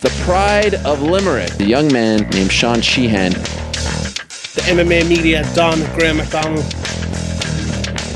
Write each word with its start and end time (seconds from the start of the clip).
the 0.00 0.08
pride 0.24 0.76
of 0.86 1.02
Limerick, 1.02 1.60
a 1.60 1.64
young 1.64 1.92
man 1.92 2.20
named 2.30 2.50
Sean 2.50 2.80
Sheehan. 2.80 3.32
The 3.32 4.62
MMA 4.68 5.06
media, 5.06 5.44
Don 5.54 5.78
Graham 5.92 6.16
McDonald. 6.16 6.64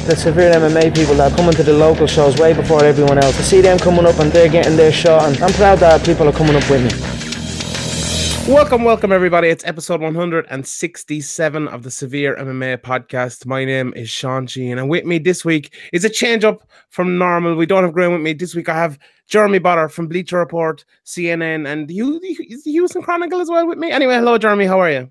The 0.06 0.16
severe 0.16 0.54
MMA 0.54 0.94
people 0.94 1.14
that 1.16 1.36
come 1.36 1.46
into 1.50 1.62
the 1.62 1.74
local 1.74 2.06
shows 2.06 2.38
way 2.38 2.54
before 2.54 2.82
everyone 2.82 3.18
else. 3.18 3.36
To 3.36 3.42
see 3.42 3.60
them 3.60 3.78
coming 3.78 4.06
up 4.06 4.18
and 4.18 4.32
they're 4.32 4.48
getting 4.48 4.76
their 4.76 4.92
shot, 4.92 5.28
and 5.28 5.42
I'm 5.42 5.52
proud 5.52 5.80
that 5.80 6.02
people 6.06 6.26
are 6.26 6.32
coming 6.32 6.56
up 6.56 6.68
with 6.70 6.84
me. 6.84 8.50
Welcome, 8.50 8.84
welcome, 8.84 9.12
everybody. 9.12 9.48
It's 9.48 9.64
episode 9.64 10.00
167 10.00 11.68
of 11.68 11.82
the 11.82 11.90
Severe 11.90 12.34
MMA 12.36 12.78
podcast. 12.78 13.44
My 13.44 13.66
name 13.66 13.92
is 13.94 14.08
Sean 14.08 14.46
Sheehan, 14.46 14.78
and 14.78 14.88
with 14.88 15.04
me 15.04 15.18
this 15.18 15.44
week 15.44 15.74
is 15.92 16.06
a 16.06 16.10
change 16.10 16.44
up 16.44 16.66
from 16.88 17.18
normal. 17.18 17.56
We 17.56 17.66
don't 17.66 17.84
have 17.84 17.92
Graham 17.92 18.12
with 18.12 18.22
me 18.22 18.32
this 18.32 18.54
week. 18.54 18.70
I 18.70 18.74
have 18.74 18.98
Jeremy 19.26 19.60
Botter 19.60 19.90
from 19.90 20.08
Bleacher 20.08 20.38
Report, 20.38 20.84
CNN, 21.04 21.66
and 21.66 21.88
the, 21.88 22.00
the 22.20 22.70
Houston 22.70 23.02
Chronicle 23.02 23.40
as 23.40 23.48
well 23.48 23.66
with 23.66 23.78
me. 23.78 23.90
Anyway, 23.90 24.14
hello, 24.14 24.38
Jeremy. 24.38 24.66
How 24.66 24.80
are 24.80 24.90
you? 24.90 25.10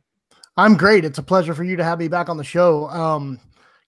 I'm 0.58 0.78
great. 0.78 1.04
It's 1.04 1.18
a 1.18 1.24
pleasure 1.24 1.56
for 1.56 1.64
you 1.64 1.76
to 1.76 1.84
have 1.84 2.00
me 2.00 2.08
back 2.08 2.30
on 2.30 2.38
the 2.38 2.44
show. 2.44 2.88
Um, 2.90 3.40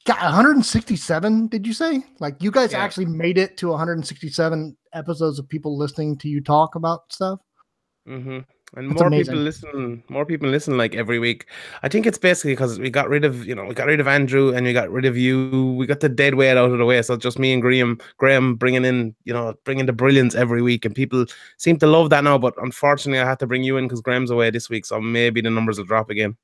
got 0.05 0.21
167, 0.23 1.47
did 1.47 1.67
you 1.67 1.73
say? 1.73 2.03
Like, 2.19 2.41
you 2.41 2.49
guys 2.49 2.71
yeah. 2.71 2.79
actually 2.79 3.05
made 3.05 3.37
it 3.37 3.57
to 3.57 3.67
167 3.69 4.75
episodes 4.93 5.37
of 5.37 5.47
people 5.47 5.77
listening 5.77 6.17
to 6.17 6.27
you 6.27 6.41
talk 6.41 6.75
about 6.75 7.11
stuff? 7.11 7.39
Mm-hmm 8.07 8.39
and 8.75 8.89
That's 8.91 8.99
more 8.99 9.07
amazing. 9.07 9.33
people 9.33 9.41
listen 9.43 10.03
more 10.09 10.25
people 10.25 10.49
listen 10.49 10.77
like 10.77 10.95
every 10.95 11.19
week. 11.19 11.47
I 11.83 11.89
think 11.89 12.05
it's 12.05 12.17
basically 12.17 12.53
because 12.53 12.77
we 12.79 12.89
got 12.89 13.09
rid 13.09 13.23
of 13.25 13.45
you 13.45 13.55
know 13.55 13.65
we 13.65 13.73
got 13.73 13.87
rid 13.87 13.99
of 13.99 14.07
andrew 14.07 14.53
and 14.53 14.65
we 14.65 14.73
got 14.73 14.89
rid 14.91 15.05
of 15.05 15.17
you. 15.17 15.73
We 15.77 15.85
got 15.85 15.99
the 16.01 16.09
dead 16.09 16.35
weight 16.35 16.57
out 16.57 16.71
of 16.71 16.77
the 16.77 16.85
way. 16.85 17.01
So 17.01 17.17
just 17.17 17.39
me 17.39 17.53
and 17.53 17.61
graham 17.61 17.99
graham 18.17 18.55
bringing 18.55 18.85
in 18.85 19.15
you 19.23 19.33
know 19.33 19.53
bringing 19.63 19.85
the 19.85 19.93
brilliance 19.93 20.35
every 20.35 20.61
week. 20.61 20.85
And 20.85 20.93
people 20.95 21.25
seem 21.57 21.77
to 21.79 21.87
love 21.87 22.09
that 22.11 22.23
now 22.23 22.37
but 22.37 22.53
unfortunately 22.61 23.19
i 23.19 23.25
had 23.27 23.39
to 23.39 23.47
bring 23.47 23.63
you 23.63 23.77
in 23.77 23.85
because 23.85 24.01
graham's 24.01 24.31
away 24.31 24.49
this 24.49 24.69
week. 24.69 24.85
So 24.85 24.99
maybe 25.01 25.41
the 25.41 25.49
numbers 25.49 25.77
will 25.77 25.85
drop 25.85 26.09
again 26.09 26.35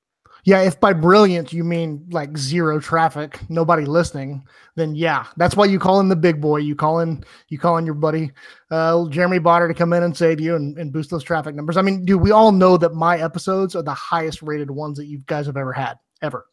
yeah, 0.44 0.62
if 0.62 0.80
by 0.80 0.94
brilliant 0.94 1.54
you 1.54 1.64
mean 1.64 2.06
like 2.12 2.38
zero 2.38 2.80
traffic, 2.80 3.40
nobody 3.50 3.86
listening, 3.86 4.44
then 4.76 4.96
yeah, 4.96 5.26
that's 5.38 5.56
why 5.56 5.66
you 5.66 5.78
call 5.80 6.00
in 6.00 6.10
the 6.10 6.16
big 6.16 6.42
boy. 6.42 6.58
You 6.58 6.76
call 6.76 7.00
in, 7.00 7.24
you 7.50 7.60
call 7.60 7.78
in 7.78 7.86
your 7.86 7.96
buddy 7.96 8.32
uh, 8.72 9.08
Jeremy 9.10 9.40
Botter 9.40 9.68
to 9.68 9.74
come 9.74 9.94
in 9.94 10.04
and 10.04 10.16
save 10.16 10.40
you 10.40 10.56
and, 10.56 10.78
and 10.78 10.92
boost 10.92 11.10
those 11.10 11.24
traffic 11.24 11.56
numbers. 11.56 11.78
I 11.78 11.82
mean, 11.82 12.06
dude, 12.06 12.22
we 12.22 12.32
all 12.32 12.52
know 12.52 12.78
that 12.78 12.94
my 12.94 13.20
episodes 13.20 13.76
are 13.76 13.84
the 13.84 13.94
highest 13.94 14.42
rated 14.42 14.72
ones 14.72 14.98
that 14.98 15.06
you 15.06 15.20
guys 15.28 15.46
have 15.46 15.58
ever 15.58 15.74
had, 15.74 15.98
ever. 16.22 16.46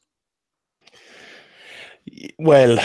Well, 2.39 2.79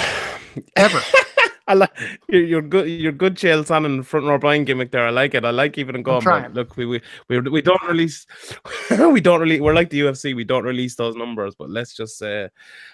ever. 0.75 1.01
I 1.67 1.75
like 1.75 1.91
you're, 2.27 2.43
you're 2.43 2.61
good. 2.61 2.89
You're 2.89 3.13
good, 3.13 3.35
Chael 3.35 3.63
Sonnen 3.63 4.05
front 4.05 4.25
row 4.25 4.37
Brian 4.37 4.65
gimmick 4.65 4.91
there. 4.91 5.07
I 5.07 5.11
like 5.11 5.33
it. 5.33 5.45
I 5.45 5.51
like 5.51 5.77
even 5.77 6.03
going. 6.03 6.25
Look, 6.53 6.75
we, 6.75 6.85
we 6.85 7.01
we 7.29 7.39
we 7.39 7.61
don't 7.61 7.81
release. 7.87 8.25
we 8.89 9.21
don't 9.21 9.39
really. 9.39 9.61
We're 9.61 9.73
like 9.73 9.89
the 9.89 10.01
UFC. 10.01 10.35
We 10.35 10.43
don't 10.43 10.65
release 10.65 10.95
those 10.95 11.15
numbers, 11.15 11.55
but 11.55 11.69
let's 11.69 11.93
just 11.93 12.17
say, 12.17 12.49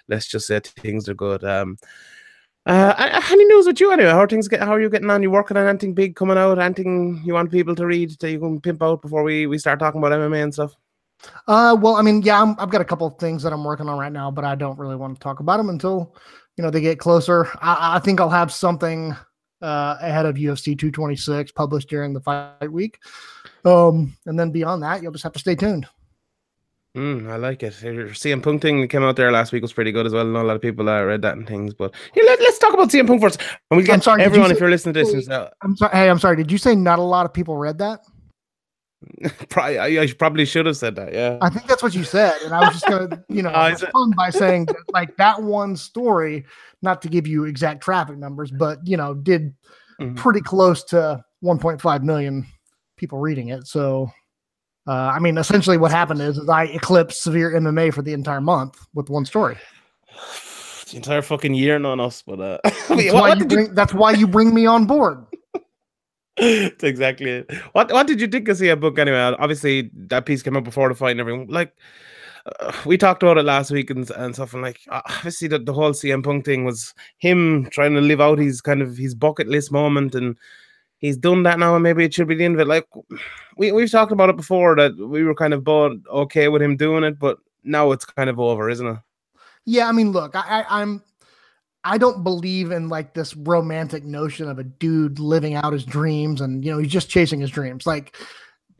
let's 0.07 0.27
just 0.27 0.45
say 0.45 0.59
things 0.59 1.09
are 1.09 1.15
good. 1.15 1.43
Um, 1.43 1.77
uh, 2.67 3.21
any 3.31 3.45
news 3.45 3.65
with 3.65 3.79
you 3.79 3.91
anyway? 3.91 4.11
How 4.11 4.21
are 4.21 4.27
things 4.27 4.47
get? 4.47 4.61
How 4.61 4.73
are 4.73 4.81
you 4.81 4.89
getting 4.89 5.09
on? 5.09 5.23
You 5.23 5.31
working 5.31 5.57
on 5.57 5.67
anything 5.67 5.95
big 5.95 6.15
coming 6.15 6.37
out? 6.37 6.59
Anything 6.59 7.21
you 7.25 7.33
want 7.33 7.51
people 7.51 7.73
to 7.73 7.85
read 7.87 8.11
that 8.19 8.31
you 8.31 8.39
can 8.39 8.61
pimp 8.61 8.83
out 8.83 9.01
before 9.01 9.23
we 9.23 9.47
we 9.47 9.57
start 9.57 9.79
talking 9.79 9.99
about 9.99 10.11
MMA 10.11 10.43
and 10.43 10.53
stuff? 10.53 10.75
Uh, 11.47 11.75
well, 11.79 11.95
I 11.95 12.01
mean, 12.01 12.21
yeah, 12.21 12.41
i 12.41 12.61
have 12.61 12.69
got 12.69 12.81
a 12.81 12.85
couple 12.85 13.07
of 13.07 13.17
things 13.17 13.43
that 13.43 13.51
I'm 13.51 13.63
working 13.63 13.89
on 13.89 13.97
right 13.97 14.11
now, 14.11 14.31
but 14.31 14.45
I 14.45 14.55
don't 14.55 14.77
really 14.77 14.95
want 14.95 15.15
to 15.15 15.19
talk 15.19 15.39
about 15.39 15.57
them 15.57 15.69
until 15.69 16.15
you 16.59 16.63
know 16.63 16.69
they 16.69 16.81
get 16.81 16.99
closer. 16.99 17.47
I, 17.61 17.95
I 17.95 17.99
think 17.99 18.19
I'll 18.19 18.29
have 18.29 18.51
something 18.51 19.15
uh, 19.61 19.95
ahead 20.01 20.25
of 20.25 20.35
UFC 20.35 20.77
226 20.77 21.53
published 21.53 21.87
during 21.87 22.11
the 22.11 22.19
fight 22.19 22.69
week, 22.69 22.99
um, 23.63 24.13
and 24.25 24.37
then 24.37 24.51
beyond 24.51 24.83
that, 24.83 25.01
you'll 25.01 25.13
just 25.13 25.23
have 25.23 25.31
to 25.31 25.39
stay 25.39 25.55
tuned. 25.55 25.87
Mm, 26.97 27.29
I 27.29 27.37
like 27.37 27.63
it. 27.63 27.71
CM 27.71 28.43
Punk 28.43 28.61
thing 28.61 28.81
that 28.81 28.89
came 28.89 29.03
out 29.03 29.15
there 29.15 29.31
last 29.31 29.53
week 29.53 29.61
was 29.61 29.71
pretty 29.71 29.93
good 29.93 30.05
as 30.05 30.11
well. 30.11 30.27
I 30.27 30.29
know 30.29 30.41
a 30.41 30.43
lot 30.43 30.57
of 30.57 30.61
people 30.61 30.89
uh, 30.89 31.01
read 31.01 31.21
that 31.21 31.37
and 31.37 31.47
things, 31.47 31.73
but 31.73 31.93
yeah, 32.13 32.23
let, 32.25 32.41
us 32.41 32.59
talk 32.59 32.73
about 32.73 32.89
CM 32.89 33.07
Punk 33.07 33.21
first. 33.21 33.39
And 33.71 33.77
we 33.77 33.83
get 33.85 34.03
sorry, 34.03 34.21
everyone, 34.21 34.49
you 34.49 34.55
if 34.55 34.59
you're 34.59 34.69
listening 34.69 34.95
to 34.95 35.05
this, 35.05 35.29
uh, 35.29 35.49
I'm 35.61 35.77
sorry. 35.77 35.95
Hey, 35.95 36.09
I'm 36.09 36.19
sorry. 36.19 36.35
Did 36.35 36.51
you 36.51 36.57
say 36.57 36.75
not 36.75 36.99
a 36.99 37.03
lot 37.03 37.25
of 37.25 37.33
people 37.33 37.55
read 37.55 37.77
that? 37.77 38.01
probably, 39.49 39.77
I, 39.79 40.03
I, 40.03 40.13
probably 40.17 40.45
should 40.45 40.65
have 40.65 40.77
said 40.77 40.95
that. 40.95 41.13
Yeah, 41.13 41.37
I 41.41 41.49
think 41.49 41.67
that's 41.67 41.81
what 41.81 41.95
you 41.95 42.03
said, 42.03 42.33
and 42.43 42.53
I 42.53 42.59
was 42.59 42.73
just 42.73 42.87
gonna, 42.87 43.23
you 43.29 43.41
know, 43.41 43.51
oh, 43.55 43.69
respond 43.69 44.15
by 44.15 44.29
saying 44.29 44.65
that, 44.65 44.77
like 44.91 45.15
that 45.17 45.41
one 45.41 45.75
story, 45.75 46.45
not 46.81 47.01
to 47.03 47.09
give 47.09 47.25
you 47.25 47.45
exact 47.45 47.81
traffic 47.81 48.17
numbers, 48.17 48.51
but 48.51 48.79
you 48.85 48.97
know, 48.97 49.13
did 49.13 49.53
mm-hmm. 49.99 50.15
pretty 50.15 50.41
close 50.41 50.83
to 50.85 51.23
1.5 51.43 52.03
million 52.03 52.45
people 52.97 53.19
reading 53.19 53.49
it. 53.49 53.67
So, 53.67 54.09
uh, 54.87 54.91
I 54.91 55.19
mean, 55.19 55.37
essentially, 55.37 55.77
what 55.77 55.91
happened 55.91 56.21
is, 56.21 56.37
is 56.37 56.49
I 56.49 56.65
eclipsed 56.65 57.21
severe 57.21 57.51
MMA 57.51 57.93
for 57.93 58.01
the 58.01 58.13
entire 58.13 58.41
month 58.41 58.85
with 58.93 59.09
one 59.09 59.25
story. 59.25 59.57
The 60.89 60.95
entire 60.95 61.21
fucking 61.21 61.53
year, 61.53 61.75
on 61.85 61.99
us, 61.99 62.23
but 62.25 62.39
uh, 62.39 62.57
that's, 62.63 63.13
why 63.13 63.35
you 63.35 63.45
bring, 63.45 63.75
that's 63.75 63.93
why 63.93 64.13
you 64.13 64.25
bring 64.25 64.55
me 64.55 64.65
on 64.65 64.87
board. 64.87 65.23
That's 66.39 66.83
exactly 66.83 67.29
it. 67.29 67.51
What 67.73 67.91
What 67.91 68.07
did 68.07 68.21
you 68.21 68.27
think 68.27 68.47
of 68.47 68.57
CM 68.57 68.81
Punk 68.81 68.97
anyway? 68.99 69.35
Obviously, 69.39 69.89
that 69.93 70.25
piece 70.25 70.41
came 70.41 70.57
out 70.57 70.63
before 70.63 70.89
the 70.89 70.95
fight 70.95 71.11
and 71.11 71.19
everything. 71.19 71.47
Like, 71.47 71.73
uh, 72.45 72.71
we 72.85 72.97
talked 72.97 73.23
about 73.23 73.37
it 73.37 73.43
last 73.43 73.71
week 73.71 73.89
and, 73.89 74.09
and 74.11 74.33
stuff. 74.33 74.53
And 74.53 74.61
like, 74.61 74.79
uh, 74.89 75.01
obviously, 75.05 75.47
the, 75.47 75.59
the 75.59 75.73
whole 75.73 75.91
CM 75.91 76.23
Punk 76.23 76.45
thing 76.45 76.65
was 76.65 76.93
him 77.17 77.67
trying 77.71 77.93
to 77.93 78.01
live 78.01 78.21
out 78.21 78.39
his 78.39 78.61
kind 78.61 78.81
of 78.81 78.97
his 78.97 79.15
bucket 79.15 79.47
list 79.47 79.71
moment, 79.71 80.15
and 80.15 80.37
he's 80.97 81.17
done 81.17 81.43
that 81.43 81.59
now. 81.59 81.75
And 81.75 81.83
maybe 81.83 82.05
it 82.05 82.13
should 82.13 82.27
be 82.27 82.35
the 82.35 82.45
end 82.45 82.55
of 82.55 82.61
it. 82.61 82.67
Like, 82.67 82.87
we 83.57 83.71
we've 83.71 83.91
talked 83.91 84.11
about 84.11 84.29
it 84.29 84.37
before 84.37 84.75
that 84.77 84.97
we 84.97 85.23
were 85.23 85.35
kind 85.35 85.53
of 85.53 85.63
both 85.63 85.97
okay 86.09 86.47
with 86.47 86.61
him 86.61 86.77
doing 86.77 87.03
it, 87.03 87.19
but 87.19 87.37
now 87.63 87.91
it's 87.91 88.05
kind 88.05 88.29
of 88.29 88.39
over, 88.39 88.69
isn't 88.69 88.87
it? 88.87 88.97
Yeah, 89.65 89.87
I 89.87 89.91
mean, 89.91 90.13
look, 90.13 90.35
I, 90.35 90.65
I'm 90.69 91.03
I 91.83 91.97
don't 91.97 92.23
believe 92.23 92.71
in 92.71 92.89
like 92.89 93.13
this 93.13 93.35
romantic 93.35 94.03
notion 94.03 94.49
of 94.49 94.59
a 94.59 94.63
dude 94.63 95.19
living 95.19 95.55
out 95.55 95.73
his 95.73 95.85
dreams 95.85 96.41
and 96.41 96.63
you 96.63 96.71
know 96.71 96.77
he's 96.77 96.91
just 96.91 97.09
chasing 97.09 97.39
his 97.39 97.49
dreams. 97.49 97.87
Like 97.87 98.15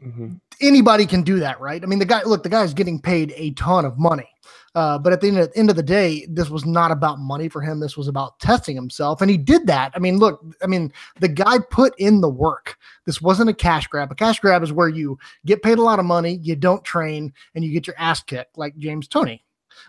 mm-hmm. 0.03 0.33
anybody 0.61 1.05
can 1.05 1.23
do 1.23 1.39
that, 1.39 1.59
right? 1.59 1.81
I 1.81 1.85
mean, 1.85 1.99
the 1.99 2.05
guy 2.05 2.23
look, 2.23 2.43
the 2.43 2.49
guy's 2.49 2.73
getting 2.73 2.99
paid 2.99 3.33
a 3.35 3.51
ton 3.51 3.85
of 3.85 3.97
money. 3.97 4.29
Uh, 4.75 4.97
but 4.99 5.11
at 5.11 5.21
the 5.21 5.27
end, 5.27 5.37
of, 5.37 5.51
end 5.55 5.69
of 5.69 5.75
the 5.75 5.83
day, 5.83 6.27
this 6.29 6.49
was 6.49 6.65
not 6.65 6.91
about 6.91 7.19
money 7.19 7.49
for 7.49 7.61
him. 7.61 7.79
This 7.79 7.97
was 7.97 8.07
about 8.07 8.39
testing 8.39 8.75
himself, 8.75 9.21
and 9.21 9.29
he 9.29 9.37
did 9.37 9.66
that. 9.67 9.91
I 9.95 9.99
mean, 9.99 10.19
look, 10.19 10.43
I 10.61 10.67
mean, 10.67 10.93
the 11.19 11.27
guy 11.27 11.57
put 11.71 11.93
in 11.97 12.21
the 12.21 12.29
work. 12.29 12.77
This 13.05 13.21
wasn't 13.21 13.49
a 13.49 13.53
cash 13.53 13.87
grab. 13.87 14.11
A 14.11 14.16
cash 14.16 14.39
grab 14.39 14.61
is 14.61 14.71
where 14.71 14.87
you 14.87 15.17
get 15.45 15.63
paid 15.63 15.79
a 15.79 15.83
lot 15.83 15.99
of 15.99 16.05
money, 16.05 16.39
you 16.43 16.55
don't 16.55 16.83
train, 16.83 17.33
and 17.55 17.63
you 17.63 17.71
get 17.71 17.87
your 17.87 17.95
ass 17.97 18.21
kicked, 18.21 18.57
like 18.57 18.77
James 18.77 19.07
Toney. 19.07 19.43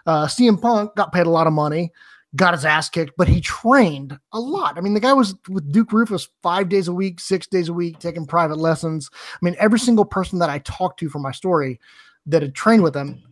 Uh, 0.06 0.26
CM 0.26 0.60
Punk 0.60 0.94
got 0.96 1.12
paid 1.12 1.26
a 1.26 1.30
lot 1.30 1.46
of 1.46 1.52
money, 1.52 1.92
got 2.36 2.54
his 2.54 2.64
ass 2.64 2.88
kicked, 2.88 3.12
but 3.16 3.28
he 3.28 3.40
trained 3.40 4.18
a 4.32 4.40
lot. 4.40 4.78
I 4.78 4.80
mean, 4.80 4.94
the 4.94 5.00
guy 5.00 5.12
was 5.12 5.34
with 5.48 5.72
Duke 5.72 5.90
Roufus 5.90 6.28
five 6.42 6.68
days 6.68 6.88
a 6.88 6.92
week, 6.92 7.20
six 7.20 7.46
days 7.46 7.68
a 7.68 7.72
week, 7.72 7.98
taking 7.98 8.26
private 8.26 8.58
lessons. 8.58 9.10
I 9.12 9.38
mean, 9.42 9.56
every 9.58 9.78
single 9.78 10.04
person 10.04 10.38
that 10.38 10.50
I 10.50 10.60
talked 10.60 11.00
to 11.00 11.08
for 11.08 11.18
my 11.18 11.32
story 11.32 11.80
that 12.26 12.42
had 12.42 12.54
trained 12.54 12.82
with 12.82 12.94
him, 12.94 13.22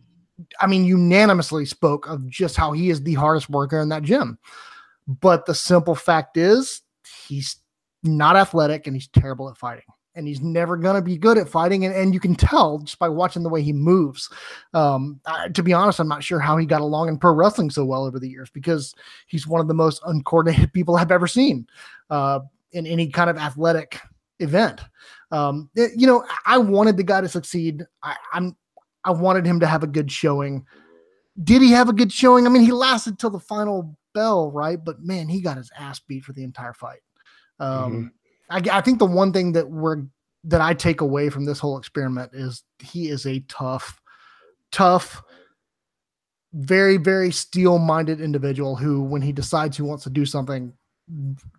I 0.59 0.67
mean, 0.67 0.85
unanimously 0.85 1.65
spoke 1.65 2.07
of 2.07 2.27
just 2.27 2.55
how 2.55 2.71
he 2.71 2.89
is 2.89 3.01
the 3.01 3.13
hardest 3.13 3.49
worker 3.49 3.79
in 3.79 3.89
that 3.89 4.03
gym. 4.03 4.37
But 5.07 5.45
the 5.45 5.55
simple 5.55 5.95
fact 5.95 6.37
is, 6.37 6.81
he's 7.27 7.57
not 8.03 8.35
athletic 8.35 8.87
and 8.87 8.95
he's 8.95 9.07
terrible 9.07 9.49
at 9.49 9.57
fighting 9.57 9.83
and 10.19 10.27
he's 10.27 10.41
never 10.41 10.75
going 10.75 10.95
to 10.95 11.01
be 11.01 11.17
good 11.17 11.37
at 11.37 11.47
fighting. 11.47 11.85
And, 11.85 11.95
and 11.95 12.13
you 12.13 12.19
can 12.19 12.35
tell 12.35 12.79
just 12.79 12.99
by 12.99 13.07
watching 13.07 13.41
the 13.41 13.49
way 13.49 13.63
he 13.63 13.73
moves. 13.73 14.29
Um, 14.73 15.21
I, 15.25 15.47
to 15.47 15.63
be 15.63 15.73
honest, 15.73 15.99
I'm 15.99 16.09
not 16.09 16.23
sure 16.23 16.39
how 16.39 16.57
he 16.57 16.65
got 16.65 16.81
along 16.81 17.07
in 17.07 17.17
pro 17.17 17.33
wrestling 17.33 17.69
so 17.69 17.85
well 17.85 18.05
over 18.05 18.19
the 18.19 18.29
years 18.29 18.49
because 18.49 18.93
he's 19.27 19.47
one 19.47 19.61
of 19.61 19.69
the 19.69 19.73
most 19.73 20.01
uncoordinated 20.05 20.73
people 20.73 20.97
I've 20.97 21.11
ever 21.11 21.25
seen 21.25 21.65
uh, 22.09 22.41
in 22.73 22.85
any 22.85 23.07
kind 23.07 23.29
of 23.29 23.37
athletic 23.37 23.99
event. 24.39 24.81
Um, 25.31 25.69
it, 25.73 25.91
you 25.95 26.05
know, 26.05 26.25
I 26.45 26.57
wanted 26.57 26.97
the 26.97 27.03
guy 27.03 27.21
to 27.21 27.29
succeed. 27.29 27.85
I, 28.03 28.17
I'm, 28.33 28.57
I 29.05 29.11
wanted 29.11 29.45
him 29.45 29.61
to 29.61 29.67
have 29.67 29.83
a 29.83 29.87
good 29.87 30.11
showing. 30.11 30.65
Did 31.41 31.61
he 31.61 31.71
have 31.71 31.87
a 31.87 31.93
good 31.93 32.11
showing? 32.11 32.45
I 32.45 32.49
mean, 32.49 32.63
he 32.63 32.73
lasted 32.73 33.17
till 33.17 33.29
the 33.29 33.39
final 33.39 33.97
bell, 34.13 34.51
right? 34.51 34.83
But 34.83 35.01
man, 35.01 35.29
he 35.29 35.39
got 35.39 35.55
his 35.55 35.71
ass 35.79 36.01
beat 36.01 36.25
for 36.25 36.33
the 36.33 36.43
entire 36.43 36.73
fight. 36.73 36.99
Um, 37.59 37.91
mm-hmm. 37.91 38.07
I, 38.49 38.61
I 38.71 38.81
think 38.81 38.99
the 38.99 39.05
one 39.05 39.31
thing 39.31 39.53
that 39.53 39.69
we're 39.69 40.03
that 40.45 40.61
I 40.61 40.73
take 40.73 41.01
away 41.01 41.29
from 41.29 41.45
this 41.45 41.59
whole 41.59 41.77
experiment 41.77 42.31
is 42.33 42.63
he 42.79 43.09
is 43.09 43.25
a 43.25 43.39
tough, 43.41 43.99
tough, 44.71 45.21
very, 46.53 46.97
very 46.97 47.31
steel 47.31 47.77
minded 47.77 48.21
individual 48.21 48.75
who, 48.75 49.03
when 49.03 49.21
he 49.21 49.31
decides 49.31 49.75
he 49.75 49.83
wants 49.83 50.03
to 50.05 50.09
do 50.09 50.25
something, 50.25 50.73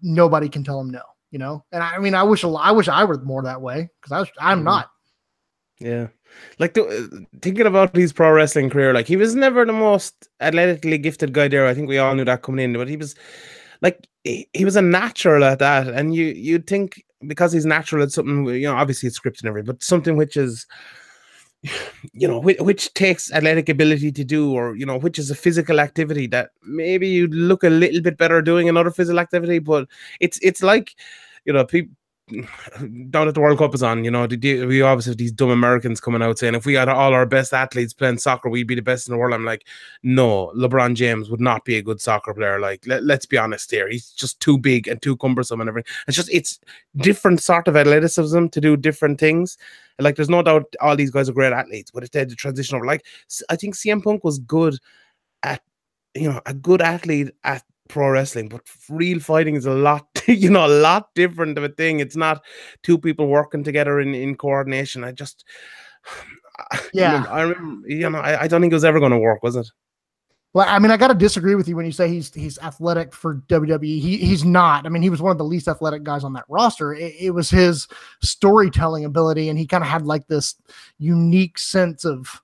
nobody 0.02 0.48
can 0.48 0.64
tell 0.64 0.81
him 0.81 0.90
no, 0.90 1.02
you 1.31 1.38
know? 1.38 1.64
And 1.72 1.82
I, 1.82 1.96
I 1.96 1.98
mean, 1.98 2.14
I 2.14 2.22
wish, 2.22 2.44
I 2.44 2.72
wish 2.72 2.88
I 2.88 3.04
were 3.04 3.20
more 3.20 3.42
that 3.42 3.60
way 3.60 3.90
because 4.00 4.12
I 4.12 4.20
was, 4.20 4.31
I'm 4.38 4.58
mm-hmm. 4.58 4.64
not. 4.64 4.90
Yeah. 5.78 6.08
Like 6.58 6.75
the, 6.75 7.26
thinking 7.42 7.66
about 7.66 7.94
his 7.94 8.12
pro 8.12 8.31
wrestling 8.31 8.70
career, 8.70 8.94
like 8.94 9.06
he 9.06 9.16
was 9.16 9.34
never 9.34 9.64
the 9.64 9.72
most 9.72 10.28
athletically 10.40 10.98
gifted 10.98 11.32
guy 11.32 11.48
there. 11.48 11.66
I 11.66 11.75
think 11.75 11.88
we 11.88 11.98
all 11.98 12.14
knew 12.14 12.25
that 12.25 12.42
coming 12.42 12.64
in, 12.64 12.72
but 12.72 12.88
he 12.88 12.96
was 12.96 13.14
like 13.82 14.09
he, 14.25 14.49
he 14.53 14.65
was 14.65 14.77
a 14.77 14.82
natural 14.82 15.44
at 15.44 15.59
that, 15.61 15.88
and 15.88 16.15
you 16.15 16.27
you'd 16.27 16.67
think 16.67 17.05
because 17.27 17.53
he's 17.53 17.67
natural 17.67 18.03
at 18.03 18.12
something. 18.12 18.47
You 18.47 18.69
know, 18.69 18.77
obviously 18.77 19.06
it's 19.09 19.19
scripted 19.19 19.41
and 19.41 19.49
everything, 19.49 19.67
but 19.67 19.82
something 19.82 20.17
which 20.17 20.37
is 20.37 20.67
you 22.15 22.27
know 22.27 22.38
which, 22.38 22.59
which 22.61 22.94
takes 22.94 23.31
athletic 23.32 23.69
ability 23.69 24.11
to 24.11 24.25
do 24.25 24.53
or 24.53 24.75
you 24.77 24.87
know 24.87 24.99
which 24.99 25.19
is 25.19 25.31
a 25.31 25.35
physical 25.35 25.79
activity 25.79 26.27
that 26.27 26.50
maybe 26.62 27.06
you'd 27.06 27.35
look 27.35 27.62
a 27.65 27.69
little 27.69 28.00
bit 28.00 28.17
better 28.17 28.41
doing 28.41 28.69
another 28.69 28.91
physical 28.91 29.21
activity 29.21 29.59
but 29.59 29.87
it's 30.21 30.38
it's 30.43 30.62
like 30.62 30.94
you 31.44 31.53
know 31.53 31.65
people 31.65 31.94
down 33.11 33.29
at 33.29 33.35
the 33.35 33.41
World 33.41 33.59
Cup 33.59 33.75
is 33.75 33.82
on, 33.82 34.05
you 34.05 34.11
know, 34.11 34.27
we 34.27 34.82
obviously 34.82 35.11
have 35.11 35.19
these 35.19 35.32
dumb 35.32 35.50
Americans 35.50 36.00
coming 36.00 36.23
out 36.23 36.38
saying 36.38 36.55
if 36.55 36.67
we 36.67 36.75
had 36.75 36.88
all 36.88 37.12
our 37.12 37.27
best 37.27 37.53
athletes 37.53 37.93
playing 37.93 38.19
soccer, 38.19 38.49
we'd 38.49 38.67
be 38.67 38.75
the 38.75 38.82
best 38.82 39.09
in 39.09 39.12
the 39.12 39.19
world. 39.19 39.35
I'm 39.35 39.44
like, 39.44 39.67
no, 40.03 40.53
LeBron 40.56 40.94
James 40.94 41.31
would 41.31 41.41
not 41.41 41.65
be 41.65 41.77
a 41.77 41.82
good 41.82 42.00
soccer 42.00 42.32
player. 42.35 42.61
Like, 42.61 42.87
let, 42.87 43.03
us 43.03 43.27
be 43.27 43.38
honest 43.38 43.71
here, 43.71 43.88
he's 43.88 44.11
just 44.11 44.41
too 44.41 44.59
big 44.59 44.88
and 44.88 45.00
too 45.00 45.17
cumbersome 45.17 45.61
and 45.61 45.69
everything. 45.69 45.93
It's 46.06 46.17
just 46.17 46.32
it's 46.32 46.61
different 46.97 47.41
sort 47.41 47.69
of 47.69 47.77
athleticism 47.77 48.47
to 48.49 48.61
do 48.61 48.76
different 48.76 49.19
things. 49.21 49.59
Like, 49.99 50.17
there's 50.17 50.31
no 50.31 50.43
doubt 50.43 50.75
all 50.81 50.97
these 50.97 51.11
guys 51.11 51.29
are 51.29 51.35
great 51.35 51.53
athletes, 51.53 51.91
but 51.91 52.05
it's 52.05 52.17
had 52.17 52.31
to 52.31 52.37
transition 52.37 52.76
over. 52.76 52.87
Like, 52.87 53.05
I 53.49 53.56
think 53.56 53.75
CM 53.75 54.03
Punk 54.03 54.25
was 54.25 54.38
good 54.38 54.79
at, 55.43 55.62
you 56.15 56.31
know, 56.31 56.41
a 56.47 56.55
good 56.55 56.81
athlete 56.81 57.31
at 57.44 57.62
pro 57.90 58.10
wrestling, 58.10 58.48
but 58.48 58.62
real 58.88 59.20
fighting 59.20 59.56
is 59.56 59.66
a 59.66 59.72
lot, 59.72 60.06
you 60.26 60.50
know, 60.50 60.66
a 60.66 60.69
lot 60.69 61.14
different 61.14 61.58
of 61.58 61.64
a 61.64 61.69
thing. 61.69 62.00
It's 62.00 62.16
not 62.16 62.42
two 62.82 62.98
people 62.98 63.26
working 63.26 63.64
together 63.64 64.00
in, 64.00 64.14
in 64.14 64.37
coordination. 64.37 65.04
I 65.04 65.12
just, 65.12 65.44
yeah, 66.94 67.25
I 67.28 67.42
remember, 67.42 67.88
you 67.88 68.08
know, 68.08 68.19
I, 68.19 68.42
I 68.42 68.48
don't 68.48 68.60
think 68.60 68.72
it 68.72 68.76
was 68.76 68.84
ever 68.84 69.00
going 69.00 69.12
to 69.12 69.19
work, 69.19 69.42
was 69.42 69.56
it? 69.56 69.66
Well, 70.52 70.66
I 70.69 70.81
mean, 70.81 70.90
I 70.90 70.96
got 70.96 71.08
to 71.08 71.14
disagree 71.14 71.54
with 71.54 71.69
you 71.69 71.76
when 71.76 71.87
you 71.87 71.92
say 71.92 72.08
he's 72.08 72.34
he's 72.34 72.58
athletic 72.58 73.14
for 73.14 73.37
WWE. 73.37 74.00
He 74.00 74.16
he's 74.16 74.44
not. 74.44 74.84
I 74.84 74.88
mean, 74.88 75.02
he 75.02 75.10
was 75.10 75.22
one 75.22 75.31
of 75.31 75.38
the 75.38 75.44
least 75.44 75.69
athletic 75.69 76.02
guys 76.02 76.25
on 76.25 76.32
that 76.32 76.44
roster. 76.48 76.92
It, 76.92 77.14
it 77.20 77.31
was 77.31 77.50
his 77.50 77.87
storytelling 78.20 79.04
ability, 79.04 79.48
and 79.48 79.56
he 79.56 79.66
kind 79.66 79.84
of 79.84 79.88
had 79.88 80.06
like 80.06 80.26
this 80.26 80.56
unique 80.98 81.56
sense 81.56 82.04
of 82.04 82.42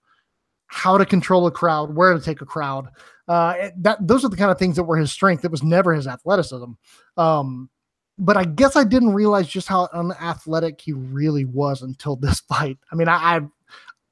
how 0.68 0.96
to 0.98 1.04
control 1.04 1.48
a 1.48 1.50
crowd, 1.50 1.96
where 1.96 2.14
to 2.14 2.20
take 2.20 2.40
a 2.42 2.46
crowd. 2.46 2.88
Uh, 3.28 3.70
that 3.78 3.98
those 4.06 4.24
are 4.24 4.28
the 4.28 4.36
kind 4.36 4.50
of 4.50 4.58
things 4.58 4.76
that 4.76 4.84
were 4.84 4.96
his 4.96 5.12
strength. 5.12 5.44
It 5.44 5.50
was 5.50 5.62
never 5.62 5.92
his 5.94 6.06
athleticism. 6.06 6.72
Um, 7.16 7.70
but 8.18 8.36
I 8.36 8.44
guess 8.44 8.76
I 8.76 8.84
didn't 8.84 9.14
realize 9.14 9.48
just 9.48 9.68
how 9.68 9.88
unathletic 9.92 10.80
he 10.80 10.92
really 10.92 11.44
was 11.44 11.82
until 11.82 12.16
this 12.20 12.40
fight. 12.40 12.78
I 12.90 12.94
mean, 12.94 13.08
I, 13.08 13.36
I've 13.36 13.48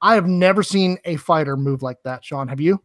I 0.00 0.14
have 0.16 0.26
never 0.26 0.62
seen 0.62 0.98
a 1.04 1.16
fighter 1.16 1.56
move 1.56 1.82
like 1.82 2.02
that. 2.04 2.24
Sean, 2.24 2.48
have 2.48 2.60
you? 2.60 2.82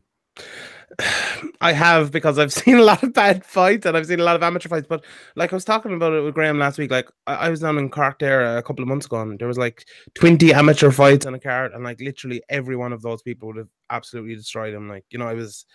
I 1.61 1.73
have 1.73 2.11
because 2.11 2.39
I've 2.39 2.53
seen 2.61 2.77
a 2.77 2.83
lot 2.83 3.03
of 3.03 3.13
bad 3.13 3.45
fights 3.45 3.85
and 3.85 3.97
I've 3.97 4.05
seen 4.05 4.19
a 4.19 4.23
lot 4.23 4.35
of 4.35 4.43
amateur 4.43 4.69
fights. 4.69 4.87
But 4.87 5.03
like 5.35 5.51
I 5.51 5.55
was 5.55 5.65
talking 5.65 5.93
about 5.93 6.13
it 6.13 6.21
with 6.21 6.33
Graham 6.33 6.59
last 6.59 6.77
week, 6.77 6.91
like 6.91 7.09
I, 7.27 7.35
I 7.35 7.49
was 7.49 7.59
down 7.59 7.77
in 7.77 7.89
Cork 7.89 8.19
there 8.19 8.57
a 8.57 8.63
couple 8.63 8.83
of 8.83 8.87
months 8.87 9.05
ago, 9.05 9.21
and 9.21 9.37
there 9.37 9.47
was 9.47 9.57
like 9.57 9.85
twenty 10.15 10.53
amateur 10.53 10.91
fights 10.91 11.25
on 11.25 11.33
a 11.33 11.39
card, 11.39 11.73
and 11.73 11.83
like 11.83 11.99
literally 11.99 12.41
every 12.49 12.75
one 12.75 12.93
of 12.93 13.01
those 13.01 13.21
people 13.21 13.47
would 13.47 13.57
have 13.57 13.69
absolutely 13.89 14.35
destroyed 14.35 14.73
him. 14.73 14.87
Like 14.87 15.05
you 15.09 15.19
know, 15.19 15.27
I 15.27 15.33
was 15.33 15.65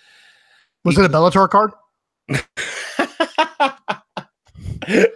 was 0.84 0.98
it 0.98 1.04
a 1.04 1.08
Bellator 1.08 1.48
card? 1.48 1.72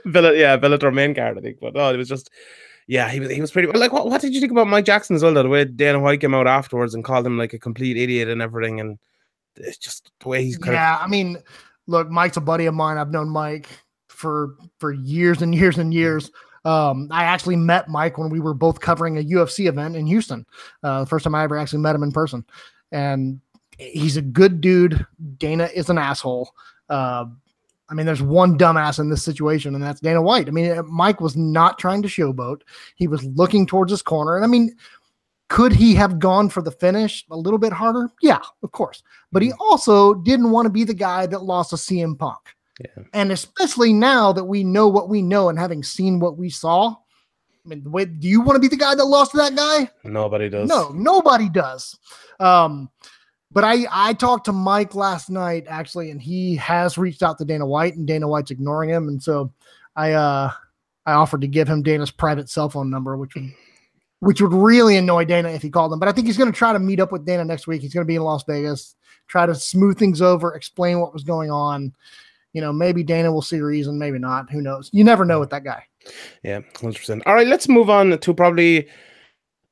Bell- 0.04 0.34
yeah, 0.34 0.56
Bellator 0.56 0.92
main 0.92 1.14
card, 1.14 1.38
I 1.38 1.40
think. 1.40 1.58
But 1.60 1.76
oh, 1.76 1.92
it 1.92 1.96
was 1.96 2.08
just, 2.08 2.30
yeah, 2.86 3.08
he 3.10 3.20
was 3.20 3.30
he 3.30 3.40
was 3.40 3.50
pretty. 3.50 3.68
Like, 3.68 3.92
what, 3.92 4.06
what 4.06 4.20
did 4.20 4.34
you 4.34 4.40
think 4.40 4.52
about 4.52 4.66
Mike 4.66 4.84
Jackson 4.84 5.16
as 5.16 5.22
well? 5.22 5.34
Though, 5.34 5.42
the 5.42 5.48
way 5.48 5.64
Dana 5.64 6.00
White 6.00 6.20
came 6.20 6.34
out 6.34 6.46
afterwards 6.46 6.94
and 6.94 7.04
called 7.04 7.26
him 7.26 7.36
like 7.36 7.52
a 7.52 7.58
complete 7.58 7.96
idiot 7.96 8.28
and 8.28 8.40
everything, 8.40 8.80
and 8.80 8.98
it's 9.56 9.78
just 9.78 10.10
the 10.20 10.28
way 10.28 10.42
he's. 10.44 10.58
yeah, 10.66 10.96
of- 10.96 11.02
I 11.02 11.06
mean, 11.06 11.38
look, 11.86 12.08
Mike's 12.10 12.36
a 12.36 12.40
buddy 12.40 12.66
of 12.66 12.74
mine. 12.74 12.96
I've 12.96 13.10
known 13.10 13.28
Mike 13.28 13.68
for 14.08 14.54
for 14.78 14.92
years 14.92 15.42
and 15.42 15.54
years 15.54 15.76
and 15.78 15.92
years. 15.92 16.30
Um, 16.64 17.08
I 17.10 17.24
actually 17.24 17.56
met 17.56 17.88
Mike 17.88 18.18
when 18.18 18.30
we 18.30 18.40
were 18.40 18.54
both 18.54 18.80
covering 18.80 19.16
a 19.18 19.22
UFC 19.22 19.68
event 19.68 19.96
in 19.96 20.06
Houston. 20.06 20.44
Uh, 20.82 21.00
the 21.00 21.06
first 21.06 21.24
time 21.24 21.34
I 21.34 21.44
ever 21.44 21.56
actually 21.56 21.80
met 21.80 21.94
him 21.94 22.02
in 22.02 22.12
person, 22.12 22.44
and 22.90 23.40
he's 23.78 24.16
a 24.16 24.22
good 24.22 24.60
dude. 24.60 25.06
Dana 25.38 25.68
is 25.74 25.88
an 25.88 25.98
asshole. 25.98 26.50
Uh, 26.88 27.26
I 27.90 27.94
mean, 27.94 28.04
there's 28.04 28.22
one 28.22 28.58
dumbass 28.58 28.98
in 28.98 29.08
this 29.08 29.22
situation, 29.22 29.74
and 29.74 29.82
that's 29.82 30.00
Dana 30.00 30.20
White. 30.20 30.48
I 30.48 30.50
mean, 30.50 30.82
Mike 30.88 31.20
was 31.20 31.36
not 31.36 31.78
trying 31.78 32.02
to 32.02 32.08
showboat. 32.08 32.60
He 32.96 33.08
was 33.08 33.24
looking 33.24 33.66
towards 33.66 33.90
his 33.90 34.02
corner. 34.02 34.36
And 34.36 34.44
I 34.44 34.48
mean, 34.48 34.76
could 35.48 35.72
he 35.72 35.94
have 35.94 36.18
gone 36.18 36.50
for 36.50 36.62
the 36.62 36.70
finish 36.70 37.24
a 37.30 37.36
little 37.36 37.58
bit 37.58 37.72
harder? 37.72 38.10
Yeah, 38.20 38.40
of 38.62 38.72
course. 38.72 39.02
But 39.32 39.42
he 39.42 39.52
also 39.58 40.14
didn't 40.14 40.50
want 40.50 40.66
to 40.66 40.70
be 40.70 40.84
the 40.84 40.94
guy 40.94 41.26
that 41.26 41.42
lost 41.42 41.72
a 41.72 41.76
CM 41.76 42.18
Punk. 42.18 42.38
Yeah. 42.80 43.04
And 43.14 43.32
especially 43.32 43.92
now 43.92 44.32
that 44.32 44.44
we 44.44 44.62
know 44.64 44.86
what 44.86 45.08
we 45.08 45.22
know 45.22 45.48
and 45.48 45.58
having 45.58 45.82
seen 45.82 46.20
what 46.20 46.36
we 46.36 46.50
saw, 46.50 46.90
I 46.90 47.68
mean, 47.68 47.82
wait, 47.90 48.20
do 48.20 48.28
you 48.28 48.40
want 48.40 48.56
to 48.56 48.60
be 48.60 48.68
the 48.68 48.76
guy 48.76 48.94
that 48.94 49.04
lost 49.04 49.32
to 49.32 49.38
that 49.38 49.56
guy? 49.56 49.90
Nobody 50.04 50.48
does. 50.48 50.68
No, 50.68 50.90
nobody 50.90 51.48
does. 51.48 51.98
Um, 52.38 52.90
but 53.50 53.64
I 53.64 53.86
I 53.90 54.12
talked 54.14 54.46
to 54.46 54.52
Mike 54.52 54.94
last 54.94 55.30
night 55.30 55.66
actually, 55.68 56.10
and 56.10 56.20
he 56.20 56.56
has 56.56 56.98
reached 56.98 57.22
out 57.22 57.38
to 57.38 57.44
Dana 57.44 57.66
White, 57.66 57.96
and 57.96 58.06
Dana 58.06 58.28
White's 58.28 58.50
ignoring 58.50 58.90
him, 58.90 59.08
and 59.08 59.22
so 59.22 59.52
I 59.96 60.12
uh 60.12 60.50
I 61.06 61.12
offered 61.12 61.40
to 61.40 61.48
give 61.48 61.68
him 61.68 61.82
Dana's 61.82 62.10
private 62.10 62.50
cell 62.50 62.68
phone 62.68 62.90
number, 62.90 63.16
which 63.16 63.34
would 63.34 63.50
which 64.20 64.40
would 64.40 64.52
really 64.52 64.96
annoy 64.96 65.24
Dana 65.24 65.50
if 65.50 65.62
he 65.62 65.70
called 65.70 65.92
him. 65.92 65.98
But 65.98 66.08
I 66.08 66.12
think 66.12 66.26
he's 66.26 66.36
going 66.36 66.50
to 66.50 66.56
try 66.56 66.72
to 66.72 66.78
meet 66.78 67.00
up 67.00 67.12
with 67.12 67.24
Dana 67.24 67.44
next 67.44 67.66
week. 67.66 67.82
He's 67.82 67.94
going 67.94 68.04
to 68.04 68.08
be 68.08 68.16
in 68.16 68.22
Las 68.22 68.44
Vegas, 68.44 68.96
try 69.28 69.46
to 69.46 69.54
smooth 69.54 69.98
things 69.98 70.20
over, 70.20 70.54
explain 70.54 71.00
what 71.00 71.12
was 71.12 71.22
going 71.22 71.50
on. 71.50 71.94
You 72.52 72.60
know, 72.60 72.72
maybe 72.72 73.02
Dana 73.02 73.30
will 73.30 73.42
see 73.42 73.60
reason, 73.60 73.98
maybe 73.98 74.18
not. 74.18 74.50
Who 74.50 74.60
knows? 74.60 74.90
You 74.92 75.04
never 75.04 75.24
know 75.24 75.38
with 75.38 75.50
that 75.50 75.64
guy. 75.64 75.84
Yeah, 76.42 76.60
hundred 76.80 76.96
percent. 76.96 77.22
All 77.26 77.34
right, 77.34 77.46
let's 77.46 77.68
move 77.68 77.90
on 77.90 78.18
to 78.18 78.34
probably 78.34 78.88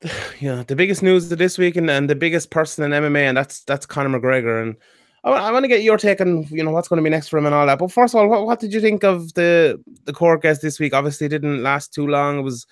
yeah, 0.41 0.63
the 0.67 0.77
biggest 0.77 1.03
news 1.03 1.31
of 1.33 1.39
this 1.39 1.59
week 1.59 1.77
and, 1.77 1.91
and 1.91 2.09
the 2.11 2.15
biggest 2.15 2.51
person 2.51 2.85
in 2.85 3.03
MMA, 3.03 3.23
and 3.23 3.37
that's 3.37 3.61
that's 3.65 3.87
Conor 3.87 4.19
McGregor. 4.19 4.63
And 4.63 4.77
I, 5.25 5.31
I 5.31 5.53
want 5.53 5.65
to 5.65 5.69
get 5.69 5.83
your 5.83 5.97
take 5.97 6.21
on 6.21 6.45
you 6.51 6.63
know 6.63 6.71
what's 6.71 6.89
going 6.89 6.99
to 6.99 7.05
be 7.05 7.11
next 7.11 7.29
for 7.29 7.39
him 7.39 7.47
and 7.47 7.55
all 7.55 7.67
that. 7.67 7.79
But 7.79 7.93
first 7.93 8.15
of 8.15 8.21
all, 8.21 8.29
what, 8.29 8.47
what 8.47 8.61
did 8.61 8.73
you 8.73 8.81
think 8.81 9.05
of 9.05 9.33
the 9.35 9.83
the 10.05 10.13
court 10.13 10.43
case 10.43 10.59
this 10.59 10.79
week? 10.79 10.95
Obviously, 10.95 11.27
it 11.27 11.31
didn't 11.31 11.63
last 11.63 11.95
too 11.95 12.07
long. 12.07 12.39
It 12.39 12.43
was 12.43 12.67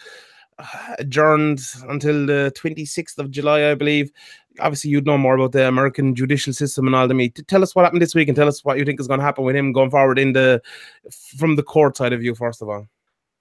uh, 0.58 0.96
adjourned 0.98 1.60
until 1.88 2.26
the 2.26 2.52
26th 2.56 3.18
of 3.18 3.30
July, 3.30 3.70
I 3.70 3.74
believe. 3.74 4.12
Obviously, 4.60 4.90
you'd 4.90 5.06
know 5.06 5.18
more 5.18 5.34
about 5.34 5.50
the 5.50 5.66
American 5.66 6.14
judicial 6.14 6.52
system 6.52 6.86
and 6.86 6.94
all 6.94 7.08
the 7.08 7.14
meat. 7.14 7.42
Tell 7.48 7.62
us 7.62 7.74
what 7.74 7.84
happened 7.84 8.02
this 8.02 8.14
week 8.14 8.28
and 8.28 8.36
tell 8.36 8.46
us 8.46 8.64
what 8.64 8.78
you 8.78 8.84
think 8.84 9.00
is 9.00 9.08
going 9.08 9.18
to 9.18 9.26
happen 9.26 9.44
with 9.44 9.56
him 9.56 9.72
going 9.72 9.90
forward 9.90 10.18
in 10.18 10.32
the 10.32 10.62
from 11.38 11.56
the 11.56 11.62
court 11.62 11.96
side 11.96 12.12
of 12.12 12.22
you, 12.22 12.34
first 12.34 12.62
of 12.62 12.68
all. 12.68 12.86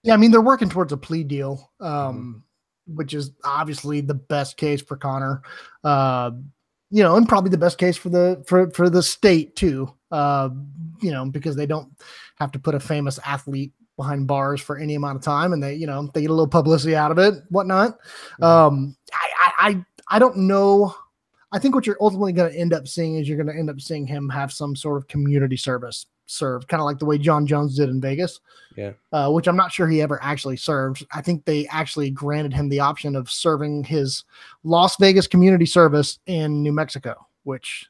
Yeah, 0.04 0.16
I 0.16 0.18
mean 0.18 0.32
they're 0.32 0.42
working 0.42 0.70
towards 0.70 0.92
a 0.94 0.98
plea 0.98 1.24
deal. 1.24 1.70
Um, 1.82 1.90
mm-hmm 1.90 2.40
which 2.88 3.14
is 3.14 3.32
obviously 3.44 4.02
the 4.02 4.14
best 4.14 4.58
case 4.58 4.82
for 4.82 4.98
Conor. 4.98 5.42
Uh, 5.84 6.32
you 6.90 7.02
know, 7.02 7.16
and 7.16 7.28
probably 7.28 7.50
the 7.50 7.58
best 7.58 7.78
case 7.78 7.98
for 7.98 8.10
the 8.10 8.44
for 8.48 8.70
for 8.72 8.90
the 8.90 9.02
state 9.02 9.56
too. 9.56 9.92
Uh, 10.12 10.50
you 11.02 11.12
know, 11.12 11.26
because 11.26 11.56
they 11.56 11.66
don't 11.66 11.92
have 12.36 12.52
to 12.52 12.60
put 12.60 12.76
a 12.76 12.80
famous 12.80 13.20
athlete 13.26 13.74
behind 13.98 14.28
bars 14.28 14.62
for 14.62 14.78
any 14.78 14.96
amount 14.96 15.16
of 15.16 15.24
time, 15.24 15.54
and 15.54 15.64
they 15.64 15.74
you 15.74 15.88
know 15.88 16.10
they 16.14 16.22
get 16.22 16.30
a 16.30 16.34
little 16.34 16.48
publicity 16.48 16.96
out 16.96 17.12
of 17.12 17.18
it, 17.18 17.36
whatnot. 17.50 18.00
Mm-hmm. 18.40 18.44
Um, 18.44 18.96
I, 19.12 19.52
I 19.58 19.86
I 20.10 20.20
don't 20.20 20.38
know. 20.38 20.96
I 21.54 21.60
think 21.60 21.76
what 21.76 21.86
you're 21.86 21.98
ultimately 22.02 22.34
going 22.34 22.52
to 22.52 22.60
end 22.60 22.74
up 22.74 22.88
seeing 22.88 23.16
is 23.16 23.30
you're 23.30 23.38
going 23.38 23.48
to 23.48 23.58
end 23.58 23.70
up 23.70 23.80
seeing 23.80 24.08
him 24.08 24.28
have 24.30 24.52
some 24.52 24.76
sort 24.76 24.98
of 24.98 25.08
community 25.08 25.56
service 25.56 26.08
served, 26.26 26.68
kind 26.68 26.82
of 26.82 26.86
like 26.86 26.98
the 26.98 27.06
way 27.06 27.20
Jon 27.20 27.46
Jones 27.46 27.78
did 27.78 27.90
in 27.90 28.02
Vegas. 28.02 28.40
Yeah. 28.76 28.94
Uh, 29.12 29.30
which 29.30 29.48
I'm 29.48 29.56
not 29.56 29.72
sure 29.72 29.88
he 29.88 30.02
ever 30.02 30.20
actually 30.24 30.58
served. 30.58 31.06
I 31.14 31.22
think 31.22 31.46
they 31.46 31.68
actually 31.68 32.10
granted 32.10 32.54
him 32.54 32.70
the 32.70 32.80
option 32.80 33.16
of 33.16 33.30
serving 33.30 33.84
his 33.84 34.24
Las 34.64 34.96
Vegas 34.98 35.28
community 35.28 35.68
service 35.68 36.18
in 36.26 36.64
New 36.64 36.72
Mexico, 36.72 37.28
which 37.44 37.88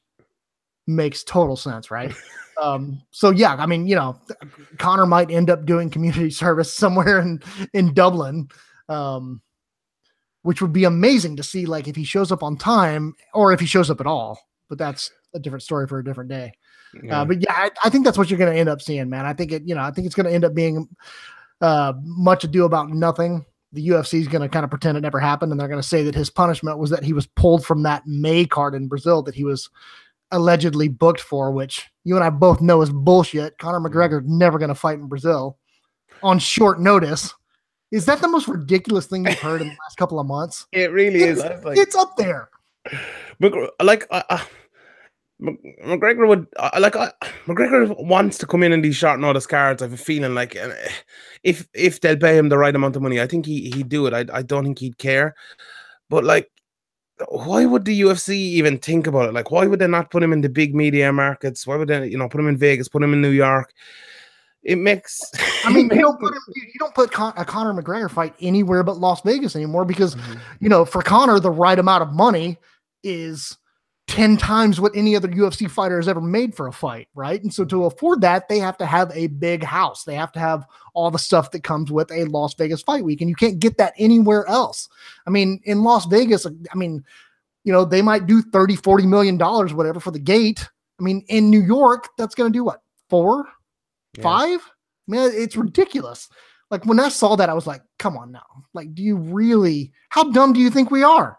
makes 0.86 1.24
total 1.24 1.55
sense, 1.55 1.89
right? 1.89 2.13
um, 2.62 3.01
so 3.12 3.29
yeah, 3.29 3.55
I 3.55 3.65
mean, 3.65 3.88
you 3.88 3.96
know, 3.96 4.20
Conor 4.77 5.05
might 5.05 5.32
end 5.32 5.50
up 5.50 5.65
doing 5.65 5.89
community 5.89 6.29
service 6.32 6.74
somewhere 6.74 7.20
in 7.20 7.41
in 7.74 7.93
Dublin. 7.93 8.50
Um, 8.89 9.41
which 10.43 10.62
would 10.62 10.73
be 10.73 10.83
amazing 10.83 11.35
to 11.35 11.43
see 11.43 11.65
like 11.65 11.88
if 11.88 11.95
he 11.95 12.03
shows 12.03 12.31
up 12.31 12.43
on 12.43 12.55
time 12.55 13.13
or 13.33 13.51
if 13.51 13.59
he 13.59 13.65
shows 13.65 13.89
up 13.89 14.00
at 14.00 14.07
all 14.07 14.39
but 14.69 14.77
that's 14.77 15.12
a 15.33 15.39
different 15.39 15.63
story 15.63 15.88
for 15.88 16.00
a 16.00 16.03
different 16.03 16.29
day 16.29 16.51
uh, 16.95 17.00
yeah. 17.03 17.21
Uh, 17.21 17.25
but 17.25 17.41
yeah, 17.41 17.53
I, 17.53 17.69
I, 17.83 17.89
think 17.89 18.05
that's 18.05 18.17
what 18.17 18.29
you're 18.29 18.38
going 18.38 18.53
to 18.53 18.59
end 18.59 18.69
up 18.69 18.81
seeing, 18.81 19.09
man. 19.09 19.25
I 19.25 19.33
think 19.33 19.51
it, 19.51 19.63
you 19.65 19.75
know, 19.75 19.81
I 19.81 19.91
think 19.91 20.05
it's 20.05 20.15
going 20.15 20.27
to 20.27 20.33
end 20.33 20.45
up 20.45 20.53
being 20.53 20.88
uh, 21.62 21.93
much 22.03 22.43
ado 22.43 22.65
about 22.65 22.89
nothing. 22.89 23.45
The 23.71 23.88
UFC 23.88 24.19
is 24.19 24.27
going 24.27 24.43
to 24.43 24.50
kind 24.50 24.63
of 24.63 24.69
pretend 24.69 24.97
it 24.97 25.01
never 25.01 25.19
happened, 25.19 25.51
and 25.51 25.59
they're 25.59 25.67
going 25.67 25.81
to 25.81 25.88
say 25.88 26.03
that 26.03 26.13
his 26.13 26.29
punishment 26.29 26.77
was 26.77 26.91
that 26.91 27.03
he 27.03 27.13
was 27.13 27.25
pulled 27.25 27.65
from 27.65 27.83
that 27.83 28.05
May 28.05 28.45
card 28.45 28.75
in 28.75 28.88
Brazil 28.88 29.23
that 29.23 29.33
he 29.33 29.43
was 29.43 29.69
allegedly 30.31 30.88
booked 30.88 31.21
for, 31.21 31.51
which 31.51 31.89
you 32.03 32.15
and 32.15 32.23
I 32.23 32.29
both 32.29 32.62
know 32.62 32.81
is 32.81 32.91
bullshit. 32.91 33.57
Conor 33.57 33.79
McGregor 33.79 34.23
never 34.25 34.59
going 34.59 34.69
to 34.69 34.75
fight 34.75 35.00
in 35.00 35.07
Brazil 35.07 35.57
on 36.21 36.38
short 36.38 36.79
notice. 36.79 37.33
Is 37.93 38.05
that 38.05 38.21
the 38.21 38.27
most 38.27 38.47
ridiculous 38.47 39.05
thing 39.05 39.23
you've 39.23 39.38
heard 39.38 39.62
in 39.62 39.67
the 39.67 39.77
last 39.83 39.97
couple 39.97 40.19
of 40.19 40.25
months? 40.25 40.65
It 40.71 40.91
really 40.91 41.21
it's, 41.21 41.43
is. 41.43 41.63
Like, 41.63 41.77
it's 41.77 41.95
up 41.95 42.17
there. 42.17 42.50
Like, 43.79 44.07
uh, 44.09 44.39
McGregor 45.39 46.27
would 46.27 46.47
uh, 46.57 46.71
like 46.79 46.95
uh, 46.95 47.12
McGregor 47.45 47.95
wants 48.03 48.39
to 48.39 48.47
come 48.47 48.63
in 48.63 48.71
in 48.71 48.81
these 48.81 48.95
short 48.95 49.19
notice 49.19 49.45
cards. 49.45 49.83
I 49.83 49.85
have 49.85 49.93
a 49.93 49.97
feeling 49.97 50.33
like 50.33 50.55
uh, 50.55 50.71
if 51.43 51.69
if 51.75 52.01
they'll 52.01 52.17
pay 52.17 52.35
him 52.35 52.50
the 52.50 52.57
right 52.57 52.75
amount 52.75 52.95
of 52.95 53.03
money, 53.03 53.21
I 53.21 53.27
think 53.27 53.45
he 53.45 53.69
he'd 53.69 53.89
do 53.89 54.07
it. 54.07 54.13
I 54.13 54.25
I 54.33 54.41
don't 54.41 54.63
think 54.63 54.79
he'd 54.79 54.97
care. 54.97 55.35
But 56.09 56.23
like, 56.23 56.50
why 57.29 57.65
would 57.65 57.85
the 57.85 58.01
UFC 58.01 58.31
even 58.31 58.79
think 58.79 59.05
about 59.05 59.29
it? 59.29 59.33
Like, 59.33 59.51
why 59.51 59.67
would 59.67 59.79
they 59.79 59.88
not 59.88 60.09
put 60.09 60.23
him 60.23 60.33
in 60.33 60.41
the 60.41 60.50
big 60.50 60.73
media 60.73 61.13
markets? 61.13 61.67
Why 61.67 61.75
would 61.75 61.89
they, 61.89 62.07
you 62.07 62.17
know, 62.17 62.27
put 62.27 62.41
him 62.41 62.47
in 62.47 62.57
Vegas, 62.57 62.89
put 62.89 63.03
him 63.03 63.13
in 63.13 63.21
New 63.21 63.29
York? 63.29 63.71
It 64.63 64.77
makes. 64.77 65.20
I 65.65 65.74
mean, 65.74 65.89
you 65.93 66.01
don't 66.01 66.20
put 66.20 66.34
him, 66.34 66.41
you 66.55 66.79
don't 66.79 66.96
put 66.96 67.12
Con- 67.12 67.34
a 67.36 67.46
Conor 67.46 67.74
McGregor 67.82 68.10
fight 68.10 68.34
anywhere 68.39 68.84
but 68.84 68.98
Las 68.98 69.22
Vegas 69.22 69.55
anymore 69.55 69.86
because, 69.86 70.15
mm-hmm. 70.15 70.39
you 70.60 70.70
know, 70.70 70.86
for 70.86 71.01
Conor, 71.01 71.39
the 71.39 71.51
right 71.51 71.77
amount 71.77 72.03
of 72.03 72.13
money 72.13 72.58
is 73.03 73.58
10 74.08 74.38
times 74.38 74.82
what 74.82 74.96
any 74.96 75.15
other 75.15 75.27
UFC 75.27 75.70
fighter 75.70 75.98
has 75.98 76.08
ever 76.08 76.22
made 76.22 76.53
for 76.55 76.67
a 76.67 76.74
fight, 76.74 77.08
right? 77.15 77.41
And 77.41 77.53
so 77.53 77.63
to 77.65 77.86
afford 77.86 78.22
that, 78.22 78.50
they 78.50 78.60
have 78.60 78.77
to 78.77 78.86
have 78.86 79.12
a 79.13 79.27
big 79.27 79.63
house. 79.63 80.03
They 80.03 80.15
have 80.15 80.32
to 80.34 80.39
have 80.39 80.65
all 80.93 81.10
the 81.10 81.20
stuff 81.20 81.51
that 81.51 81.63
comes 81.63 81.91
with 81.91 82.12
a 82.12 82.25
Las 82.25 82.53
Vegas 82.55 82.82
fight 82.82 83.03
week. 83.03 83.22
And 83.22 83.29
you 83.29 83.36
can't 83.36 83.60
get 83.60 83.77
that 83.77 83.93
anywhere 83.98 84.46
else. 84.48 84.89
I 85.25 85.29
mean, 85.29 85.62
in 85.63 85.84
Las 85.84 86.05
Vegas, 86.05 86.46
I 86.46 86.75
mean, 86.75 87.03
you 87.63 87.72
know, 87.72 87.86
they 87.86 88.01
might 88.01 88.27
do 88.27 88.41
30, 88.41 88.75
40 88.75 89.08
million 89.08 89.38
dollars, 89.38 89.74
whatever, 89.74 90.00
for 90.00 90.12
the 90.12 90.20
gate. 90.20 90.67
I 91.00 91.03
mean, 91.03 91.24
in 91.29 91.50
New 91.50 91.62
York, 91.62 92.10
that's 92.17 92.36
going 92.36 92.51
to 92.51 92.58
do 92.58 92.63
what? 92.63 92.82
Four, 93.10 93.46
yeah. 94.17 94.24
five? 94.24 94.60
Man, 95.08 95.32
it's 95.34 95.55
ridiculous. 95.55 96.29
Like 96.72 96.86
when 96.86 97.00
I 97.00 97.10
saw 97.10 97.36
that, 97.36 97.50
I 97.50 97.53
was 97.53 97.67
like, 97.67 97.82
come 98.00 98.17
on 98.17 98.32
now. 98.32 98.46
Like, 98.74 98.96
do 98.96 99.03
you 99.03 99.17
really, 99.17 99.91
how 100.10 100.32
dumb 100.32 100.53
do 100.53 100.60
you 100.60 100.70
think 100.70 100.89
we 100.89 101.03
are? 101.03 101.38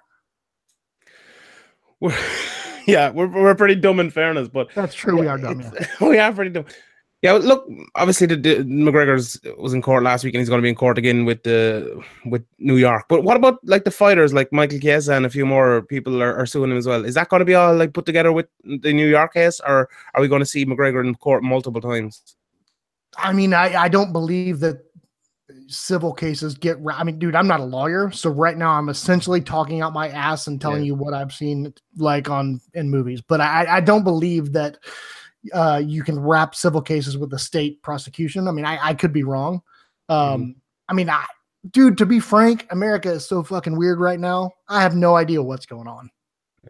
yeah, 2.86 3.10
we're, 3.10 3.26
we're 3.26 3.54
pretty 3.54 3.74
dumb 3.74 4.00
in 4.00 4.10
fairness, 4.10 4.48
but 4.48 4.68
that's 4.74 4.94
true. 4.94 5.18
We 5.18 5.26
are 5.26 5.38
dumb. 5.38 5.60
Yeah. 5.60 5.86
we 6.08 6.18
are 6.18 6.32
pretty 6.32 6.50
dumb. 6.50 6.66
Yeah, 7.22 7.32
look, 7.32 7.66
obviously 7.94 8.26
the, 8.26 8.36
the 8.36 8.56
McGregor's 8.64 9.40
was 9.56 9.72
in 9.72 9.80
court 9.80 10.02
last 10.02 10.24
week, 10.24 10.34
and 10.34 10.40
he's 10.40 10.50
going 10.50 10.58
to 10.58 10.62
be 10.62 10.68
in 10.68 10.74
court 10.74 10.98
again 10.98 11.24
with 11.24 11.42
the 11.42 12.04
with 12.26 12.44
New 12.58 12.76
York. 12.76 13.06
But 13.08 13.24
what 13.24 13.38
about 13.38 13.60
like 13.64 13.84
the 13.84 13.90
fighters, 13.90 14.34
like 14.34 14.52
Michael 14.52 14.78
Chiesa 14.78 15.14
and 15.14 15.24
a 15.24 15.30
few 15.30 15.46
more 15.46 15.82
people 15.82 16.22
are, 16.22 16.36
are 16.36 16.44
suing 16.44 16.70
him 16.70 16.76
as 16.76 16.86
well? 16.86 17.02
Is 17.02 17.14
that 17.14 17.30
going 17.30 17.40
to 17.40 17.46
be 17.46 17.54
all 17.54 17.74
like 17.74 17.94
put 17.94 18.04
together 18.04 18.30
with 18.30 18.46
the 18.62 18.92
New 18.92 19.08
York 19.08 19.32
case, 19.32 19.58
or 19.66 19.88
are 20.12 20.20
we 20.20 20.28
going 20.28 20.42
to 20.42 20.46
see 20.46 20.66
McGregor 20.66 21.02
in 21.02 21.14
court 21.14 21.42
multiple 21.42 21.80
times? 21.80 22.36
I 23.18 23.32
mean, 23.32 23.54
I, 23.54 23.74
I 23.74 23.88
don't 23.88 24.12
believe 24.12 24.60
that 24.60 24.84
civil 25.66 26.12
cases 26.12 26.54
get 26.54 26.78
i 26.92 27.04
mean 27.04 27.18
dude 27.18 27.34
i'm 27.34 27.46
not 27.46 27.60
a 27.60 27.64
lawyer. 27.64 28.10
So 28.10 28.30
right 28.30 28.56
now 28.56 28.72
i'm 28.72 28.88
essentially 28.88 29.40
talking 29.40 29.80
out 29.82 29.92
my 29.92 30.08
ass 30.08 30.46
and 30.46 30.60
telling 30.60 30.82
yeah. 30.82 30.88
you 30.88 30.94
what 30.94 31.14
i've 31.14 31.32
seen 31.32 31.72
like 31.96 32.30
on 32.30 32.60
in 32.74 32.90
movies. 32.90 33.20
But 33.20 33.40
i 33.40 33.66
i 33.76 33.80
don't 33.80 34.04
believe 34.04 34.52
that 34.52 34.78
uh 35.52 35.82
you 35.84 36.02
can 36.02 36.18
wrap 36.18 36.54
civil 36.54 36.80
cases 36.80 37.18
with 37.18 37.30
the 37.30 37.38
state 37.38 37.82
prosecution. 37.82 38.48
I 38.48 38.52
mean 38.52 38.64
i 38.64 38.78
i 38.88 38.94
could 38.94 39.12
be 39.12 39.22
wrong. 39.22 39.62
Um 40.08 40.18
mm-hmm. 40.18 40.50
i 40.88 40.92
mean 40.94 41.10
i 41.10 41.24
dude 41.70 41.96
to 41.98 42.04
be 42.04 42.20
frank 42.20 42.66
america 42.70 43.10
is 43.10 43.26
so 43.26 43.42
fucking 43.42 43.76
weird 43.76 44.00
right 44.00 44.20
now. 44.20 44.52
I 44.68 44.82
have 44.82 44.94
no 44.94 45.16
idea 45.16 45.42
what's 45.42 45.66
going 45.66 45.88
on. 45.88 46.10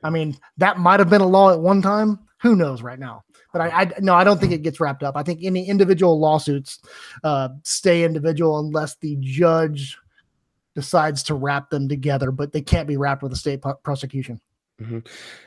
I 0.03 0.11
mean 0.11 0.37
that 0.59 0.79
might 0.79 1.01
have 1.01 1.11
been 1.11 1.21
a 1.21 1.27
law 1.27 1.51
at 1.53 1.61
one 1.61 1.83
time. 1.83 2.21
Who 2.43 2.57
knows 2.57 2.83
right 2.83 2.99
now 2.99 3.25
but 3.55 3.63
I, 3.63 3.83
I 3.83 3.93
no, 4.01 4.15
I 4.15 4.25
don't 4.25 4.41
think 4.41 4.53
it 4.53 4.63
gets 4.63 4.81
wrapped 4.81 5.05
up. 5.05 5.17
I 5.17 5.23
think 5.23 5.39
any 5.45 5.69
individual 5.69 6.19
lawsuits 6.19 6.81
uh, 7.23 7.51
stay 7.63 8.05
individual 8.05 8.59
unless 8.59 8.97
the 8.97 9.17
judge 9.21 9.97
decides 10.75 11.23
to 11.23 11.37
wrap 11.37 11.71
them 11.71 11.89
together, 11.89 12.33
but 12.33 12.53
they 12.53 12.61
can't 12.61 12.89
be 12.89 12.97
wrapped 12.97 13.23
with 13.23 13.33
a 13.33 13.37
state 13.37 13.63
prosecution. 13.85 14.41
Mm-hmm. 14.83 14.99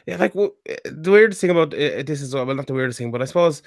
Yeah, 0.06 0.16
like 0.16 0.34
well, 0.36 0.52
the 0.86 1.12
weirdest 1.12 1.42
thing 1.42 1.50
about 1.50 1.74
uh, 1.74 2.02
this 2.04 2.22
is 2.22 2.34
well, 2.34 2.46
not 2.46 2.66
the 2.66 2.74
weirdest 2.74 2.98
thing, 2.98 3.12
but 3.12 3.22
I 3.22 3.26
suppose 3.26 3.62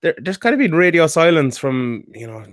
there, 0.00 0.16
there's 0.18 0.38
kind 0.38 0.52
of 0.52 0.58
been 0.58 0.74
radio 0.74 1.06
silence 1.06 1.56
from 1.56 2.04
you 2.12 2.26
know 2.26 2.44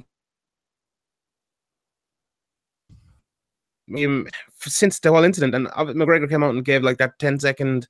since 4.59 4.99
the 4.99 5.11
whole 5.11 5.23
incident, 5.23 5.55
and 5.55 5.67
McGregor 5.67 6.29
came 6.29 6.43
out 6.43 6.53
and 6.53 6.63
gave 6.63 6.83
like 6.83 6.99
that 6.99 7.17
10 7.17 7.39
second 7.39 7.87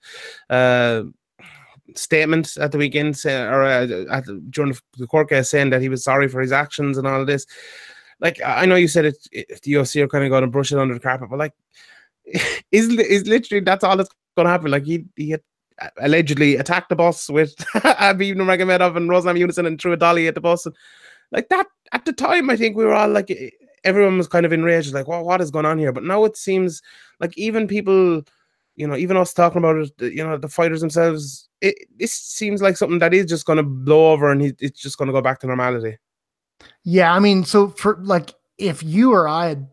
uh, 0.49 1.03
statement 1.95 2.57
at 2.57 2.71
the 2.71 2.77
weekend 2.77 3.19
or 3.25 3.63
uh, 3.63 4.05
at, 4.09 4.25
during 4.49 4.75
the 4.97 5.07
court 5.07 5.29
case 5.29 5.49
saying 5.49 5.69
that 5.71 5.81
he 5.81 5.89
was 5.89 6.03
sorry 6.03 6.27
for 6.27 6.41
his 6.41 6.51
actions 6.51 6.97
and 6.97 7.07
all 7.07 7.21
of 7.21 7.27
this. 7.27 7.45
Like 8.19 8.39
I 8.45 8.65
know 8.65 8.75
you 8.75 8.87
said 8.87 9.05
it, 9.05 9.17
it 9.31 9.61
the 9.63 9.73
UFC 9.73 10.01
are 10.01 10.07
kind 10.07 10.23
of 10.23 10.29
going 10.29 10.41
to 10.41 10.47
brush 10.47 10.71
it 10.71 10.77
under 10.77 10.93
the 10.93 10.99
carpet, 10.99 11.29
but 11.29 11.39
like 11.39 11.53
is 12.71 12.89
is 12.89 13.27
literally 13.27 13.61
that's 13.61 13.83
all 13.83 13.97
that's 13.97 14.09
going 14.35 14.45
to 14.45 14.51
happen. 14.51 14.71
Like 14.71 14.85
he 14.85 15.05
he 15.15 15.31
had 15.31 15.41
allegedly 15.97 16.57
attacked 16.57 16.89
the 16.89 16.95
bus 16.95 17.29
with 17.29 17.55
Khabib 17.75 18.35
Nurmagomedov 18.35 18.95
and 18.95 19.09
Rose 19.09 19.25
Namajunas 19.25 19.57
and 19.57 19.81
threw 19.81 19.93
a 19.93 19.97
dolly 19.97 20.27
at 20.27 20.35
the 20.35 20.41
bus. 20.41 20.65
And 20.65 20.75
like 21.31 21.49
that 21.49 21.65
at 21.91 22.05
the 22.05 22.13
time, 22.13 22.49
I 22.49 22.55
think 22.55 22.75
we 22.75 22.85
were 22.85 22.93
all 22.93 23.09
like 23.09 23.35
everyone 23.83 24.17
was 24.17 24.27
kind 24.27 24.45
of 24.45 24.53
enraged, 24.53 24.93
like, 24.93 25.07
well, 25.07 25.23
what 25.23 25.41
is 25.41 25.49
going 25.49 25.65
on 25.65 25.79
here? 25.79 25.91
But 25.91 26.03
now 26.03 26.23
it 26.25 26.37
seems 26.37 26.83
like 27.19 27.35
even 27.37 27.67
people 27.67 28.23
you 28.75 28.87
know, 28.87 28.95
even 28.95 29.17
us 29.17 29.33
talking 29.33 29.59
about 29.59 29.75
it, 29.75 29.91
you 30.13 30.23
know, 30.23 30.37
the 30.37 30.47
fighters 30.47 30.81
themselves, 30.81 31.47
it 31.61 31.75
this 31.97 32.11
seems 32.11 32.61
like 32.61 32.75
something 32.75 32.99
that 32.99 33.13
is 33.13 33.27
just 33.27 33.45
going 33.45 33.57
to 33.57 33.63
blow 33.63 34.11
over 34.11 34.31
and 34.31 34.41
he, 34.41 34.53
it's 34.59 34.81
just 34.81 34.97
going 34.97 35.07
to 35.07 35.13
go 35.13 35.21
back 35.21 35.39
to 35.39 35.47
normality. 35.47 35.97
Yeah, 36.83 37.13
I 37.13 37.19
mean, 37.19 37.43
so 37.43 37.69
for 37.69 37.97
like, 38.01 38.33
if 38.57 38.83
you 38.83 39.13
or 39.13 39.27
I 39.27 39.49
had, 39.49 39.67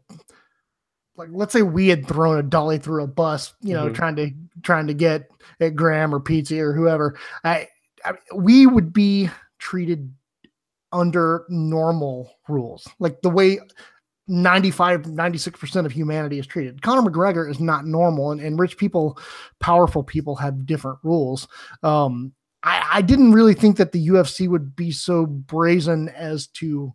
like, 1.17 1.29
let's 1.33 1.53
say 1.53 1.63
we 1.63 1.89
had 1.89 2.07
thrown 2.07 2.39
a 2.39 2.43
dolly 2.43 2.79
through 2.79 3.03
a 3.03 3.09
bus, 3.09 3.55
you 3.61 3.75
know, 3.75 3.87
mm-hmm. 3.87 3.95
trying 3.95 4.17
to 4.17 4.31
trying 4.63 4.87
to 4.87 4.95
get 4.95 5.29
at 5.61 5.75
Graham 5.75 6.15
or 6.15 6.21
Pizza 6.21 6.61
or 6.61 6.73
whoever, 6.73 7.19
I, 7.45 7.69
I 8.05 8.13
we 8.35 8.67
would 8.67 8.93
be 8.93 9.29
treated 9.59 10.13
under 10.93 11.45
normal 11.49 12.33
rules, 12.49 12.89
like 12.99 13.21
the 13.23 13.31
way 13.31 13.59
95 14.29 15.03
96% 15.03 15.87
of 15.87 15.93
humanity 15.93 16.39
is 16.39 16.47
treated. 16.47 16.83
Conor 16.83 17.11
mcgregor 17.11 17.51
is 17.51 17.61
not 17.61 17.87
normal 17.87 18.31
and, 18.31 18.41
and 18.41 18.59
rich 18.59 18.77
people 18.77 19.19
powerful 19.59 20.03
people 20.03 20.37
have 20.37 20.67
different 20.67 20.99
rules. 21.03 21.49
Um, 21.83 22.33
I, 22.63 22.89
I 22.95 23.03
didn't 23.03 23.33
really 23.33 23.55
think 23.55 23.77
that 23.77 23.93
the 23.93 24.09
ufc 24.09 24.49
would 24.49 24.75
be 24.75 24.91
so 24.91 25.27
brazen 25.27 26.09
as 26.11 26.49
to 26.49 26.93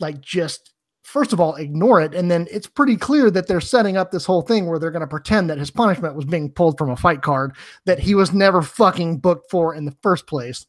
like 0.00 0.20
just 0.20 0.72
first 1.02 1.32
of 1.32 1.40
all 1.40 1.54
ignore 1.56 2.00
it 2.00 2.14
and 2.14 2.30
then 2.30 2.46
it's 2.50 2.66
pretty 2.66 2.96
clear 2.96 3.30
that 3.30 3.46
they're 3.46 3.60
setting 3.60 3.96
up 3.96 4.10
this 4.10 4.24
whole 4.24 4.42
thing 4.42 4.66
where 4.66 4.78
they're 4.78 4.90
going 4.90 5.00
to 5.00 5.06
pretend 5.06 5.50
that 5.50 5.58
his 5.58 5.70
punishment 5.70 6.14
was 6.14 6.24
being 6.24 6.50
pulled 6.50 6.78
from 6.78 6.90
a 6.90 6.96
fight 6.96 7.20
card 7.20 7.54
that 7.84 7.98
he 7.98 8.14
was 8.14 8.32
never 8.32 8.62
fucking 8.62 9.18
booked 9.18 9.50
for 9.50 9.74
in 9.74 9.84
the 9.84 9.96
first 10.02 10.26
place. 10.26 10.66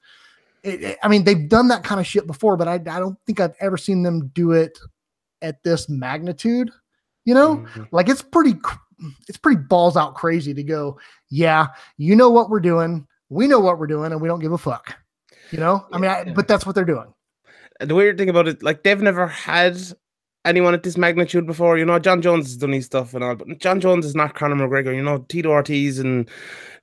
It, 0.64 0.84
it, 0.84 0.98
I 1.04 1.08
mean, 1.08 1.24
they've 1.24 1.48
done 1.48 1.68
that 1.70 1.84
kind 1.84 2.02
of 2.02 2.08
shit 2.08 2.28
before, 2.28 2.58
but 2.58 2.68
I, 2.68 2.74
I 2.74 3.00
don't 3.00 3.18
think 3.26 3.40
I've 3.40 3.56
ever 3.60 3.78
seen 3.78 4.04
them 4.04 4.28
do 4.34 4.52
it 4.52 4.78
at 5.46 5.64
this 5.64 5.88
magnitude, 5.88 6.72
you 7.24 7.34
know, 7.34 7.58
mm-hmm. 7.58 7.84
like 7.92 8.10
it's 8.10 8.22
pretty, 8.22 8.56
it's 9.28 9.38
pretty 9.38 9.62
balls 9.62 9.96
out 9.96 10.16
crazy 10.16 10.54
to 10.54 10.64
go, 10.64 11.00
yeah, 11.30 11.68
you 11.98 12.16
know 12.16 12.30
what 12.30 12.50
we're 12.50 12.60
doing. 12.60 13.08
We 13.30 13.48
know 13.48 13.60
what 13.60 13.80
we're 13.80 13.88
doing 13.88 14.12
and 14.12 14.22
we 14.22 14.28
don't 14.28 14.40
give 14.40 14.52
a 14.52 14.58
fuck, 14.58 14.96
you 15.52 15.60
know? 15.60 15.86
I 15.92 15.98
mean, 15.98 16.12
I, 16.12 16.34
but 16.34 16.48
that's 16.48 16.66
what 16.66 16.76
they're 16.76 16.84
doing. 16.84 17.14
The 17.80 17.96
weird 17.96 18.18
thing 18.18 18.30
about 18.30 18.48
it, 18.48 18.64
like 18.64 18.84
they've 18.84 19.02
never 19.02 19.28
had 19.28 19.78
anyone 20.46 20.74
at 20.74 20.84
this 20.84 20.98
magnitude 20.98 21.46
before. 21.46 21.78
You 21.78 21.86
know, 21.86 22.00
Jon 22.00 22.22
Jones 22.22 22.46
has 22.46 22.58
done 22.58 22.72
his 22.72 22.86
stuff 22.86 23.14
and 23.14 23.24
all, 23.24 23.36
but 23.36 23.60
Jon 23.60 23.82
Jones 23.82 24.06
is 24.06 24.16
not 24.16 24.36
Conor 24.36 24.56
McGregor. 24.56 24.96
You 24.96 25.04
know, 25.04 25.26
Tito 25.28 25.50
Ortiz 25.50 26.00
and 26.00 26.30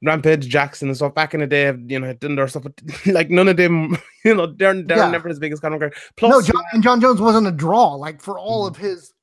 Rampage 0.02 0.48
Jackson 0.48 0.88
and 0.88 0.96
stuff 0.96 1.14
back 1.14 1.32
in 1.32 1.40
the 1.40 1.46
day, 1.46 1.72
you 1.86 1.98
know, 1.98 2.12
done 2.14 2.34
their 2.34 2.48
stuff. 2.48 2.64
But 2.64 2.80
like 3.06 3.30
none 3.30 3.48
of 3.48 3.56
them, 3.56 3.96
you 4.24 4.34
know, 4.34 4.46
they're, 4.46 4.82
they're 4.82 4.98
yeah. 4.98 5.10
never 5.10 5.28
as 5.28 5.38
big 5.38 5.52
as 5.52 5.60
Conor 5.60 5.78
McGregor. 5.78 5.94
Plus, 6.16 6.30
no, 6.30 6.42
John, 6.42 6.64
and 6.72 6.82
Jon 6.82 7.00
Jones 7.00 7.20
wasn't 7.20 7.46
a 7.46 7.52
draw. 7.52 7.94
Like 7.94 8.20
for 8.20 8.38
all 8.38 8.68
mm-hmm. 8.68 8.74
of 8.74 8.90
his 8.90 9.14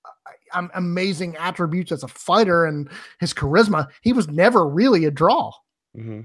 uh, 0.53 0.67
amazing 0.74 1.36
attributes 1.38 1.91
as 1.91 2.03
a 2.03 2.08
fighter 2.08 2.65
and 2.65 2.89
his 3.19 3.34
charisma, 3.34 3.88
he 4.01 4.13
was 4.13 4.27
never 4.29 4.67
really 4.67 5.05
a 5.05 5.12
draw. 5.12 5.51
Mm-hmm. 5.98 6.22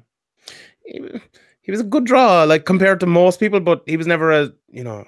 He, 0.84 1.20
he 1.62 1.70
was 1.70 1.80
a 1.80 1.84
good 1.84 2.04
draw, 2.04 2.44
like 2.44 2.66
compared 2.66 3.00
to 3.00 3.06
most 3.06 3.40
people, 3.40 3.58
but 3.58 3.82
he 3.86 3.96
was 3.96 4.06
never 4.06 4.30
a, 4.30 4.52
you 4.70 4.84
know, 4.84 5.06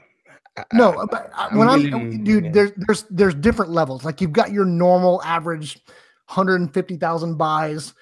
no, 0.72 1.06
but 1.10 1.30
uh, 1.34 1.50
when 1.50 1.68
I'm 1.68 2.24
dude, 2.24 2.44
yeah. 2.46 2.50
there's 2.50 2.72
there's 2.76 3.04
there's 3.10 3.34
different 3.34 3.72
levels. 3.72 4.04
Like 4.04 4.20
you've 4.20 4.32
got 4.32 4.52
your 4.52 4.64
normal 4.64 5.22
average 5.22 5.78
150,000 6.28 7.36
buys, 7.36 7.94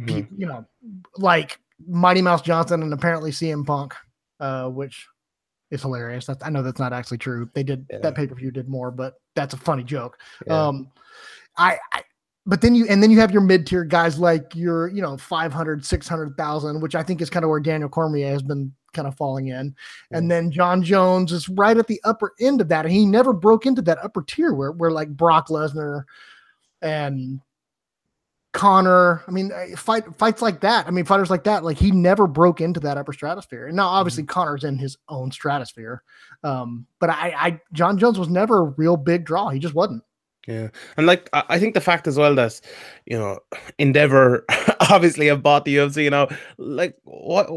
mm-hmm. 0.00 0.40
you 0.40 0.46
know, 0.46 0.64
like 1.16 1.58
Mighty 1.86 2.22
Mouse 2.22 2.42
Johnson 2.42 2.82
and 2.82 2.92
apparently 2.92 3.30
CM 3.30 3.66
Punk, 3.66 3.94
uh, 4.40 4.68
which 4.68 5.06
is 5.70 5.82
hilarious. 5.82 6.26
That's, 6.26 6.44
I 6.44 6.50
know 6.50 6.62
that's 6.62 6.78
not 6.78 6.92
actually 6.92 7.18
true. 7.18 7.50
They 7.54 7.62
did 7.62 7.86
yeah. 7.90 7.98
that 7.98 8.14
pay 8.14 8.26
per 8.26 8.34
view 8.34 8.50
did 8.50 8.68
more, 8.68 8.90
but 8.90 9.14
that's 9.34 9.54
a 9.54 9.58
funny 9.58 9.82
joke. 9.82 10.18
Yeah. 10.46 10.66
Um, 10.66 10.90
I, 11.56 11.78
I, 11.92 12.02
but 12.46 12.60
then 12.60 12.74
you 12.74 12.86
and 12.88 13.02
then 13.02 13.10
you 13.10 13.20
have 13.20 13.32
your 13.32 13.42
mid 13.42 13.66
tier 13.66 13.84
guys 13.84 14.18
like 14.18 14.54
your 14.54 14.88
you 14.88 15.02
know 15.02 15.16
500 15.16 15.84
600,000 15.84 16.80
which 16.80 16.94
I 16.94 17.02
think 17.02 17.20
is 17.20 17.30
kind 17.30 17.44
of 17.44 17.50
where 17.50 17.60
Daniel 17.60 17.88
Cormier 17.88 18.30
has 18.30 18.42
been 18.42 18.72
kind 18.92 19.08
of 19.08 19.16
falling 19.16 19.48
in 19.48 19.74
and 20.10 20.30
then 20.30 20.50
Jon 20.50 20.82
Jones 20.82 21.32
is 21.32 21.48
right 21.48 21.76
at 21.76 21.86
the 21.86 22.00
upper 22.04 22.32
end 22.40 22.60
of 22.60 22.68
that 22.68 22.84
and 22.84 22.92
he 22.92 23.06
never 23.06 23.32
broke 23.32 23.66
into 23.66 23.82
that 23.82 23.98
upper 24.02 24.22
tier 24.22 24.52
where 24.52 24.72
where 24.72 24.90
like 24.90 25.08
Brock 25.16 25.48
Lesnar 25.48 26.04
and 26.82 27.40
Conor. 28.52 29.24
I 29.26 29.30
mean, 29.30 29.50
uh, 29.50 29.76
fight 29.76 30.04
fights 30.16 30.42
like 30.42 30.60
that. 30.60 30.86
I 30.86 30.90
mean, 30.90 31.04
fighters 31.04 31.30
like 31.30 31.44
that. 31.44 31.64
Like 31.64 31.78
he 31.78 31.90
never 31.90 32.26
broke 32.26 32.60
into 32.60 32.80
that 32.80 32.98
upper 32.98 33.12
stratosphere. 33.12 33.66
And 33.66 33.76
now, 33.76 33.88
obviously, 33.88 34.22
mm-hmm. 34.24 34.32
Conor's 34.32 34.64
in 34.64 34.76
his 34.76 34.96
own 35.08 35.30
stratosphere. 35.32 36.02
Um, 36.44 36.86
but 36.98 37.10
I, 37.10 37.34
I, 37.36 37.60
Jon 37.72 37.98
Jones 37.98 38.18
was 38.18 38.28
never 38.28 38.60
a 38.60 38.74
real 38.76 38.96
big 38.96 39.24
draw. 39.24 39.48
He 39.48 39.58
just 39.58 39.74
wasn't. 39.74 40.02
Yeah, 40.46 40.68
and 40.96 41.06
like 41.06 41.30
I 41.32 41.58
think 41.60 41.74
the 41.74 41.80
fact 41.80 42.08
as 42.08 42.18
well 42.18 42.34
that 42.34 42.60
you 43.06 43.16
know 43.16 43.38
Endeavor 43.78 44.44
obviously 44.90 45.28
have 45.28 45.42
bought 45.42 45.64
the 45.64 45.76
UFC. 45.76 46.02
You 46.04 46.10
know, 46.10 46.28
like 46.58 46.96
what 47.04 47.48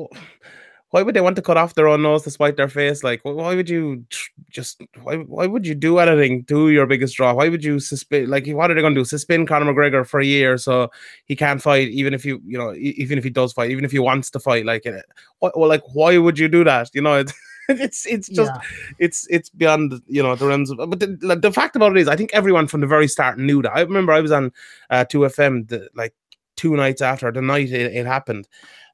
why 0.96 1.02
would 1.02 1.14
they 1.14 1.20
want 1.20 1.36
to 1.36 1.42
cut 1.42 1.58
off 1.58 1.76
their 1.76 1.90
own 1.90 2.04
nose 2.04 2.24
to 2.24 2.32
spite 2.32 2.56
their 2.56 2.70
face? 2.70 3.04
Like, 3.04 3.20
why 3.24 3.54
would 3.54 3.70
you 3.70 4.06
just 4.50 4.82
why 5.04 5.18
why 5.18 5.46
would 5.46 5.68
you 5.68 5.76
do 5.76 6.00
anything 6.00 6.46
to 6.46 6.70
your 6.70 6.86
biggest 6.86 7.18
draw? 7.18 7.34
Why 7.34 7.50
would 7.50 7.66
you 7.66 7.82
suspend 7.82 8.30
like 8.30 8.48
what 8.48 8.72
are 8.72 8.76
they 8.76 8.80
going 8.80 8.96
to 8.96 9.02
do? 9.02 9.04
Suspend 9.04 9.50
Conor 9.50 9.74
McGregor 9.74 10.08
for 10.08 10.22
a 10.22 10.26
year 10.26 10.58
so 10.58 10.90
he 11.26 11.36
can't 11.36 11.62
fight, 11.62 11.90
even 11.90 12.14
if 12.14 12.24
you 12.24 12.42
you 12.46 12.58
know 12.58 12.74
even 12.76 13.18
if 13.18 13.26
he 13.26 13.30
does 13.30 13.52
fight, 13.52 13.72
even 13.72 13.84
if 13.84 13.92
he 13.92 14.00
wants 14.00 14.30
to 14.32 14.40
fight. 14.40 14.66
Like, 14.66 14.86
eh, 14.86 15.02
what, 15.40 15.60
well, 15.60 15.68
like 15.68 15.84
why 15.92 16.18
would 16.18 16.40
you 16.40 16.48
do 16.48 16.64
that? 16.64 16.90
You 16.94 17.02
know, 17.02 17.16
it's 17.16 17.34
it's 17.68 18.06
it's 18.06 18.30
just 18.30 18.54
yeah. 18.54 18.62
it's 18.98 19.28
it's 19.30 19.50
beyond 19.50 20.02
you 20.08 20.24
know 20.24 20.34
the 20.36 20.48
realms. 20.48 20.72
Of, 20.72 20.78
but 20.78 21.02
the, 21.02 21.36
the 21.42 21.52
fact 21.52 21.76
about 21.76 21.98
it 21.98 22.00
is, 22.00 22.08
I 22.08 22.16
think 22.16 22.30
everyone 22.34 22.68
from 22.68 22.80
the 22.80 22.88
very 22.88 23.10
start 23.10 23.38
knew 23.38 23.62
that. 23.64 23.76
I 23.76 23.82
remember 23.82 24.14
I 24.14 24.22
was 24.22 24.32
on 24.32 24.54
uh, 24.90 25.04
two 25.04 25.20
FM 25.20 25.68
the, 25.68 25.90
like 25.94 26.14
two 26.56 26.76
nights 26.76 27.02
after 27.02 27.32
the 27.32 27.42
night 27.42 27.72
it, 27.72 27.94
it 27.94 28.06
happened 28.06 28.48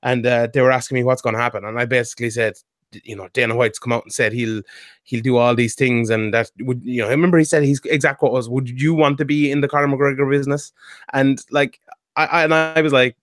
and 0.03 0.25
uh, 0.25 0.47
they 0.53 0.61
were 0.61 0.71
asking 0.71 0.95
me 0.95 1.03
what's 1.03 1.21
going 1.21 1.35
to 1.35 1.41
happen, 1.41 1.63
and 1.63 1.79
I 1.79 1.85
basically 1.85 2.29
said, 2.29 2.55
you 3.03 3.15
know, 3.15 3.29
Dana 3.33 3.55
White's 3.55 3.79
come 3.79 3.93
out 3.93 4.03
and 4.03 4.13
said 4.13 4.33
he'll 4.33 4.61
he'll 5.03 5.21
do 5.21 5.37
all 5.37 5.55
these 5.55 5.75
things, 5.75 6.09
and 6.09 6.33
that 6.33 6.51
would 6.59 6.83
you 6.83 7.01
know, 7.01 7.07
I 7.07 7.11
remember 7.11 7.37
he 7.37 7.43
said 7.43 7.63
his 7.63 7.81
exact 7.85 8.19
quote 8.19 8.33
was, 8.33 8.49
"Would 8.49 8.81
you 8.81 8.93
want 8.93 9.17
to 9.19 9.25
be 9.25 9.51
in 9.51 9.61
the 9.61 9.67
Conor 9.67 9.87
McGregor 9.87 10.29
business?" 10.29 10.73
And 11.13 11.39
like, 11.51 11.79
I, 12.15 12.25
I 12.25 12.43
and 12.43 12.53
I 12.53 12.81
was 12.81 12.93
like, 12.93 13.15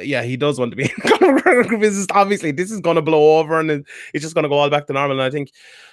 yeah, 0.00 0.22
he 0.22 0.36
does 0.36 0.58
want 0.58 0.72
to 0.72 0.76
be 0.76 0.84
business. 1.78 2.06
Obviously, 2.12 2.52
this 2.52 2.70
is 2.70 2.80
going 2.80 2.96
to 2.96 3.02
blow 3.02 3.38
over, 3.38 3.58
and 3.58 3.70
it's 3.70 4.22
just 4.22 4.34
going 4.34 4.44
to 4.44 4.48
go 4.48 4.58
all 4.58 4.70
back 4.70 4.86
to 4.86 4.92
normal. 4.92 5.18
And 5.18 5.22
I 5.22 5.30
think, 5.30 5.50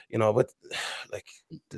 you 0.10 0.18
know, 0.20 0.34
but 0.34 0.52
like 1.12 1.26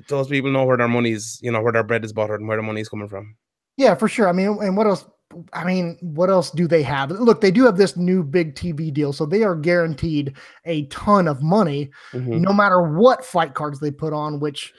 those 0.08 0.28
people 0.28 0.52
know 0.52 0.66
where 0.66 0.78
their 0.78 0.88
money's, 0.88 1.40
you 1.42 1.52
know, 1.52 1.62
where 1.62 1.74
their 1.74 1.84
bread 1.84 2.04
is 2.04 2.14
buttered 2.14 2.40
and 2.42 2.48
where 2.48 2.58
the 2.58 2.64
money's 2.64 2.90
coming 2.90 3.08
from. 3.08 3.36
Yeah, 3.78 3.96
for 3.96 4.10
sure. 4.10 4.28
I 4.28 4.34
mean, 4.34 4.58
and 4.62 4.76
what 4.76 4.88
else? 4.88 5.06
I 5.54 5.64
mean, 5.64 5.98
what 6.02 6.30
else 6.30 6.52
do 6.52 6.68
they 6.68 6.84
have? 6.84 7.12
Look, 7.12 7.42
they 7.42 7.52
do 7.52 7.66
have 7.66 7.78
this 7.78 7.98
new 7.98 8.24
big 8.24 8.56
TV 8.56 8.94
deal, 8.94 9.14
so 9.14 9.26
they 9.26 9.44
are 9.44 9.56
guaranteed 9.56 10.36
a 10.66 10.86
ton 10.86 11.28
of 11.28 11.42
money, 11.42 11.92
mm-hmm. 12.12 12.42
no 12.42 12.54
matter 12.54 12.82
what 12.82 13.26
fight 13.26 13.54
cards 13.54 13.80
they 13.80 13.92
put 13.92 14.14
on, 14.14 14.40
which 14.40 14.74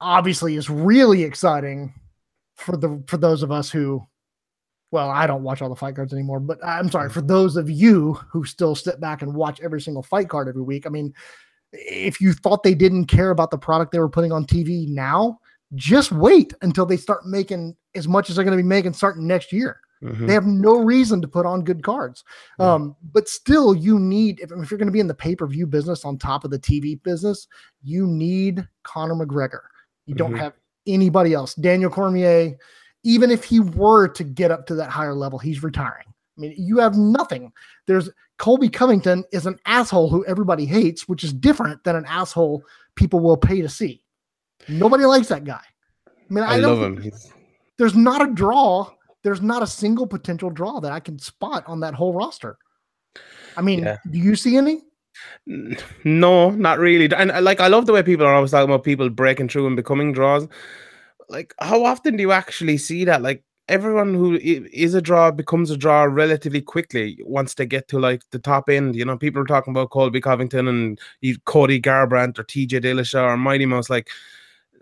obviously 0.00 0.56
is 0.56 0.70
really 0.70 1.22
exciting 1.22 1.92
for 2.56 2.76
the 2.76 3.02
for 3.06 3.16
those 3.16 3.42
of 3.42 3.52
us 3.52 3.70
who, 3.70 4.04
well, 4.90 5.10
I 5.10 5.26
don't 5.26 5.42
watch 5.42 5.62
all 5.62 5.68
the 5.68 5.76
fight 5.76 5.96
cards 5.96 6.12
anymore, 6.12 6.40
but 6.40 6.58
I'm 6.64 6.90
sorry 6.90 7.10
for 7.10 7.20
those 7.20 7.56
of 7.56 7.70
you 7.70 8.14
who 8.30 8.44
still 8.44 8.74
sit 8.74 9.00
back 9.00 9.22
and 9.22 9.34
watch 9.34 9.60
every 9.60 9.80
single 9.80 10.02
fight 10.02 10.28
card 10.28 10.48
every 10.48 10.62
week. 10.62 10.86
I 10.86 10.90
mean, 10.90 11.14
if 11.72 12.20
you 12.20 12.32
thought 12.32 12.62
they 12.62 12.74
didn't 12.74 13.06
care 13.06 13.30
about 13.30 13.50
the 13.50 13.58
product 13.58 13.92
they 13.92 13.98
were 13.98 14.08
putting 14.08 14.32
on 14.32 14.44
TV 14.44 14.88
now, 14.88 15.38
just 15.74 16.12
wait 16.12 16.54
until 16.62 16.86
they 16.86 16.96
start 16.96 17.26
making 17.26 17.76
as 17.94 18.08
much 18.08 18.30
as 18.30 18.36
they're 18.36 18.44
going 18.44 18.56
to 18.56 18.62
be 18.62 18.68
making 18.68 18.92
starting 18.92 19.26
next 19.26 19.52
year. 19.52 19.80
Mm-hmm. 20.02 20.26
They 20.26 20.32
have 20.32 20.46
no 20.46 20.78
reason 20.78 21.20
to 21.22 21.28
put 21.28 21.44
on 21.44 21.64
good 21.64 21.82
cards. 21.82 22.22
Um, 22.60 22.94
but 23.12 23.28
still, 23.28 23.74
you 23.74 23.98
need, 23.98 24.40
if, 24.40 24.52
if 24.52 24.70
you're 24.70 24.78
going 24.78 24.86
to 24.86 24.92
be 24.92 25.00
in 25.00 25.08
the 25.08 25.14
pay 25.14 25.34
per 25.34 25.46
view 25.46 25.66
business 25.66 26.04
on 26.04 26.18
top 26.18 26.44
of 26.44 26.50
the 26.50 26.58
TV 26.58 27.02
business, 27.02 27.48
you 27.82 28.06
need 28.06 28.66
Conor 28.84 29.14
McGregor. 29.14 29.62
You 30.06 30.14
don't 30.14 30.32
mm-hmm. 30.32 30.40
have 30.40 30.54
anybody 30.86 31.34
else. 31.34 31.54
Daniel 31.54 31.90
Cormier, 31.90 32.56
even 33.02 33.30
if 33.30 33.44
he 33.44 33.60
were 33.60 34.08
to 34.08 34.24
get 34.24 34.50
up 34.50 34.66
to 34.66 34.74
that 34.76 34.90
higher 34.90 35.14
level, 35.14 35.38
he's 35.38 35.62
retiring. 35.62 36.06
I 36.06 36.40
mean, 36.40 36.54
you 36.56 36.78
have 36.78 36.96
nothing. 36.96 37.52
There's 37.86 38.08
Colby 38.38 38.68
Covington 38.68 39.24
is 39.32 39.46
an 39.46 39.58
asshole 39.66 40.08
who 40.08 40.24
everybody 40.26 40.64
hates, 40.64 41.08
which 41.08 41.24
is 41.24 41.32
different 41.32 41.82
than 41.82 41.96
an 41.96 42.04
asshole 42.06 42.62
people 42.94 43.18
will 43.18 43.36
pay 43.36 43.60
to 43.60 43.68
see. 43.68 44.04
Nobody 44.66 45.04
likes 45.04 45.28
that 45.28 45.44
guy. 45.44 45.62
I 46.06 46.34
mean, 46.34 46.44
I, 46.44 46.54
I 46.54 46.56
love 46.56 46.82
him. 46.82 47.10
There's 47.78 47.94
not 47.94 48.28
a 48.28 48.32
draw. 48.32 48.90
There's 49.22 49.40
not 49.40 49.62
a 49.62 49.66
single 49.66 50.06
potential 50.06 50.50
draw 50.50 50.80
that 50.80 50.92
I 50.92 51.00
can 51.00 51.18
spot 51.18 51.64
on 51.66 51.80
that 51.80 51.94
whole 51.94 52.12
roster. 52.12 52.58
I 53.56 53.62
mean, 53.62 53.80
yeah. 53.80 53.96
do 54.10 54.18
you 54.18 54.36
see 54.36 54.56
any? 54.56 54.82
No, 56.04 56.50
not 56.50 56.78
really. 56.78 57.12
And 57.14 57.32
uh, 57.32 57.40
like, 57.40 57.60
I 57.60 57.68
love 57.68 57.86
the 57.86 57.92
way 57.92 58.02
people 58.02 58.26
are 58.26 58.34
always 58.34 58.50
talking 58.50 58.70
about 58.70 58.84
people 58.84 59.10
breaking 59.10 59.48
through 59.48 59.66
and 59.66 59.76
becoming 59.76 60.12
draws. 60.12 60.46
Like, 61.28 61.54
how 61.60 61.84
often 61.84 62.16
do 62.16 62.22
you 62.22 62.32
actually 62.32 62.78
see 62.78 63.04
that? 63.04 63.22
Like, 63.22 63.42
everyone 63.68 64.14
who 64.14 64.38
is 64.42 64.94
a 64.94 65.02
draw 65.02 65.30
becomes 65.30 65.70
a 65.70 65.76
draw 65.76 66.04
relatively 66.04 66.62
quickly 66.62 67.18
once 67.22 67.54
they 67.54 67.66
get 67.66 67.86
to 67.88 67.98
like 67.98 68.22
the 68.30 68.38
top 68.38 68.68
end. 68.68 68.96
You 68.96 69.04
know, 69.04 69.16
people 69.16 69.42
are 69.42 69.46
talking 69.46 69.72
about 69.72 69.90
Colby 69.90 70.20
Covington 70.20 70.68
and 70.68 70.98
Cody 71.44 71.80
Garbrandt 71.80 72.38
or 72.38 72.44
TJ 72.44 72.82
Dillashaw 72.82 73.22
or 73.22 73.36
Mighty 73.36 73.66
Mouse. 73.66 73.90
Like, 73.90 74.08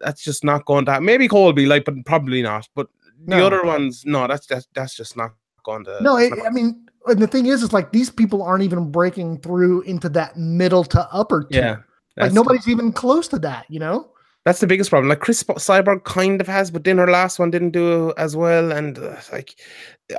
that's 0.00 0.22
just 0.22 0.44
not 0.44 0.64
going 0.64 0.84
to 0.86 0.92
happen. 0.92 1.06
Maybe 1.06 1.28
Colby, 1.28 1.66
like, 1.66 1.84
but 1.84 1.94
probably 2.04 2.42
not. 2.42 2.68
But 2.74 2.88
the 3.26 3.36
no. 3.36 3.46
other 3.46 3.62
ones, 3.62 4.04
no, 4.06 4.26
that's 4.26 4.46
that's 4.46 4.66
that's 4.74 4.94
just 4.94 5.16
not 5.16 5.32
going 5.64 5.84
to. 5.84 6.02
No, 6.02 6.16
it, 6.16 6.32
I 6.46 6.50
mean, 6.50 6.86
and 7.06 7.20
the 7.20 7.26
thing 7.26 7.46
is, 7.46 7.62
is 7.62 7.72
like 7.72 7.92
these 7.92 8.10
people 8.10 8.42
aren't 8.42 8.64
even 8.64 8.90
breaking 8.90 9.40
through 9.40 9.82
into 9.82 10.08
that 10.10 10.36
middle 10.36 10.84
to 10.84 11.08
upper 11.12 11.44
tier. 11.44 11.84
Yeah, 12.16 12.24
like 12.24 12.32
nobody's 12.32 12.64
the, 12.64 12.72
even 12.72 12.92
close 12.92 13.28
to 13.28 13.38
that. 13.40 13.66
You 13.68 13.80
know. 13.80 14.10
That's 14.44 14.60
the 14.60 14.68
biggest 14.68 14.90
problem. 14.90 15.08
Like 15.08 15.18
Cris 15.18 15.42
Cyborg 15.42 16.04
kind 16.04 16.40
of 16.40 16.46
has, 16.46 16.70
but 16.70 16.84
then 16.84 16.98
her 16.98 17.10
last 17.10 17.40
one 17.40 17.50
didn't 17.50 17.72
do 17.72 18.14
as 18.16 18.36
well. 18.36 18.70
And 18.70 18.96
uh, 18.96 19.16
like, 19.32 19.56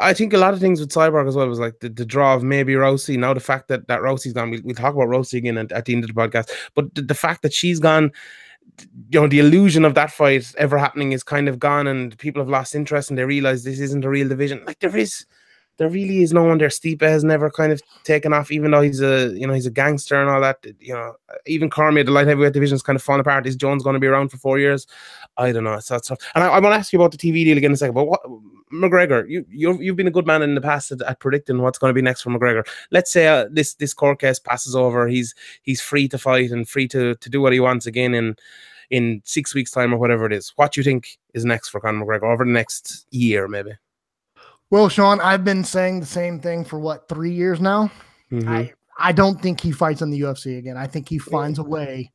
I 0.01 0.13
think 0.13 0.33
a 0.33 0.37
lot 0.37 0.53
of 0.53 0.59
things 0.59 0.81
with 0.81 0.89
Cyborg 0.89 1.29
as 1.29 1.37
well 1.37 1.47
was 1.47 1.61
like 1.61 1.79
the, 1.79 1.87
the 1.87 2.05
draw 2.05 2.35
of 2.35 2.43
maybe 2.43 2.73
Rousey. 2.73 3.17
Now 3.17 3.33
the 3.33 3.39
fact 3.39 3.69
that 3.69 3.87
that 3.87 4.01
Rousey's 4.01 4.33
gone, 4.33 4.49
we, 4.49 4.59
we'll 4.59 4.75
talk 4.75 4.93
about 4.93 5.07
Rousey 5.07 5.35
again 5.37 5.57
at, 5.57 5.71
at 5.71 5.85
the 5.85 5.93
end 5.93 6.03
of 6.03 6.13
the 6.13 6.13
podcast. 6.13 6.49
But 6.75 6.93
the, 6.93 7.03
the 7.03 7.15
fact 7.15 7.41
that 7.43 7.53
she's 7.53 7.79
gone, 7.79 8.11
you 9.09 9.19
know 9.19 9.27
the 9.27 9.39
illusion 9.39 9.85
of 9.85 9.95
that 9.95 10.11
fight 10.11 10.53
ever 10.57 10.77
happening 10.77 11.11
is 11.11 11.23
kind 11.23 11.47
of 11.47 11.59
gone 11.59 11.87
and 11.87 12.17
people 12.17 12.41
have 12.41 12.49
lost 12.49 12.75
interest 12.75 13.09
and 13.09 13.17
they 13.17 13.23
realize 13.23 13.63
this 13.63 13.79
isn't 13.79 14.05
a 14.05 14.09
real 14.09 14.27
division. 14.27 14.63
Like 14.65 14.79
there 14.79 14.95
is 14.95 15.25
there 15.77 15.89
really 15.89 16.23
is 16.23 16.33
no 16.33 16.43
one 16.43 16.57
there. 16.57 16.69
Stipe 16.69 17.01
has 17.01 17.23
never 17.23 17.49
kind 17.49 17.71
of 17.71 17.81
taken 18.03 18.33
off 18.33 18.51
even 18.51 18.71
though 18.71 18.81
he's 18.81 19.01
a 19.01 19.29
you 19.37 19.47
know 19.47 19.53
he's 19.53 19.65
a 19.65 19.71
gangster 19.71 20.19
and 20.19 20.29
all 20.29 20.41
that 20.41 20.65
you 20.79 20.93
know. 20.93 21.15
Even 21.45 21.69
Cormier 21.69 22.03
the 22.03 22.11
light 22.11 22.27
heavyweight 22.27 22.53
division 22.53 22.75
is 22.75 22.81
kind 22.81 22.95
of 22.95 23.03
falling 23.03 23.21
apart. 23.21 23.45
Is 23.45 23.55
Jones 23.55 23.83
going 23.83 23.93
to 23.93 23.99
be 23.99 24.07
around 24.07 24.29
for 24.29 24.37
four 24.37 24.59
years? 24.59 24.87
I 25.37 25.51
don't 25.51 25.63
know. 25.63 25.79
So, 25.79 25.99
so 26.01 26.15
and 26.35 26.43
I, 26.43 26.47
I 26.47 26.59
want 26.59 26.73
to 26.73 26.77
ask 26.77 26.91
you 26.91 26.99
about 26.99 27.11
the 27.11 27.17
TV 27.17 27.45
deal 27.45 27.57
again 27.57 27.71
in 27.71 27.75
a 27.75 27.77
second 27.77 27.95
but 27.95 28.05
what 28.05 28.21
McGregor 28.71 29.27
you 29.29 29.45
you 29.49 29.79
you've 29.79 29.95
been 29.95 30.07
a 30.07 30.11
good 30.11 30.27
man 30.27 30.41
in 30.41 30.55
the 30.55 30.61
past 30.61 30.91
at, 30.91 31.01
at 31.03 31.19
predicting 31.19 31.61
what's 31.61 31.77
going 31.77 31.89
to 31.89 31.95
be 31.95 32.01
next 32.01 32.21
for 32.21 32.31
McGregor. 32.31 32.67
Let's 32.91 33.11
say 33.11 33.27
uh, 33.27 33.45
this 33.51 33.75
this 33.75 33.93
court 33.93 34.19
case 34.19 34.39
passes 34.39 34.75
over 34.75 35.07
he's 35.07 35.35
he's 35.61 35.81
free 35.81 36.07
to 36.09 36.17
fight 36.17 36.51
and 36.51 36.67
free 36.67 36.87
to 36.89 37.15
to 37.15 37.29
do 37.29 37.41
what 37.41 37.53
he 37.53 37.59
wants 37.59 37.85
again 37.85 38.13
in 38.13 38.35
in 38.89 39.21
six 39.25 39.53
weeks' 39.53 39.71
time 39.71 39.93
or 39.93 39.97
whatever 39.97 40.25
it 40.25 40.33
is. 40.33 40.53
What 40.55 40.71
do 40.71 40.79
you 40.79 40.83
think 40.83 41.17
is 41.33 41.45
next 41.45 41.69
for 41.69 41.81
Conor 41.81 42.05
McGregor 42.05 42.31
over 42.31 42.45
the 42.45 42.51
next 42.51 43.05
year, 43.11 43.47
maybe? 43.47 43.71
Well, 44.69 44.89
Sean, 44.89 45.21
I've 45.21 45.45
been 45.45 45.63
saying 45.63 46.01
the 46.01 46.05
same 46.05 46.39
thing 46.39 46.65
for 46.65 46.79
what 46.79 47.07
three 47.07 47.31
years 47.31 47.61
now. 47.61 47.91
Mm-hmm. 48.31 48.49
I 48.49 48.73
I 48.99 49.11
don't 49.11 49.41
think 49.41 49.61
he 49.61 49.71
fights 49.71 50.01
in 50.01 50.09
the 50.09 50.21
UFC 50.21 50.57
again. 50.57 50.77
I 50.77 50.87
think 50.87 51.07
he 51.07 51.19
finds 51.19 51.59
a 51.59 51.63
way 51.63 52.11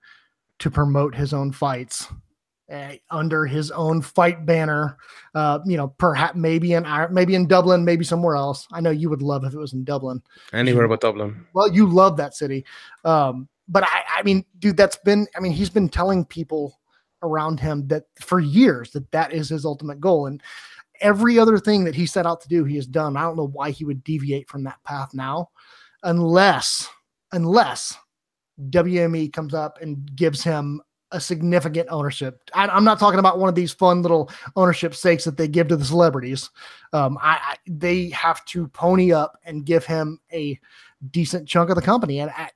to 0.59 0.71
promote 0.71 1.15
his 1.15 1.33
own 1.33 1.53
fights 1.53 2.09
uh, 2.71 2.93
under 3.11 3.47
his 3.47 3.71
own 3.71 4.03
fight 4.03 4.45
banner. 4.47 4.97
Uh, 5.35 5.61
you 5.65 5.77
know, 5.77 5.89
perhaps 5.89 6.37
maybe 6.37 6.73
in 6.73 6.87
maybe 7.11 7.35
in 7.35 7.47
Dublin, 7.47 7.85
maybe 7.85 8.05
somewhere 8.05 8.37
else. 8.37 8.67
I 8.73 8.81
know 8.81 8.91
you 8.91 9.11
would 9.11 9.23
love 9.23 9.45
if 9.45 9.55
it 9.55 9.59
was 9.59 9.73
in 9.73 9.85
Dublin. 9.85 10.23
Anywhere 10.53 10.89
but 10.89 11.01
Dublin. 11.01 11.47
Well, 11.55 11.73
you 11.73 11.87
love 11.87 12.17
that 12.17 12.35
city. 12.35 12.65
Um, 13.05 13.49
but 13.69 13.85
I, 13.85 14.03
I 14.19 14.23
mean, 14.23 14.45
dude, 14.59 14.77
that's 14.77 14.97
been, 14.97 15.27
I 15.37 15.41
mean, 15.41 15.53
he's 15.53 15.71
been 15.71 15.89
telling 15.89 16.25
people 16.25 16.79
around 17.23 17.61
him 17.61 17.87
that 17.89 18.05
for 18.21 18.41
years 18.41 18.91
that 18.91 19.11
that 19.13 19.33
is 19.33 19.49
his 19.49 19.65
ultimate 19.65 20.01
goal. 20.01 20.27
And 20.27 20.43
every 21.03 21.39
other 21.39 21.59
thing 21.59 21.85
that 21.85 21.95
he 21.95 22.07
set 22.07 22.27
out 22.27 22.41
to 22.41 22.49
do, 22.49 22.65
he 22.65 22.77
has 22.77 22.87
done. 22.87 23.17
I 23.17 23.23
don't 23.23 23.37
know 23.37 23.49
why 23.49 23.71
he 23.71 23.85
would 23.85 24.03
deviate 24.05 24.49
from 24.49 24.65
that 24.65 24.83
path 24.85 25.11
now, 25.13 25.51
unless, 26.03 26.89
unless 27.33 27.97
WME 28.71 29.33
comes 29.33 29.53
up 29.55 29.79
and 29.83 30.15
gives 30.17 30.43
him 30.43 30.81
a 31.13 31.21
significant 31.21 31.89
ownership. 31.91 32.41
I, 32.55 32.75
am 32.75 32.85
not 32.85 32.99
talking 32.99 33.19
about 33.19 33.39
one 33.39 33.49
of 33.49 33.55
these 33.55 33.73
fun 33.73 34.03
little 34.03 34.31
ownership 34.57 34.95
stakes 34.95 35.25
that 35.25 35.37
they 35.37 35.47
give 35.47 35.69
to 35.69 35.77
the 35.77 35.85
celebrities. 35.85 36.51
Um, 36.93 37.19
I, 37.21 37.39
I, 37.43 37.57
they 37.67 38.09
have 38.11 38.45
to 38.47 38.69
pony 38.69 39.13
up 39.13 39.39
and 39.45 39.67
give 39.67 39.85
him 39.85 40.19
a 40.33 40.59
decent 41.11 41.47
chunk 41.49 41.69
of 41.69 41.77
the 41.77 41.83
company. 41.83 42.21
And 42.21 42.31
I, 42.31 42.51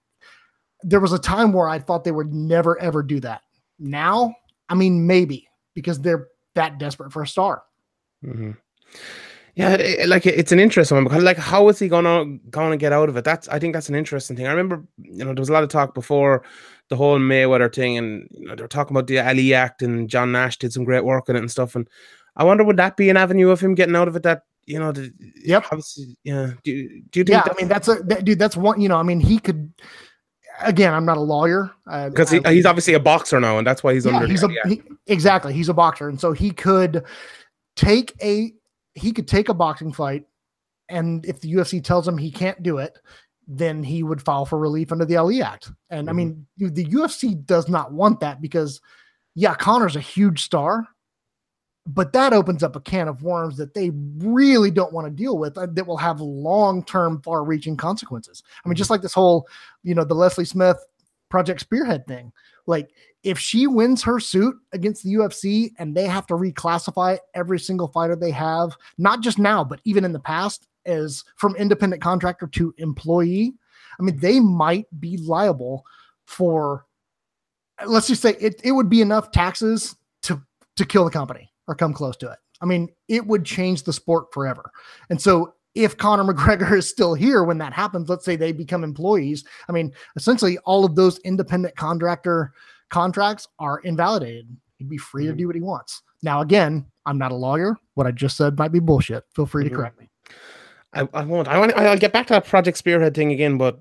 there 0.83 1.01
was 1.01 1.13
a 1.13 1.19
time 1.19 1.53
where 1.53 1.69
I 1.69 1.79
thought 1.79 2.05
they 2.05 2.13
would 2.13 2.33
never 2.33 2.81
ever 2.81 3.03
do 3.03 3.21
that. 3.21 3.43
Now, 3.79 4.35
I 4.69 4.75
mean, 4.75 5.07
maybe 5.07 5.49
because 5.75 6.01
they're 6.01 6.29
that 6.55 6.79
desperate 6.79 7.13
for 7.13 7.23
a 7.23 7.29
star. 7.29 7.63
Mm-hmm. 8.25 8.53
Yeah, 9.55 9.73
it, 9.73 10.09
like 10.09 10.27
it's 10.27 10.53
an 10.53 10.61
interesting 10.61 10.97
one 10.97 11.05
because 11.05 11.23
like 11.23 11.39
how 11.39 11.69
is 11.71 11.79
he 11.79 11.89
gonna 11.89 12.27
gonna 12.51 12.77
get 12.77 12.93
out 12.93 13.09
of 13.09 13.17
it? 13.17 13.25
That's 13.25 13.49
I 13.49 13.59
think 13.59 13.73
that's 13.73 13.89
an 13.89 13.95
interesting 13.95 14.37
thing. 14.37 14.47
I 14.47 14.51
remember 14.51 14.85
you 14.99 15.25
know 15.25 15.33
there 15.33 15.41
was 15.41 15.49
a 15.49 15.53
lot 15.53 15.63
of 15.63 15.71
talk 15.71 15.95
before 15.95 16.43
the 16.91 16.97
whole 16.97 17.19
Mayweather 17.19 17.75
thing, 17.75 17.97
and 17.97 18.29
you 18.33 18.47
know 18.47 18.55
they're 18.55 18.69
talking 18.69 18.95
about 18.95 19.07
the 19.07 19.19
Ali 19.19 19.55
Act, 19.55 19.81
and 19.81 20.11
John 20.11 20.31
Nash 20.31 20.59
did 20.59 20.75
some 20.75 20.85
great 20.85 21.05
work 21.05 21.31
on 21.31 21.37
it 21.37 21.41
and 21.41 21.51
stuff. 21.51 21.75
And 21.75 21.89
I 22.37 22.45
wonder 22.45 22.65
would 22.65 22.77
that 22.77 22.99
be 22.99 23.09
an 23.09 23.17
avenue 23.17 23.49
of 23.49 23.61
him 23.61 23.75
getting 23.75 23.97
out 23.97 24.09
of 24.09 24.17
it 24.17 24.25
that 24.25 24.43
you 24.67 24.79
know, 24.81 24.91
the, 24.93 25.13
Yep. 25.45 25.67
obviously, 25.71 26.19
yeah. 26.25 26.51
Do, 26.65 26.73
you- 26.73 27.03
do 27.11 27.21
you 27.21 27.25
think 27.25 27.29
Yeah, 27.29 27.43
I 27.51 27.55
mean 27.57 27.69
that's 27.69 27.89
a 27.89 27.95
that, 28.07 28.25
dude. 28.25 28.39
That's 28.39 28.57
one. 28.59 28.81
You 28.81 28.89
know, 28.91 28.97
I 28.99 29.03
mean 29.05 29.21
he 29.21 29.39
could. 29.39 29.73
Again, 30.63 30.93
I'm 30.93 31.05
not 31.07 31.17
a 31.19 31.21
lawyer. 31.21 31.71
uh, 31.87 32.09
because 32.11 32.33
I- 32.35 32.47
he, 32.51 32.57
he's 32.57 32.67
obviously 32.67 32.93
a 32.95 33.01
boxer 33.01 33.41
now, 33.41 33.57
and 33.59 33.67
that's 33.67 33.83
why 33.83 33.95
he's 33.95 34.05
yeah, 34.05 34.17
under. 34.17 34.27
he's 34.27 34.43
a 34.43 34.49
he, 34.67 34.83
exactly. 35.07 35.55
He's 35.55 35.69
a 35.71 35.75
boxer, 35.75 36.09
and 36.11 36.21
so 36.21 36.33
he 36.33 36.51
could 36.51 37.05
take 37.77 38.15
a 38.23 38.53
he 38.95 39.13
could 39.13 39.29
take 39.29 39.49
a 39.49 39.55
boxing 39.55 39.93
fight, 39.93 40.25
and 40.89 41.25
if 41.27 41.41
the 41.41 41.53
UFC 41.53 41.83
tells 41.83 42.09
him 42.09 42.17
he 42.17 42.31
can't 42.31 42.63
do 42.63 42.79
it, 42.79 42.99
then 43.47 43.83
he 43.83 44.03
would 44.03 44.23
file 44.23 44.47
for 44.47 44.59
relief 44.59 44.91
under 44.91 45.05
the 45.05 45.17
Ali 45.17 45.43
Act. 45.43 45.71
And 45.91 46.09
I 46.09 46.13
Mhm. 46.13 46.17
mean, 46.17 46.47
the 46.57 46.85
UFC 46.85 47.35
does 47.35 47.69
not 47.69 47.93
want 47.93 48.21
that 48.21 48.41
because, 48.41 48.81
yeah, 49.35 49.55
Conor's 49.55 49.97
a 49.97 50.01
huge 50.01 50.43
star, 50.43 50.89
but 51.87 52.13
that 52.15 52.33
opens 52.33 52.63
up 52.65 52.75
a 52.75 52.81
can 52.81 53.07
of 53.07 53.23
worms 53.23 53.57
that 53.59 53.75
they 53.75 53.91
really 54.19 54.71
don't 54.71 54.93
want 54.93 55.07
to 55.07 55.11
deal 55.13 55.39
with 55.39 55.57
uh, 55.57 55.67
that 55.67 55.87
will 55.87 55.97
have 55.99 56.21
long-term 56.21 57.23
far-reaching 57.23 57.77
consequences. 57.77 58.43
I 58.65 58.69
mean, 58.69 58.77
just 58.77 58.91
like 58.91 59.03
this 59.03 59.15
whole, 59.15 59.47
you 59.85 59.95
know, 59.95 60.05
the 60.05 60.15
Leslie 60.15 60.45
Smith 60.45 60.79
Project 61.29 61.61
Spearhead 61.61 62.07
thing. 62.07 62.33
Like 62.67 62.91
if 63.23 63.39
she 63.39 63.67
wins 63.67 64.03
her 64.03 64.21
suit 64.21 64.57
against 64.73 65.03
the 65.03 65.15
UFC 65.15 65.73
and 65.79 65.95
they 65.95 66.07
have 66.07 66.27
to 66.29 66.35
reclassify 66.35 67.19
every 67.35 67.59
single 67.59 67.89
fighter 67.89 68.17
they 68.17 68.31
have, 68.31 68.77
not 68.99 69.21
just 69.21 69.39
now, 69.39 69.65
but 69.65 69.81
even 69.85 70.05
in 70.05 70.13
the 70.13 70.21
past, 70.21 70.69
as 70.85 71.25
from 71.37 71.57
independent 71.57 72.01
contractor 72.01 72.47
to 72.47 72.75
employee, 72.79 73.55
I 73.99 74.03
mean, 74.03 74.19
they 74.19 74.41
might 74.41 74.87
be 75.01 75.17
liable 75.17 75.85
for 76.27 76.87
let's 77.87 78.07
just 78.07 78.23
say 78.23 78.37
it, 78.41 78.61
it 78.65 78.73
would 78.73 78.89
be 78.89 79.03
enough 79.03 79.33
taxes 79.33 79.97
to 80.23 80.41
to 80.77 80.85
kill 80.85 81.05
the 81.05 81.11
company 81.11 81.53
or 81.69 81.75
come 81.75 81.93
close 81.93 82.17
to 82.19 82.31
it. 82.31 82.39
I 82.61 82.67
mean, 82.67 82.89
it 83.09 83.27
would 83.27 83.45
change 83.45 83.83
the 83.83 83.93
sport 83.93 84.33
forever. 84.33 84.71
And 85.11 85.21
so 85.21 85.55
if 85.77 85.97
Conor 85.97 86.25
McGregor 86.25 86.77
is 86.77 86.89
still 86.89 87.15
here 87.15 87.45
when 87.45 87.59
that 87.59 87.73
happens, 87.73 88.09
let's 88.09 88.25
say 88.25 88.35
they 88.35 88.51
become 88.51 88.83
employees, 88.83 89.45
I 89.69 89.73
mean, 89.73 89.93
essentially 90.17 90.59
all 90.65 90.85
of 90.85 90.97
those 90.97 91.19
independent 91.19 91.77
contractor 91.77 92.53
contracts 92.91 93.47
are 93.59 93.79
invalidated. 93.81 94.49
He'd 94.79 94.89
be 94.89 94.97
free 94.99 95.27
to 95.27 95.33
Mhm. 95.33 95.37
do 95.39 95.47
what 95.49 95.57
he 95.57 95.63
wants. 95.63 96.03
Now, 96.23 96.41
again, 96.41 96.87
I'm 97.05 97.19
not 97.19 97.31
a 97.31 97.35
lawyer. 97.37 97.77
What 97.95 98.07
I 98.07 98.11
just 98.11 98.37
said 98.37 98.59
might 98.59 98.73
be 98.73 98.81
bullshit. 98.81 99.25
Feel 99.35 99.47
free 99.47 99.65
Mhm. 99.65 99.69
to 99.71 99.75
correct 99.75 100.01
me. 100.01 100.09
I, 100.95 101.09
I 101.13 101.25
won't. 101.25 101.47
I 101.49 101.59
want. 101.59 101.75
I'll 101.75 101.99
get 101.99 102.13
back 102.13 102.27
to 102.29 102.33
that 102.35 102.47
Project 102.47 102.79
Spearhead 102.79 103.15
thing 103.15 103.33
again, 103.33 103.59
but 103.59 103.81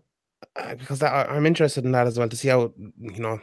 uh, 0.57 0.73
because 0.75 0.99
that, 0.99 1.11
I- 1.11 1.35
I'm 1.35 1.45
interested 1.45 1.83
in 1.83 1.91
that 1.91 2.07
as 2.07 2.17
well 2.17 2.29
to 2.29 2.35
see 2.37 2.47
how 2.47 2.71
you 2.99 3.19
know 3.19 3.39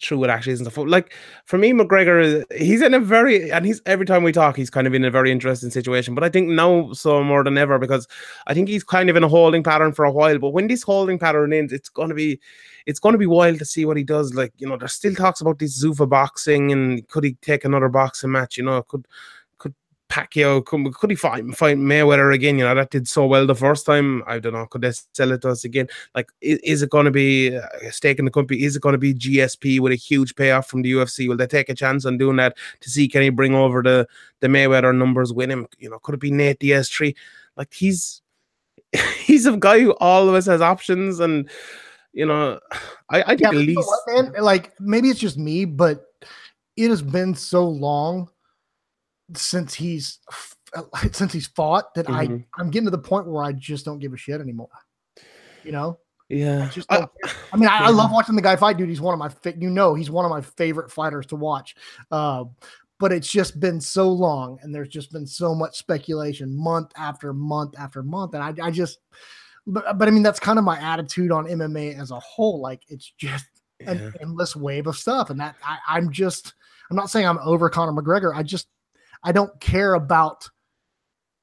true 0.00 0.22
it 0.24 0.30
actually 0.30 0.54
is 0.54 0.60
and 0.60 0.70
stuff. 0.70 0.84
Like 0.86 1.14
for 1.44 1.58
me, 1.58 1.72
McGregor 1.72 2.20
is 2.22 2.44
he's 2.56 2.82
in 2.82 2.92
a 2.92 2.98
very 2.98 3.52
and 3.52 3.64
he's 3.64 3.80
every 3.86 4.04
time 4.04 4.24
we 4.24 4.32
talk, 4.32 4.56
he's 4.56 4.70
kind 4.70 4.86
of 4.86 4.94
in 4.94 5.04
a 5.04 5.10
very 5.10 5.30
interesting 5.30 5.70
situation. 5.70 6.14
But 6.14 6.24
I 6.24 6.28
think 6.28 6.48
now 6.48 6.92
so 6.92 7.22
more 7.22 7.44
than 7.44 7.56
ever 7.56 7.78
because 7.78 8.08
I 8.48 8.54
think 8.54 8.68
he's 8.68 8.82
kind 8.82 9.08
of 9.08 9.14
in 9.16 9.22
a 9.22 9.28
holding 9.28 9.62
pattern 9.62 9.92
for 9.92 10.04
a 10.04 10.10
while. 10.12 10.38
But 10.38 10.50
when 10.50 10.66
this 10.66 10.82
holding 10.82 11.18
pattern 11.20 11.52
ends, 11.52 11.72
it's 11.72 11.88
going 11.88 12.08
to 12.08 12.14
be 12.16 12.40
it's 12.84 12.98
going 12.98 13.12
to 13.12 13.18
be 13.18 13.26
wild 13.26 13.58
to 13.60 13.64
see 13.64 13.84
what 13.84 13.96
he 13.96 14.02
does. 14.04 14.34
Like 14.34 14.52
you 14.58 14.68
know, 14.68 14.76
there's 14.76 14.92
still 14.92 15.14
talks 15.14 15.40
about 15.40 15.60
this 15.60 15.82
Zuffa 15.84 16.08
boxing 16.08 16.72
and 16.72 17.06
could 17.08 17.22
he 17.24 17.34
take 17.42 17.64
another 17.64 17.88
boxing 17.88 18.32
match? 18.32 18.56
You 18.56 18.64
know, 18.64 18.82
could 18.82 19.06
Pacquiao 20.08 20.64
could, 20.64 20.94
could 20.94 21.10
he 21.10 21.16
fight 21.16 21.44
fight 21.56 21.76
Mayweather 21.76 22.32
again? 22.32 22.58
You 22.58 22.64
know, 22.64 22.74
that 22.74 22.90
did 22.90 23.08
so 23.08 23.26
well 23.26 23.46
the 23.46 23.54
first 23.54 23.84
time. 23.84 24.22
I 24.26 24.38
don't 24.38 24.52
know. 24.52 24.66
Could 24.66 24.82
they 24.82 24.92
sell 25.12 25.32
it 25.32 25.42
to 25.42 25.50
us 25.50 25.64
again? 25.64 25.88
Like, 26.14 26.30
is, 26.40 26.58
is 26.60 26.82
it 26.82 26.90
going 26.90 27.06
to 27.06 27.10
be 27.10 27.56
uh, 27.56 27.66
a 27.82 27.92
stake 27.92 28.18
in 28.18 28.24
the 28.24 28.30
company? 28.30 28.62
Is 28.62 28.76
it 28.76 28.82
going 28.82 28.92
to 28.92 28.98
be 28.98 29.14
GSP 29.14 29.80
with 29.80 29.92
a 29.92 29.96
huge 29.96 30.36
payoff 30.36 30.68
from 30.68 30.82
the 30.82 30.92
UFC? 30.92 31.28
Will 31.28 31.36
they 31.36 31.46
take 31.46 31.68
a 31.68 31.74
chance 31.74 32.04
on 32.04 32.18
doing 32.18 32.36
that 32.36 32.56
to 32.80 32.90
see 32.90 33.08
can 33.08 33.22
he 33.22 33.30
bring 33.30 33.54
over 33.54 33.82
the 33.82 34.06
the 34.40 34.46
Mayweather 34.46 34.96
numbers 34.96 35.32
with 35.32 35.50
him? 35.50 35.66
You 35.78 35.90
know, 35.90 35.98
could 35.98 36.14
it 36.14 36.20
be 36.20 36.30
Nate 36.30 36.60
Diaz 36.60 36.88
three? 36.88 37.16
Like 37.56 37.72
he's 37.72 38.22
he's 39.18 39.46
a 39.46 39.56
guy 39.56 39.80
who 39.80 39.90
always 39.96 40.46
has 40.46 40.60
options, 40.60 41.20
and 41.20 41.50
you 42.12 42.26
know, 42.26 42.60
I, 43.10 43.22
I 43.22 43.36
think 43.36 43.40
Yeah, 43.40 43.48
at 43.48 43.54
but 43.54 43.60
you 43.66 43.74
know 43.74 43.80
least 43.80 43.88
what, 44.06 44.32
man? 44.34 44.42
Like 44.42 44.78
maybe 44.80 45.08
it's 45.08 45.20
just 45.20 45.36
me, 45.36 45.64
but 45.64 46.04
it 46.76 46.90
has 46.90 47.02
been 47.02 47.34
so 47.34 47.68
long 47.68 48.30
since 49.34 49.74
he's 49.74 50.18
since 51.12 51.32
he's 51.32 51.46
fought 51.48 51.94
that 51.94 52.06
Mhm. 52.06 52.44
I 52.56 52.60
I'm 52.60 52.70
getting 52.70 52.86
to 52.86 52.90
the 52.90 52.98
point 52.98 53.26
where 53.26 53.42
I 53.42 53.52
just 53.52 53.84
don't 53.84 53.98
give 53.98 54.12
a 54.12 54.16
shit 54.16 54.40
anymore. 54.40 54.68
You 55.64 55.72
know, 55.72 55.98
yeah. 56.28 56.68
just 56.70 56.90
I- 56.92 57.06
I 57.52 57.56
mean, 57.56 57.68
I, 57.68 57.86
I 57.86 57.90
love 57.90 58.12
watching 58.12 58.36
the 58.36 58.42
guy 58.42 58.56
fight, 58.56 58.76
dude. 58.76 58.88
He's 58.88 59.00
one 59.00 59.14
of 59.14 59.18
my 59.18 59.28
fa- 59.28 59.58
you 59.58 59.70
know 59.70 59.94
he's 59.94 60.10
one 60.10 60.24
of 60.24 60.30
my 60.30 60.40
favorite 60.40 60.90
fighters 60.90 61.26
to 61.26 61.36
watch. 61.36 61.74
Uh, 62.10 62.44
but 62.98 63.12
it's 63.12 63.30
just 63.30 63.60
been 63.60 63.80
so 63.80 64.10
long, 64.10 64.58
and 64.62 64.74
there's 64.74 64.88
just 64.88 65.12
been 65.12 65.26
so 65.26 65.54
much 65.54 65.76
speculation 65.76 66.56
month 66.56 66.92
after 66.96 67.32
month 67.32 67.74
after 67.78 68.02
month, 68.02 68.34
and 68.34 68.42
I, 68.42 68.66
I 68.66 68.70
just. 68.70 68.98
But, 69.68 69.98
but 69.98 70.06
I 70.06 70.12
mean 70.12 70.22
that's 70.22 70.38
kind 70.38 70.60
of 70.60 70.64
my 70.64 70.78
attitude 70.78 71.32
on 71.32 71.46
MMA 71.46 71.98
as 72.00 72.12
a 72.12 72.20
whole. 72.20 72.60
Like 72.60 72.82
it's 72.88 73.12
just 73.18 73.46
an 73.80 73.98
yeah. 73.98 74.10
endless 74.20 74.56
wave 74.56 74.86
of 74.86 74.96
stuff. 74.96 75.30
And 75.30 75.40
that 75.40 75.56
I, 75.64 75.78
I'm 75.88 76.10
just, 76.12 76.54
I'm 76.90 76.96
not 76.96 77.10
saying 77.10 77.26
I'm 77.26 77.38
over 77.38 77.68
Conor 77.68 77.92
McGregor. 77.92 78.34
I 78.34 78.42
just, 78.42 78.68
I 79.26 79.32
don't 79.32 79.58
care 79.60 79.94
about 79.94 80.48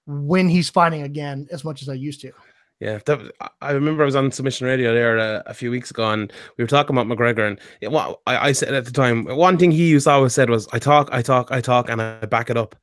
when 0.08 0.48
he's 0.48 0.70
fighting 0.70 1.02
again 1.02 1.48
as 1.52 1.66
much 1.66 1.82
as 1.82 1.90
I 1.90 1.94
used 1.94 2.22
to. 2.22 2.32
Yeah, 2.80 3.00
that, 3.06 3.32
I- 3.62 3.72
remember 3.72 4.04
I 4.04 4.06
was 4.06 4.16
on 4.16 4.32
Submission 4.32 4.68
Radio 4.68 4.94
there 4.94 5.20
uh, 5.20 5.44
a 5.46 5.54
few 5.54 5.70
weeks 5.70 5.92
ago, 5.92 6.10
and 6.10 6.32
we 6.58 6.64
were 6.64 6.68
talking 6.68 6.98
about 6.98 7.08
McGregor. 7.08 7.48
And 7.48 7.60
yeah, 7.82 7.90
what 7.90 8.20
I, 8.26 8.50
I 8.50 8.52
said 8.54 8.74
at 8.74 8.86
the 8.86 8.92
time, 8.92 9.26
one 9.26 9.58
thing 9.58 9.72
he 9.72 9.88
used 9.88 10.08
always 10.08 10.34
said 10.34 10.50
was, 10.50 10.68
"I 10.74 10.80
talk, 10.80 11.10
I 11.12 11.22
talk, 11.22 11.52
I 11.52 11.62
talk, 11.62 11.90
and 11.90 12.02
I 12.02 12.26
back 12.26 12.50
it 12.50 12.58
up." 12.58 12.76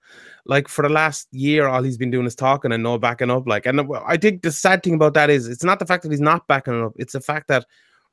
Like 0.46 0.68
for 0.68 0.82
the 0.82 0.88
last 0.88 1.28
year, 1.32 1.66
all 1.66 1.82
he's 1.82 1.98
been 1.98 2.10
doing 2.10 2.26
is 2.26 2.34
talking 2.34 2.72
and 2.72 2.82
no 2.82 2.98
backing 2.98 3.30
up. 3.30 3.46
Like, 3.46 3.66
and 3.66 3.80
I 4.06 4.16
think 4.16 4.42
the 4.42 4.52
sad 4.52 4.82
thing 4.82 4.94
about 4.94 5.14
that 5.14 5.28
is, 5.28 5.48
it's 5.48 5.64
not 5.64 5.78
the 5.78 5.86
fact 5.86 6.02
that 6.02 6.10
he's 6.10 6.20
not 6.20 6.46
backing 6.46 6.78
it 6.78 6.84
up; 6.84 6.92
it's 6.96 7.12
the 7.12 7.20
fact 7.20 7.48
that 7.48 7.66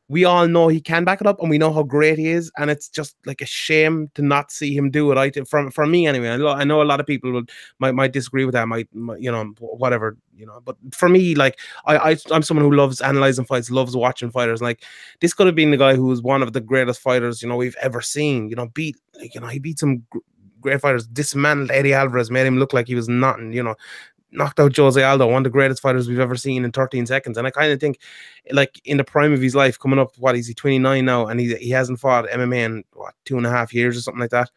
we 0.09 0.23
all 0.23 0.47
know 0.47 0.69
he 0.69 0.79
can 0.79 1.03
back 1.03 1.19
it 1.19 1.27
up, 1.27 1.41
and 1.41 1.49
we 1.49 1.57
know 1.57 1.73
how 1.73 1.83
great 1.83 2.17
he 2.17 2.29
is. 2.29 2.49
And 2.57 2.69
it's 2.69 2.87
just 2.87 3.15
like 3.25 3.41
a 3.41 3.45
shame 3.45 4.09
to 4.15 4.21
not 4.21 4.51
see 4.51 4.75
him 4.75 4.89
do 4.89 5.11
it. 5.11 5.17
I 5.17 5.29
think 5.29 5.47
from 5.47 5.69
from 5.69 5.91
me 5.91 6.07
anyway. 6.07 6.29
I 6.29 6.37
know, 6.37 6.47
I 6.47 6.63
know 6.63 6.81
a 6.81 6.83
lot 6.83 6.99
of 6.99 7.05
people 7.05 7.31
would 7.33 7.51
might 7.79 7.93
might 7.93 8.13
disagree 8.13 8.45
with 8.45 8.53
that. 8.53 8.67
Might, 8.67 8.87
might 8.93 9.19
you 9.19 9.31
know 9.31 9.43
whatever 9.59 10.15
you 10.35 10.45
know. 10.45 10.61
But 10.63 10.77
for 10.91 11.09
me, 11.09 11.35
like 11.35 11.59
I, 11.85 12.11
I 12.11 12.17
I'm 12.31 12.41
someone 12.41 12.65
who 12.65 12.75
loves 12.75 13.01
analyzing 13.01 13.45
fights, 13.45 13.69
loves 13.69 13.97
watching 13.97 14.31
fighters. 14.31 14.61
Like 14.61 14.83
this 15.19 15.33
could 15.33 15.47
have 15.47 15.55
been 15.55 15.71
the 15.71 15.77
guy 15.77 15.95
who 15.95 16.05
was 16.05 16.21
one 16.21 16.41
of 16.41 16.53
the 16.53 16.61
greatest 16.61 17.01
fighters 17.01 17.41
you 17.41 17.49
know 17.49 17.57
we've 17.57 17.77
ever 17.81 18.01
seen. 18.01 18.49
You 18.49 18.55
know, 18.55 18.67
beat 18.67 18.95
like 19.19 19.35
you 19.35 19.41
know 19.41 19.47
he 19.47 19.59
beat 19.59 19.79
some 19.79 20.03
gr- 20.09 20.19
great 20.61 20.81
fighters, 20.81 21.05
dismantled 21.07 21.71
Eddie 21.71 21.93
Alvarez, 21.93 22.31
made 22.31 22.47
him 22.47 22.57
look 22.57 22.73
like 22.73 22.87
he 22.87 22.95
was 22.95 23.09
nothing. 23.09 23.51
You 23.51 23.63
know, 23.63 23.75
knocked 24.37 24.59
out 24.59 24.75
Jose 24.75 25.01
Aldo, 25.01 25.27
one 25.27 25.41
of 25.41 25.43
the 25.43 25.49
greatest 25.49 25.81
fighters 25.81 26.07
we've 26.07 26.19
ever 26.19 26.35
seen 26.35 26.63
in 26.63 26.71
13 26.71 27.05
seconds. 27.05 27.37
And 27.37 27.47
I 27.47 27.51
kind 27.51 27.71
of 27.71 27.79
think, 27.79 27.99
like 28.51 28.79
in 28.85 28.97
the 28.97 29.03
prime 29.03 29.33
of 29.33 29.41
his 29.41 29.55
life, 29.55 29.77
coming 29.79 29.99
up, 29.99 30.17
what 30.17 30.35
is 30.35 30.47
he 30.47 30.53
29 30.53 31.03
now, 31.03 31.27
and 31.27 31.39
he 31.39 31.55
he 31.55 31.69
hasn't 31.71 31.99
fought 31.99 32.29
MMA 32.29 32.65
in 32.65 32.83
what 32.93 33.15
two 33.25 33.37
and 33.37 33.45
a 33.45 33.49
half 33.49 33.73
years 33.73 33.97
or 33.97 34.01
something 34.01 34.21
like 34.21 34.31
that. 34.31 34.49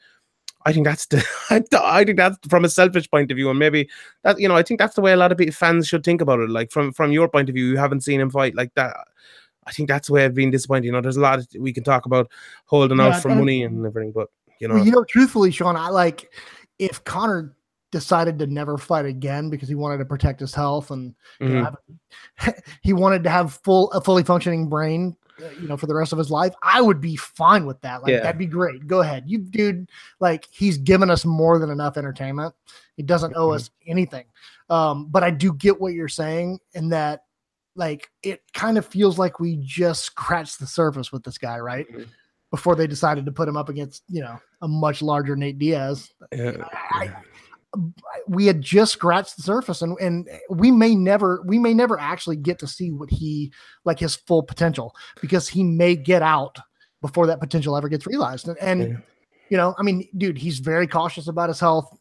I 0.66 0.72
think 0.72 0.86
that's 0.86 1.06
the 1.06 1.24
I, 1.50 2.04
think 2.04 2.18
that's 2.18 2.38
from 2.48 2.64
a 2.64 2.68
selfish 2.68 3.10
point 3.10 3.30
of 3.30 3.36
view, 3.36 3.50
and 3.50 3.58
maybe 3.58 3.88
that 4.22 4.38
you 4.38 4.48
know 4.48 4.56
I 4.56 4.62
think 4.62 4.78
that's 4.78 4.94
the 4.94 5.00
way 5.00 5.12
a 5.12 5.16
lot 5.16 5.32
of 5.32 5.38
people, 5.38 5.54
fans 5.54 5.88
should 5.88 6.04
think 6.04 6.20
about 6.20 6.40
it. 6.40 6.50
Like 6.50 6.70
from 6.70 6.92
from 6.92 7.12
your 7.12 7.28
point 7.28 7.48
of 7.48 7.54
view, 7.54 7.66
you 7.66 7.76
haven't 7.76 8.02
seen 8.02 8.20
him 8.20 8.30
fight 8.30 8.54
like 8.54 8.74
that. 8.74 8.96
I 9.66 9.72
think 9.72 9.88
that's 9.88 10.08
the 10.08 10.14
way 10.14 10.24
I've 10.24 10.34
been 10.34 10.50
disappointed. 10.50 10.84
You 10.86 10.92
know, 10.92 11.00
there's 11.00 11.16
a 11.16 11.20
lot 11.20 11.40
we 11.58 11.72
can 11.72 11.84
talk 11.84 12.06
about 12.06 12.30
holding 12.66 12.98
Yeah, 12.98 13.08
out 13.08 13.22
for 13.22 13.28
money 13.28 13.62
and 13.62 13.84
everything, 13.86 14.12
but 14.12 14.28
you 14.58 14.68
know, 14.68 14.76
you 14.82 14.90
know, 14.90 15.04
truthfully, 15.04 15.50
Sean, 15.50 15.76
I 15.76 15.88
like 15.88 16.30
if 16.78 17.02
Conor 17.04 17.54
decided 17.92 18.38
to 18.38 18.46
never 18.46 18.78
fight 18.78 19.04
again 19.04 19.50
because 19.50 19.68
he 19.68 19.74
wanted 19.74 19.98
to 19.98 20.04
protect 20.04 20.40
his 20.40 20.54
health 20.54 20.90
and 20.90 21.14
you 21.40 21.48
know, 21.48 21.74
have- 22.36 22.54
he 22.82 22.92
wanted 22.92 23.24
to 23.24 23.30
have 23.30 23.54
full 23.64 23.90
a 23.92 24.00
fully 24.00 24.22
functioning 24.22 24.68
brain 24.68 25.16
uh, 25.42 25.48
you 25.60 25.66
know 25.68 25.76
for 25.76 25.86
the 25.86 25.94
rest 25.94 26.12
of 26.12 26.18
his 26.18 26.30
life. 26.30 26.54
I 26.62 26.80
would 26.80 27.00
be 27.00 27.16
fine 27.16 27.66
with 27.66 27.80
that. 27.80 28.02
Like 28.02 28.12
Yeah. 28.12 28.20
that'd 28.20 28.38
be 28.38 28.46
great. 28.46 28.86
Go 28.86 29.00
ahead. 29.00 29.24
You 29.26 29.38
dude 29.38 29.88
like 30.20 30.46
he's 30.50 30.78
given 30.78 31.10
us 31.10 31.24
more 31.24 31.58
than 31.58 31.70
enough 31.70 31.96
entertainment. 31.96 32.54
He 32.96 33.02
doesn't 33.02 33.34
owe 33.36 33.48
Mhm. 33.48 33.56
us 33.56 33.70
anything. 33.86 34.26
Um 34.68 35.06
but 35.10 35.24
i 35.24 35.30
do 35.30 35.52
get 35.54 35.80
what 35.80 35.92
you're 35.94 36.08
saying 36.08 36.60
in 36.74 36.90
that 36.90 37.24
like 37.76 38.10
it 38.22 38.42
kind 38.52 38.78
of 38.78 38.86
feels 38.86 39.18
like 39.18 39.40
we 39.40 39.56
just 39.56 40.02
scratched 40.04 40.60
the 40.60 40.66
surface 40.66 41.10
with 41.12 41.22
this 41.24 41.38
guy 41.38 41.58
right? 41.58 41.86
Mhm. 41.92 42.06
before 42.50 42.74
they 42.74 42.86
decided 42.88 43.24
to 43.24 43.32
put 43.32 43.48
him 43.48 43.56
up 43.56 43.68
against 43.68 44.02
you 44.08 44.20
know 44.20 44.38
a 44.62 44.68
much 44.68 45.00
larger 45.02 45.34
nate 45.36 45.58
diaz. 45.58 46.10
Yeah, 46.32 46.64
I, 46.92 47.10
we 48.26 48.46
had 48.46 48.60
just 48.60 48.92
scratched 48.92 49.36
the 49.36 49.42
surface 49.42 49.82
and 49.82 49.96
and 50.00 50.28
we 50.48 50.70
may 50.70 50.94
never 50.94 51.42
we 51.46 51.58
may 51.58 51.72
never 51.72 51.98
actually 52.00 52.36
get 52.36 52.58
to 52.58 52.66
see 52.66 52.90
what 52.90 53.08
he 53.10 53.52
like 53.84 53.98
his 53.98 54.16
full 54.16 54.42
potential 54.42 54.94
because 55.20 55.48
he 55.48 55.62
may 55.62 55.94
get 55.94 56.20
out 56.22 56.58
before 57.00 57.26
that 57.26 57.40
potential 57.40 57.76
ever 57.76 57.88
gets 57.88 58.06
realized 58.06 58.48
and, 58.48 58.58
and 58.58 58.80
Yeah. 58.80 58.96
you 59.50 59.56
know 59.56 59.74
i 59.78 59.82
mean 59.82 60.08
dude 60.18 60.36
he's 60.36 60.58
very 60.58 60.86
cautious 60.88 61.28
about 61.28 61.48
his 61.48 61.60
health 61.60 61.96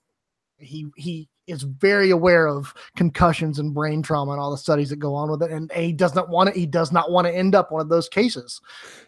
he 0.57 0.87
he 0.97 1.29
is 1.45 1.61
very 1.63 2.09
aware 2.09 2.47
of 2.47 2.73
concussions 2.95 3.59
and 3.59 3.73
brain 3.73 4.01
trauma 4.01 4.31
and 4.31 4.41
all 4.41 4.51
the 4.51 4.57
studies 4.57 4.89
that 4.89 4.97
go 4.97 5.13
on 5.15 5.29
with 5.31 5.41
it 5.43 5.51
and 5.51 5.71
he 5.73 5.93
does 5.93 6.15
not 6.15 6.29
want 6.29 6.51
to 6.51 6.59
he 6.59 6.65
does 6.65 6.91
not 6.91 7.11
want 7.11 7.27
to 7.27 7.35
end 7.35 7.53
up 7.53 7.71
one 7.71 7.81
of 7.81 7.89
those 7.89 8.09
cases 8.09 8.59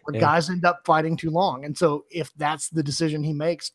where 0.03 0.13
Yeah. 0.15 0.21
guys 0.21 0.49
end 0.49 0.63
up 0.63 0.81
fighting 0.85 1.17
too 1.17 1.31
long 1.31 1.65
and 1.65 1.75
so 1.75 2.05
if 2.11 2.31
that's 2.35 2.69
the 2.69 2.83
decision 2.83 3.23
he 3.23 3.33
makes 3.33 3.71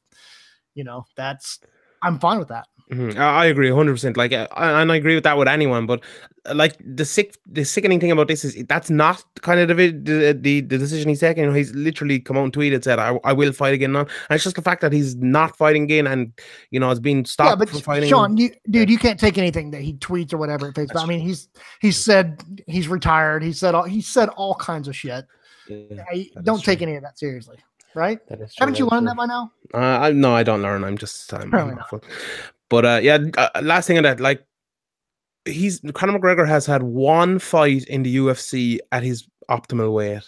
you 0.74 0.84
know 0.84 1.04
that's 1.16 1.58
i'm 2.02 2.18
fine 2.18 2.38
with 2.38 2.48
that 2.48 2.66
Mhm. 2.90 3.16
I 3.16 3.46
agree 3.46 3.70
100%. 3.70 4.16
Like, 4.16 4.32
uh, 4.32 4.46
and 4.56 4.92
I 4.92 4.96
agree 4.96 5.16
with 5.16 5.24
that 5.24 5.36
with 5.36 5.48
anyone. 5.48 5.86
But 5.86 6.04
uh, 6.48 6.54
like 6.54 6.76
the 6.78 7.04
sick, 7.04 7.36
the 7.44 7.64
sickening 7.64 7.98
thing 7.98 8.12
about 8.12 8.28
this 8.28 8.44
is 8.44 8.64
that's 8.66 8.90
not 8.90 9.24
kind 9.42 9.58
of 9.58 9.76
the 9.76 9.90
the 9.90 10.38
the, 10.40 10.60
the 10.60 10.78
decision 10.78 11.08
he's 11.08 11.18
taking. 11.18 11.44
You 11.44 11.50
know, 11.50 11.56
he's 11.56 11.74
literally 11.74 12.20
come 12.20 12.36
out 12.36 12.44
and 12.44 12.52
tweeted 12.52 12.84
said, 12.84 13.00
"I, 13.00 13.18
I 13.24 13.32
will 13.32 13.52
fight 13.52 13.74
again." 13.74 13.90
Now, 13.90 14.00
and 14.00 14.10
it's 14.30 14.44
just 14.44 14.54
the 14.54 14.62
fact 14.62 14.82
that 14.82 14.92
he's 14.92 15.16
not 15.16 15.56
fighting 15.56 15.82
again, 15.82 16.06
and 16.06 16.32
you 16.70 16.78
know, 16.78 16.88
has 16.88 17.00
been 17.00 17.24
stopped 17.24 17.50
yeah, 17.50 17.56
but 17.56 17.68
from 17.70 17.80
fighting. 17.80 18.08
Sean, 18.08 18.36
you, 18.36 18.50
dude, 18.70 18.88
you 18.88 18.98
can't 18.98 19.18
take 19.18 19.36
anything 19.36 19.72
that 19.72 19.82
he 19.82 19.94
tweets 19.94 20.32
or 20.32 20.36
whatever 20.36 20.68
at 20.68 20.76
face. 20.76 20.88
Value. 20.92 21.04
I 21.04 21.08
mean, 21.08 21.26
he's 21.26 21.48
he's 21.80 21.96
said 21.96 22.44
he's 22.68 22.86
retired. 22.86 23.42
He 23.42 23.52
said 23.52 23.74
all 23.74 23.82
he 23.82 24.00
said 24.00 24.28
all 24.30 24.54
kinds 24.54 24.86
of 24.86 24.94
shit. 24.94 25.26
Yeah, 25.68 26.04
I, 26.08 26.30
don't 26.44 26.62
take 26.62 26.78
true. 26.78 26.86
any 26.86 26.96
of 26.96 27.02
that 27.02 27.18
seriously, 27.18 27.56
right? 27.96 28.24
that 28.28 28.40
is 28.40 28.54
true, 28.54 28.62
Haven't 28.62 28.78
you 28.78 28.86
learned 28.86 29.08
true. 29.08 29.10
that 29.10 29.16
by 29.16 29.26
now? 29.26 29.52
Uh, 29.74 29.78
I, 29.78 30.12
no, 30.12 30.36
I 30.36 30.44
don't 30.44 30.62
learn. 30.62 30.84
I'm 30.84 30.96
just 30.96 31.34
I'm, 31.34 31.52
I'm 31.52 31.78
awful. 31.80 32.00
But 32.68 32.84
uh, 32.84 33.00
yeah, 33.02 33.18
uh, 33.36 33.48
last 33.62 33.86
thing 33.86 33.96
on 33.96 34.02
that, 34.04 34.20
like 34.20 34.44
he's 35.44 35.80
Conor 35.94 36.18
McGregor 36.18 36.46
has 36.46 36.66
had 36.66 36.82
one 36.82 37.38
fight 37.38 37.84
in 37.84 38.02
the 38.02 38.16
UFC 38.16 38.78
at 38.92 39.02
his 39.02 39.26
optimal 39.50 39.92
weight. 39.92 40.22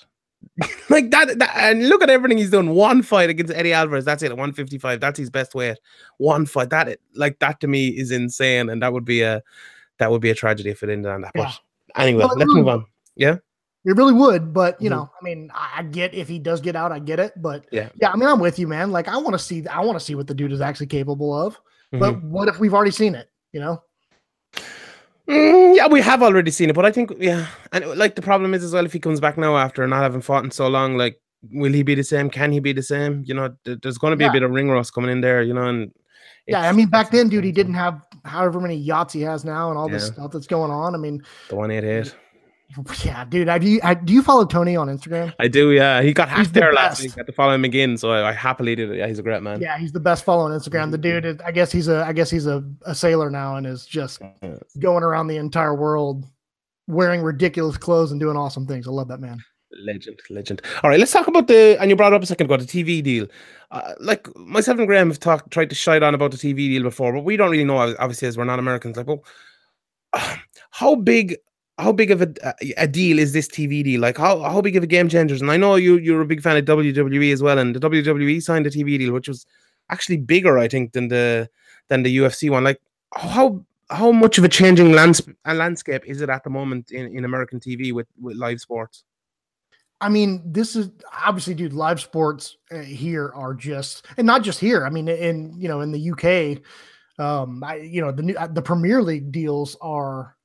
like 0.89 1.11
that, 1.11 1.39
that, 1.39 1.53
and 1.57 1.89
look 1.89 2.03
at 2.03 2.11
everything 2.11 2.39
he's 2.39 2.51
done. 2.51 2.71
One 2.71 3.03
fight 3.03 3.29
against 3.29 3.53
Eddie 3.53 3.73
Alvarez, 3.73 4.05
that's 4.05 4.23
it, 4.23 4.27
at 4.27 4.37
155. 4.37 5.01
That's 5.01 5.19
his 5.19 5.31
best 5.31 5.55
weight. 5.55 5.79
One 6.19 6.47
fight. 6.47 6.71
That 6.71 6.99
like 7.15 7.41
that 7.41 7.61
to 7.61 7.67
me 7.67 7.89
is 7.89 8.11
insane, 8.11 8.69
and 8.69 8.83
that 8.83 8.93
would 8.93 9.05
be 9.05 9.23
a 9.23 9.43
that 9.99 10.11
would 10.11 10.21
be 10.21 10.31
a 10.31 10.35
tragedy 10.35 10.71
if 10.71 10.83
it 10.83 10.91
ended 10.91 11.11
on 11.11 11.23
that. 11.23 11.33
Yeah. 11.35 11.53
But 11.95 12.01
anyway, 12.01 12.25
let's 12.37 12.55
move 12.55 12.69
on. 12.69 12.87
Yeah. 13.17 13.39
It 13.85 13.97
really 13.97 14.13
would, 14.13 14.53
but 14.53 14.81
you 14.83 14.89
Mhm. 14.89 14.95
know, 14.95 15.11
I 15.21 15.25
mean, 15.25 15.51
I, 15.55 15.83
get 15.85 16.13
if 16.13 16.29
he 16.29 16.39
does 16.39 16.61
get 16.61 16.77
out, 16.77 16.93
I 16.93 16.99
get 16.99 17.19
it. 17.21 17.33
But 17.41 17.65
Yeah. 17.71 17.89
yeah, 18.01 18.11
I 18.11 18.17
mean, 18.17 18.29
I'm 18.29 18.41
with 18.41 18.59
you, 18.59 18.67
man. 18.69 18.91
Like, 18.91 19.09
I 19.09 19.17
want 19.17 19.33
to 19.35 19.39
see, 19.39 19.67
I 19.67 19.81
want 19.81 19.99
to 19.99 20.05
see 20.05 20.15
what 20.15 20.27
the 20.27 20.35
dude 20.35 20.53
is 20.53 20.61
actually 20.61 20.89
capable 20.89 21.33
of. 21.33 21.59
Mhm. 21.95 22.01
But 22.01 22.23
what 22.23 22.49
if 22.49 22.59
we've 22.59 22.75
already 22.75 22.91
seen 22.91 23.15
it? 23.15 23.29
You 23.53 23.61
know? 23.61 23.83
Mm, 25.29 25.77
yeah, 25.77 25.87
we 25.89 26.01
have 26.01 26.23
already 26.23 26.51
seen 26.51 26.71
it, 26.71 26.75
but 26.75 26.87
I 26.87 26.91
think 26.91 27.13
yeah, 27.19 27.47
and 27.73 27.85
like 27.99 28.15
the 28.15 28.23
problem 28.23 28.55
is 28.55 28.65
as 28.65 28.73
well 28.73 28.87
if 28.87 28.93
he 28.95 28.99
comes 28.99 29.21
back 29.21 29.37
now 29.37 29.57
after 29.59 29.87
not 29.87 30.03
having 30.03 30.23
fought 30.23 30.43
in 30.45 30.51
so 30.51 30.69
long, 30.69 30.97
like 30.97 31.21
will 31.53 31.73
he 31.73 31.83
be 31.83 31.95
the 31.95 32.03
same? 32.03 32.31
Can 32.31 32.51
he 32.51 32.61
be 32.61 32.73
the 32.73 32.83
same? 32.83 33.23
You 33.27 33.35
know, 33.35 33.55
th- 33.65 33.79
there's 33.83 33.99
going 33.99 34.13
to 34.13 34.17
be 34.17 34.25
Yeah. 34.25 34.31
a 34.31 34.33
bit 34.33 34.43
of 34.43 34.51
ring 34.51 34.71
rust 34.71 34.95
coming 34.95 35.11
in 35.11 35.21
there, 35.21 35.43
you 35.43 35.53
know, 35.55 35.65
and 35.65 35.93
Yeah, 36.47 36.63
I 36.63 36.73
mean, 36.73 36.89
back 36.89 37.11
then, 37.11 37.29
dude, 37.29 37.45
he 37.45 37.53
didn't 37.53 37.75
have 37.75 38.01
however 38.25 38.59
many 38.59 38.75
yachts 38.75 39.13
he 39.13 39.21
has 39.21 39.45
now 39.45 39.69
and 39.69 39.77
all 39.79 39.87
this 39.87 40.07
stuff 40.07 40.33
that's 40.33 40.47
going 40.47 40.71
on. 40.71 40.95
I 40.95 40.99
mean, 40.99 41.23
the 41.51 41.57
one 41.57 41.71
eight 41.71 41.85
eight. 41.85 42.15
yeah, 43.05 43.25
dude, 43.25 43.49
I, 43.49 43.59
do 43.59 43.67
you 43.67 43.81
I, 43.83 43.95
do 43.95 44.13
you 44.13 44.23
follow 44.23 44.45
Tony 44.45 44.77
on 44.77 44.89
Instagram? 44.89 45.35
I 45.39 45.49
do, 45.49 45.73
yeah. 45.73 46.03
He 46.03 46.13
got 46.13 46.29
hacked 46.29 46.53
the 46.53 46.61
there 46.61 46.73
last 46.73 47.01
week. 47.01 47.13
I 47.13 47.21
had 47.21 47.27
to 47.27 47.33
follow 47.33 47.55
him 47.55 47.65
again, 47.65 47.97
so 47.97 48.11
I, 48.11 48.29
I 48.29 48.33
happily 48.33 48.75
did 48.75 48.91
it. 48.91 48.99
Yeah, 48.99 49.07
he's 49.07 49.19
a 49.19 49.23
great 49.23 49.43
man. 49.43 49.61
Yeah, 49.61 49.79
he's 49.79 49.93
the 49.93 50.01
best 50.01 50.25
follow 50.25 50.45
on 50.45 50.51
Instagram. 50.51 50.91
The 50.91 50.99
dude, 50.99 51.25
is, 51.25 51.41
I 51.45 51.51
guess 51.51 51.73
he's 51.73 51.89
a, 51.89 52.05
I 52.05 52.13
guess 52.13 52.31
he's 52.31 52.47
a, 52.47 52.63
a 52.83 52.95
sailor 52.95 53.31
now 53.31 53.57
and 53.57 53.67
is 53.67 53.87
just 53.87 54.21
going 54.79 55.03
around 55.03 55.29
the 55.29 55.39
entire 55.39 55.75
world 55.75 56.27
wearing 56.89 57.23
ridiculous 57.23 57.77
clothes 57.77 58.11
and 58.11 58.21
doing 58.21 58.37
awesome 58.37 58.67
things. 58.67 58.87
I 58.87 58.91
love 58.91 59.09
that 59.09 59.21
man. 59.21 59.43
Legend, 59.85 60.19
legend. 60.31 60.63
All 60.83 60.91
right, 60.91 60.99
let's 60.99 61.13
talk 61.13 61.27
about 61.27 61.47
the. 61.47 61.77
And 61.81 61.91
you 61.91 61.97
brought 61.97 62.15
up 62.15 62.23
a 62.23 62.27
second 62.27 62.47
ago 62.47 62.57
the 62.57 62.65
TV 62.65 63.03
deal. 63.03 63.27
Uh, 63.71 63.93
like 64.01 64.35
myself 64.35 64.79
and 64.79 64.87
Graham 64.87 65.09
have 65.09 65.21
talked, 65.21 65.51
tried 65.51 65.69
to 65.69 65.77
shine 65.77 66.03
on 66.03 66.15
about 66.15 66.31
the 66.31 66.39
TV 66.39 66.57
deal 66.57 66.83
before, 66.83 67.13
but 67.13 67.23
we 67.25 67.37
don't 67.37 67.51
really 67.51 67.65
know. 67.65 67.77
Obviously, 67.99 68.29
as 68.29 68.39
we're 68.39 68.45
not 68.45 68.59
Americans, 68.59 68.97
like, 68.97 69.07
well, 69.07 69.23
how 70.71 70.95
big, 70.95 71.37
how 71.79 71.93
big 71.93 72.11
of 72.11 72.23
a, 72.23 72.35
a 72.77 72.89
deal 72.89 73.19
is 73.19 73.33
this 73.33 73.49
TV 73.49 73.85
deal? 73.85 74.01
Like, 74.01 74.19
how 74.19 74.41
how 74.41 74.61
big 74.61 74.77
of 74.77 74.83
a 74.83 74.87
game 74.87 75.09
changer? 75.09 75.37
And 75.37 75.51
I 75.51 75.57
know 75.57 75.77
you 75.77 75.99
you're 75.99 76.21
a 76.21 76.27
big 76.27 76.43
fan 76.43 76.57
of 76.57 76.65
WWE 76.65 77.33
as 77.33 77.43
well, 77.43 77.59
and 77.59 77.75
the 77.75 77.81
WWE 77.81 78.43
signed 78.43 78.67
a 78.67 78.71
TV 78.71 78.99
deal, 78.99 79.13
which 79.13 79.29
was 79.29 79.47
actually 79.91 80.19
bigger, 80.19 80.59
I 80.59 80.69
think, 80.69 80.93
than 80.93 81.09
the 81.09 81.49
than 81.89 82.03
the 82.03 82.17
UFC 82.19 82.51
one. 82.51 82.65
Like, 82.65 82.81
how 83.15 83.65
how 83.91 84.13
much 84.13 84.39
of 84.39 84.45
a 84.45 84.49
changing 84.49 84.93
lands, 84.93 85.27
a 85.45 85.55
landscape 85.55 86.03
is 86.07 86.21
it 86.21 86.29
at 86.29 86.45
the 86.45 86.51
moment 86.51 86.91
in, 86.91 87.17
in 87.17 87.25
American 87.25 87.61
TV 87.61 87.93
with 87.93 88.09
with 88.21 88.37
live 88.37 88.61
sports? 88.61 89.05
I 90.01 90.09
mean, 90.09 90.43
this 90.45 90.77
is 90.77 90.91
obviously, 91.25 91.55
dude. 91.55 91.73
Live 91.73 92.01
sports 92.01 92.57
uh, 92.71 92.79
here 92.79 93.33
are 93.35 93.53
just, 93.55 94.07
and 94.17 94.27
not 94.27 94.43
just 94.43 94.61
here. 94.61 94.87
I 94.87 94.91
mean, 94.91 95.09
in 95.09 95.55
you 95.59 95.69
know, 95.69 95.81
in 95.81 95.91
the 95.91 96.11
UK, 96.13 96.63
um, 97.25 97.65
I, 97.65 97.77
you 97.77 98.01
know, 98.01 98.13
the 98.13 98.23
new 98.23 98.35
uh, 98.35 98.47
the 98.47 98.63
Premier 98.63 99.03
League 99.03 99.33
deals 99.33 99.77
are, 99.81 100.37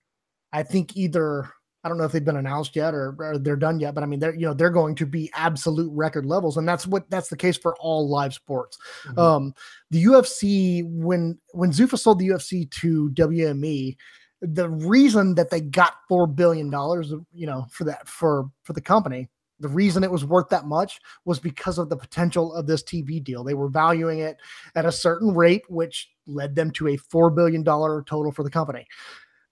I 0.54 0.64
think 0.64 0.96
either 0.96 1.50
I 1.84 1.90
don't 1.90 1.98
know 1.98 2.06
if 2.06 2.14
they've 2.14 2.24
been 2.24 2.38
announced 2.38 2.76
yet 2.78 2.94
or, 2.94 3.14
or 3.20 3.38
they're 3.38 3.58
done 3.58 3.80
yet, 3.80 3.94
but 3.94 4.04
I 4.04 4.08
mean, 4.08 4.20
they're 4.20 4.34
you 4.34 4.46
know 4.46 4.54
they're 4.54 4.70
going 4.70 4.96
to 4.96 5.06
be 5.06 5.30
absolute 5.34 5.92
record 5.94 6.26
levels, 6.26 6.56
and 6.56 6.68
that's 6.68 6.88
what 6.88 7.10
that's 7.10 7.28
the 7.28 7.36
case 7.36 7.58
for 7.58 7.76
all 7.80 8.08
live 8.08 8.34
sports. 8.34 8.78
Mhm. 9.06 9.18
Um, 9.18 9.56
the 9.92 10.04
UFC 10.04 10.84
when 10.86 11.38
when 11.52 11.72
Zuffa 11.72 12.00
sold 12.00 12.20
the 12.20 12.30
UFC 12.30 12.70
to 12.72 13.10
WME, 13.12 13.98
the 14.42 14.70
reason 14.70 15.36
that 15.36 15.50
they 15.50 15.60
got 15.60 15.96
four 16.08 16.26
billion 16.26 16.70
dollars, 16.70 17.12
you 17.34 17.48
know, 17.48 17.66
for 17.70 17.84
that 17.84 18.08
for 18.08 18.50
for 18.64 18.72
the 18.72 18.82
company, 18.82 19.30
the 19.60 19.68
reason 19.68 20.04
it 20.04 20.12
was 20.12 20.26
worth 20.26 20.50
that 20.50 20.66
much 20.66 21.00
was 21.26 21.40
because 21.40 21.78
of 21.78 21.90
the 21.90 21.98
potential 21.98 22.54
of 22.54 22.66
this 22.66 22.84
TV 22.84 23.24
deal. 23.24 23.44
They 23.44 23.54
were 23.54 23.70
valuing 23.70 24.20
it 24.20 24.38
at 24.76 24.86
a 24.86 24.92
certain 24.92 25.34
rate, 25.34 25.64
which 25.70 26.10
led 26.28 26.56
them 26.56 26.72
to 26.72 26.90
a 26.90 26.98
four 26.98 27.30
billion 27.30 27.64
dollar 27.64 28.04
total 28.04 28.32
for 28.32 28.44
the 28.44 28.50
company. 28.50 28.86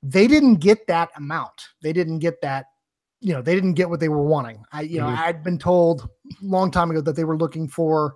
They 0.04 0.28
didn't 0.28 0.56
get 0.56 0.88
that 0.88 1.10
amount. 1.16 1.70
They 1.82 1.94
didn't 1.94 2.20
get 2.20 2.42
that. 2.42 2.68
You 3.20 3.34
know, 3.34 3.42
they 3.42 3.54
didn't 3.54 3.74
get 3.74 3.90
what 3.90 4.00
they 4.00 4.10
were 4.10 4.24
wanting. 4.24 4.64
I, 4.72 4.82
you 4.82 5.00
know, 5.00 5.08
Mhm. 5.08 5.18
I'd 5.18 5.44
been 5.44 5.60
told 5.60 6.10
a 6.42 6.46
long 6.46 6.72
time 6.72 6.90
ago 6.90 7.02
that 7.02 7.16
they 7.16 7.24
were 7.24 7.38
looking 7.38 7.68
for, 7.68 8.16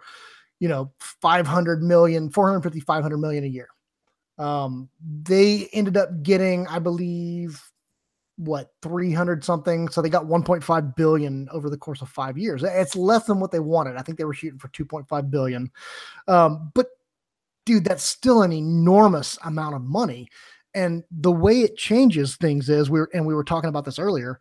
you 0.59 0.67
know, 0.67 0.91
500 0.99 1.83
million, 1.83 2.29
450, 2.29 2.79
500 2.79 3.17
million 3.17 3.43
a 3.43 3.47
year. 3.47 3.67
Um, 4.39 4.89
they 5.23 5.69
ended 5.73 5.95
up 5.95 6.23
getting, 6.23 6.67
I 6.67 6.79
believe, 6.79 7.61
what 8.37 8.73
300 8.81 9.43
something. 9.43 9.87
So 9.89 10.01
they 10.01 10.09
got 10.09 10.25
1.5 10.25 10.95
billion 10.95 11.47
over 11.51 11.69
the 11.69 11.77
course 11.77 12.01
of 12.01 12.09
five 12.09 12.37
years. 12.37 12.63
It's 12.63 12.95
less 12.95 13.25
than 13.25 13.39
what 13.39 13.51
they 13.51 13.59
wanted. 13.59 13.95
I 13.95 14.01
think 14.01 14.17
they 14.17 14.25
were 14.25 14.33
shooting 14.33 14.59
for 14.59 14.67
2.5 14.69 15.29
billion. 15.29 15.71
Um, 16.27 16.71
but 16.73 16.87
dude, 17.65 17.85
that's 17.85 18.03
still 18.03 18.41
an 18.41 18.51
enormous 18.51 19.37
amount 19.45 19.75
of 19.75 19.81
money. 19.83 20.27
And 20.75 21.03
the 21.09 21.31
way 21.31 21.61
it 21.61 21.77
changes 21.77 22.35
things 22.35 22.69
is 22.69 22.89
we 22.89 22.99
were, 22.99 23.09
and 23.13 23.25
we 23.25 23.33
were 23.33 23.43
talking 23.45 23.69
about 23.69 23.85
this 23.85 23.97
earlier, 23.97 24.39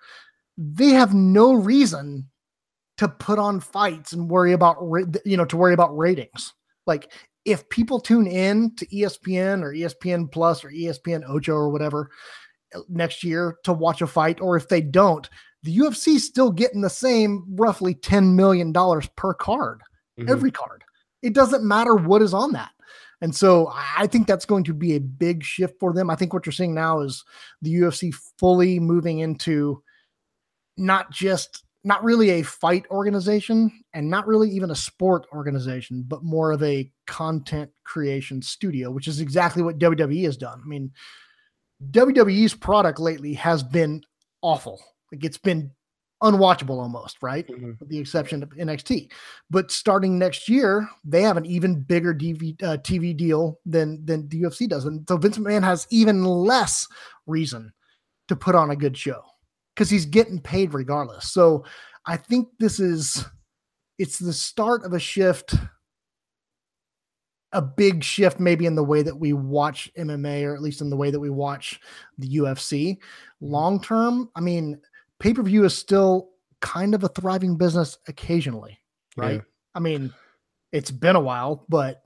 they 0.59 0.91
have 0.91 1.15
no 1.15 1.55
reason 1.55 2.29
to 2.99 3.09
put 3.09 3.39
on 3.39 3.61
fights 3.61 4.13
and 4.13 4.29
worry 4.29 4.53
about, 4.53 4.77
you 5.25 5.37
know, 5.37 5.45
to 5.47 5.57
worry 5.57 5.75
about 5.75 5.97
ratings. 5.97 6.53
Like 6.87 7.13
if 7.45 7.69
people 7.69 8.01
tune 8.01 8.27
in 8.27 8.75
to 8.77 8.87
ESPN 8.87 9.63
or 9.63 9.73
ESPN 9.73 10.31
Plus 10.31 10.65
or 10.65 10.71
ESPN 10.71 11.23
Ocho 11.29 11.55
or 11.55 11.71
whatever 11.71 12.11
uh, 12.75 12.81
next 12.89 13.23
year 13.25 13.57
to 13.65 13.73
watch 13.73 14.03
a 14.03 14.07
fight, 14.07 14.41
or 14.41 14.57
if 14.57 14.69
they 14.69 14.81
don't, 14.81 15.29
the 15.63 15.77
UFC 15.79 16.17
is 16.17 16.27
still 16.27 16.51
getting 16.51 16.81
the 16.83 16.91
same 16.91 17.45
roughly 17.57 17.95
$10 17.95 18.35
million 18.35 18.73
per 19.17 19.35
card, 19.35 19.81
Mhm. 20.19 20.29
every 20.29 20.51
card. 20.51 20.85
It 21.23 21.33
doesn't 21.33 21.65
matter 21.65 21.95
what 21.95 22.23
is 22.23 22.35
on 22.35 22.53
that. 22.53 22.71
And 23.25 23.35
so 23.35 23.73
I 23.73 24.07
think 24.07 24.27
that's 24.27 24.45
going 24.45 24.65
to 24.65 24.75
be 24.75 24.97
a 24.97 25.01
big 25.01 25.43
shift 25.43 25.81
for 25.81 25.95
them. 25.95 26.11
I 26.11 26.15
think 26.15 26.35
what 26.35 26.45
you're 26.45 26.53
seeing 26.53 26.75
now 26.75 27.01
is 27.01 27.25
the 27.63 27.73
UFC 27.73 28.15
fully 28.39 28.79
moving 28.79 29.21
into 29.21 29.83
not 30.77 31.11
just 31.11 31.65
not 31.85 32.05
really 32.05 32.29
a 32.29 32.43
fight 32.43 32.85
organization 32.91 33.83
and 33.95 34.11
not 34.11 34.27
really 34.27 34.51
even 34.51 34.71
a 34.71 34.77
sport 34.77 35.25
organization, 35.33 36.05
but 36.07 36.23
more 36.23 36.53
of 36.53 36.63
a 36.63 36.93
content 37.07 37.71
creation 37.85 38.43
studio, 38.43 38.91
which 38.91 39.09
is 39.09 39.21
exactly 39.21 39.63
what 39.63 39.79
WWE 39.79 40.25
has 40.25 40.37
done. 40.37 40.61
I 40.63 40.69
mean, 40.69 40.93
WWE's 41.93 42.53
product 42.53 43.01
lately 43.01 43.33
has 43.33 43.63
been 43.63 44.03
awful. 44.43 44.85
Like 45.11 45.25
it's 45.25 45.39
been 45.39 45.71
unwatchable 46.25 46.81
almost, 46.81 47.23
right? 47.23 47.47
Mhm. 47.47 47.79
With 47.79 47.89
the 47.89 47.99
exception 47.99 48.43
of 48.43 48.51
NXT. 48.59 49.11
But 49.51 49.71
starting 49.71 50.19
next 50.19 50.49
year, 50.49 50.89
they 51.05 51.23
have 51.23 51.37
an 51.37 51.47
even 51.47 51.83
bigger 51.83 52.15
DV, 52.15 52.57
uh, 52.63 52.79
TV 52.79 53.15
deal 53.17 53.61
than 53.65 54.05
than 54.05 54.29
the 54.29 54.41
UFC 54.41 54.67
does, 54.67 54.87
and 54.87 55.07
so 55.09 55.17
Vince 55.17 55.39
McMahon 55.39 55.63
has 55.63 55.87
even 55.91 56.25
less 56.25 56.89
reason 57.27 57.73
to 58.29 58.35
put 58.35 58.55
on 58.55 58.71
a 58.71 58.77
good 58.77 58.97
show 58.97 59.23
because 59.75 59.91
he's 59.91 60.07
getting 60.07 60.41
paid 60.41 60.73
regardless. 60.75 61.31
So 61.31 61.65
I 62.07 62.17
think 62.17 62.49
this 62.59 62.81
is 62.81 63.25
it's 63.99 64.19
the 64.19 64.33
start 64.33 64.85
of 64.85 64.93
a 64.93 64.99
shift 64.99 65.55
a 67.53 67.63
big 67.63 68.03
shift 68.03 68.41
maybe 68.41 68.67
in 68.67 68.75
the 68.75 68.83
way 68.83 69.01
that 69.01 69.17
we 69.17 69.33
watch 69.33 69.89
MMA 69.97 70.45
or 70.45 70.57
at 70.57 70.61
least 70.61 70.81
in 70.81 70.91
the 70.91 70.97
way 70.97 71.13
that 71.13 71.21
we 71.21 71.31
watch 71.31 71.81
the 72.19 72.27
UFC. 72.37 72.99
Long 73.41 73.81
term, 73.81 74.29
I 74.35 74.41
mean, 74.41 74.81
pay-per-view 75.25 75.65
is 75.65 75.75
still 75.75 76.29
kind 76.61 76.95
of 76.95 77.03
a 77.03 77.09
thriving 77.09 77.57
business 77.57 77.97
occasionally, 78.09 78.79
right? 79.17 79.37
Yeah. 79.37 79.41
I 79.75 79.81
mean, 79.81 80.13
it's 80.71 80.91
been 80.91 81.17
a 81.17 81.21
while, 81.21 81.65
but 81.71 82.03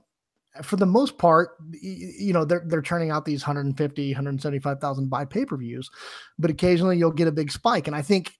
for 0.63 0.77
the 0.77 0.85
most 0.85 1.17
part, 1.17 1.49
you 1.81 2.31
know, 2.31 2.45
they're 2.45 2.63
they're 2.65 2.81
turning 2.81 3.11
out 3.11 3.25
these 3.25 3.41
150, 3.41 4.11
175,000 4.11 5.09
buy 5.09 5.25
pay-per-views, 5.25 5.89
but 6.37 6.49
occasionally 6.49 6.97
you'll 6.97 7.11
get 7.11 7.27
a 7.27 7.31
big 7.33 7.51
spike. 7.51 7.87
And 7.87 7.95
I 7.95 8.01
think 8.01 8.31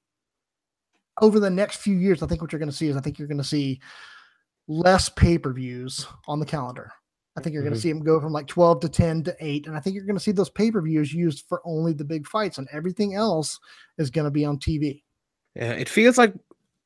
over 1.22 1.42
the 1.42 1.50
next 1.50 1.82
few 1.82 1.98
years, 1.98 2.24
I 2.24 2.28
think 2.28 2.42
what 2.42 2.54
you're 2.54 2.60
going 2.60 2.72
to 2.72 2.76
see 2.76 2.88
is 2.88 2.96
I 2.96 3.02
think 3.02 3.20
you're 3.20 3.28
going 3.28 3.38
to 3.38 3.44
see 3.44 3.82
less 4.70 5.10
pay-per-views 5.10 6.08
on 6.26 6.40
the 6.40 6.46
calendar. 6.46 6.94
I 7.38 7.42
think 7.42 7.54
you're 7.54 7.64
going 7.64 7.74
to 7.74 7.80
see 7.80 7.92
them 7.92 8.04
go 8.04 8.20
from 8.20 8.34
like 8.34 8.48
12 8.48 8.82
to 8.82 8.90
10 8.90 9.24
to 9.24 9.36
8. 9.40 9.68
And 9.68 9.76
I 9.76 9.80
think 9.80 9.96
you're 9.96 10.06
going 10.06 10.18
to 10.18 10.24
see 10.24 10.32
those 10.32 10.50
pay 10.50 10.72
per 10.72 10.82
views 10.82 11.14
used 11.14 11.46
for 11.48 11.62
only 11.64 11.94
the 11.94 12.04
big 12.04 12.28
fights, 12.28 12.58
and 12.58 12.68
everything 12.72 13.16
else 13.16 13.60
is 13.98 14.10
going 14.10 14.26
to 14.26 14.32
be 14.32 14.46
on 14.46 14.58
TV. 14.58 15.04
Yeah, 15.56 15.72
it 15.72 15.90
feels 15.90 16.18
like 16.18 16.34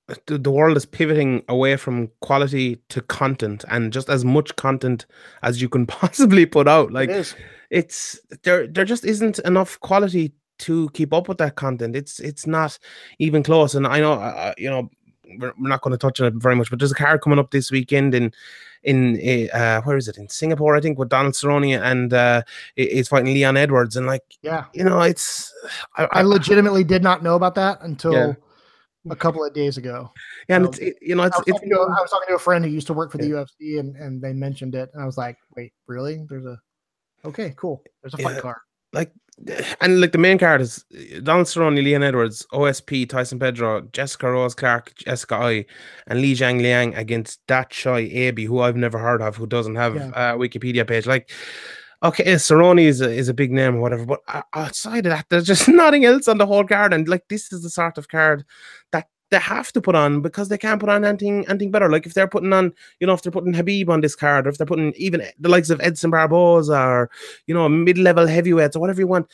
the, 0.07 0.37
the 0.37 0.51
world 0.51 0.77
is 0.77 0.85
pivoting 0.85 1.43
away 1.47 1.77
from 1.77 2.09
quality 2.21 2.81
to 2.89 3.01
content 3.01 3.63
and 3.69 3.93
just 3.93 4.09
as 4.09 4.25
much 4.25 4.55
content 4.55 5.05
as 5.41 5.61
you 5.61 5.69
can 5.69 5.85
possibly 5.87 6.45
put 6.45 6.67
out. 6.67 6.91
Like 6.91 7.09
it 7.09 7.35
it's 7.69 8.19
there 8.43 8.67
there 8.67 8.85
just 8.85 9.03
isn't 9.03 9.39
enough 9.39 9.79
quality 9.79 10.33
to 10.59 10.89
keep 10.89 11.13
up 11.13 11.27
with 11.27 11.39
that 11.39 11.55
content. 11.55 11.95
It's 11.95 12.19
it's 12.19 12.45
not 12.45 12.77
even 13.19 13.43
close. 13.43 13.75
And 13.75 13.87
I 13.87 13.99
know 13.99 14.13
uh, 14.13 14.53
you 14.57 14.69
know 14.69 14.89
we're, 15.39 15.53
we're 15.59 15.69
not 15.69 15.81
going 15.81 15.91
to 15.91 15.97
touch 15.97 16.21
on 16.21 16.27
it 16.27 16.35
very 16.35 16.55
much, 16.55 16.69
but 16.69 16.79
there's 16.79 16.91
a 16.91 16.95
card 16.95 17.21
coming 17.21 17.39
up 17.39 17.51
this 17.51 17.71
weekend 17.71 18.13
in 18.13 18.31
in 18.83 19.49
uh, 19.53 19.81
where 19.81 19.97
is 19.97 20.07
it 20.07 20.17
in 20.17 20.27
Singapore? 20.29 20.75
I 20.75 20.81
think 20.81 20.97
with 20.99 21.09
Donald 21.09 21.33
Cerrone 21.33 21.79
and 21.81 22.13
uh, 22.13 22.41
he- 22.75 22.89
he's 22.95 23.07
fighting 23.07 23.33
Leon 23.33 23.57
Edwards, 23.57 23.95
and 23.97 24.05
like 24.07 24.23
Yeah. 24.41 24.65
you 24.73 24.83
know, 24.83 25.01
it's 25.01 25.51
I, 25.97 26.07
I 26.11 26.21
legitimately 26.23 26.83
did 26.83 27.03
not 27.03 27.23
know 27.23 27.35
about 27.35 27.55
that 27.55 27.79
until 27.81 28.13
Yeah. 28.13 28.33
a 29.09 29.15
couple 29.15 29.43
of 29.45 29.53
days 29.53 29.77
ago. 29.77 30.11
yeah, 30.49 30.55
and 30.57 30.65
so 30.65 30.69
it's 30.69 30.79
it, 30.79 30.97
you 31.01 31.15
know 31.15 31.23
I 31.23 31.27
it's 31.27 31.37
was, 31.37 31.47
it's 31.47 31.55
talking 31.57 31.69
to, 31.69 31.79
a- 31.79 31.97
I 31.97 32.01
was 32.01 32.09
talking 32.11 32.27
to 32.29 32.35
a 32.35 32.39
friend 32.39 32.63
who 32.65 32.71
used 32.71 32.87
to 32.87 32.93
work 32.93 33.11
for 33.11 33.17
the 33.17 33.27
Yeah. 33.27 33.43
UFC 33.45 33.79
and, 33.79 33.95
and 33.95 34.21
they 34.21 34.33
mentioned 34.33 34.75
it. 34.75 34.89
And 34.93 35.01
I 35.01 35.05
was 35.05 35.17
like, 35.17 35.37
wait, 35.55 35.73
really? 35.87 36.25
There's 36.29 36.45
a, 36.45 36.57
okay, 37.25 37.53
cool. 37.57 37.83
There's 38.01 38.13
a 38.13 38.17
Yeah. 38.19 38.27
fight 38.29 38.41
card. 38.41 38.57
Like 38.93 39.11
and 39.81 39.99
like 39.99 40.11
the 40.11 40.17
main 40.19 40.37
card 40.37 40.61
is 40.61 40.85
uh, 40.93 41.19
Donald 41.21 41.47
Cerrone, 41.47 41.75
Leon 41.83 42.03
Edwards, 42.03 42.45
OSP, 42.53 43.09
Tyson 43.09 43.39
Pedro, 43.39 43.81
Jessica 43.91 44.31
Rose 44.31 44.53
Clark, 44.53 44.93
Jessica 44.95 45.35
Eye, 45.35 45.65
and 46.07 46.21
Li 46.21 46.33
Jingliang 46.35 46.95
against 46.97 47.45
Daichi 47.47 48.13
Abe, 48.13 48.41
who 48.47 48.59
I've 48.59 48.75
never 48.77 48.99
heard 48.99 49.21
of, 49.21 49.35
who 49.35 49.47
doesn't 49.47 49.75
have 49.75 49.95
Yeah. 49.95 50.33
a 50.33 50.37
Wikipedia 50.37 50.87
page. 50.87 51.07
Like, 51.07 51.31
okay, 52.03 52.23
Cerrone 52.35 52.81
is 52.81 53.01
a, 53.01 53.09
is 53.11 53.27
a 53.27 53.33
big 53.33 53.51
name 53.51 53.75
or 53.77 53.81
whatever, 53.81 54.05
but 54.05 54.19
outside 54.53 55.05
of 55.07 55.11
that, 55.11 55.25
there's 55.29 55.47
just 55.47 55.67
nothing 55.83 56.05
else 56.05 56.27
on 56.27 56.37
the 56.37 56.45
whole 56.45 56.63
card. 56.65 56.93
And 56.93 57.07
like, 57.09 57.27
this 57.27 57.51
is 57.51 57.63
the 57.63 57.69
sort 57.71 57.97
of 57.97 58.07
card 58.09 58.45
that 58.91 59.07
they 59.33 59.39
have 59.39 59.71
to 59.73 59.81
put 59.81 59.95
on 59.95 60.21
because 60.21 60.47
they 60.47 60.59
can't 60.59 60.79
put 60.79 60.89
on 60.89 61.03
anything 61.03 61.43
anything 61.49 61.71
better. 61.71 61.89
Like 61.89 62.05
if 62.05 62.13
they're 62.13 62.27
putting 62.27 62.53
on, 62.53 62.71
you 62.99 63.07
know, 63.07 63.13
if 63.13 63.23
they're 63.23 63.31
putting 63.31 63.51
Khabib 63.51 63.89
on 63.89 64.01
this 64.01 64.15
card, 64.15 64.45
or 64.45 64.49
if 64.51 64.59
they're 64.59 64.67
putting 64.67 64.93
even 64.95 65.25
the 65.39 65.49
likes 65.49 65.71
of 65.71 65.81
Edson 65.81 66.11
Barboza 66.11 66.79
or 66.79 67.09
you 67.47 67.53
know 67.55 67.67
mid-level 67.67 68.27
heavyweights 68.27 68.75
or 68.75 68.79
whatever 68.79 69.01
you 69.01 69.07
want, 69.07 69.27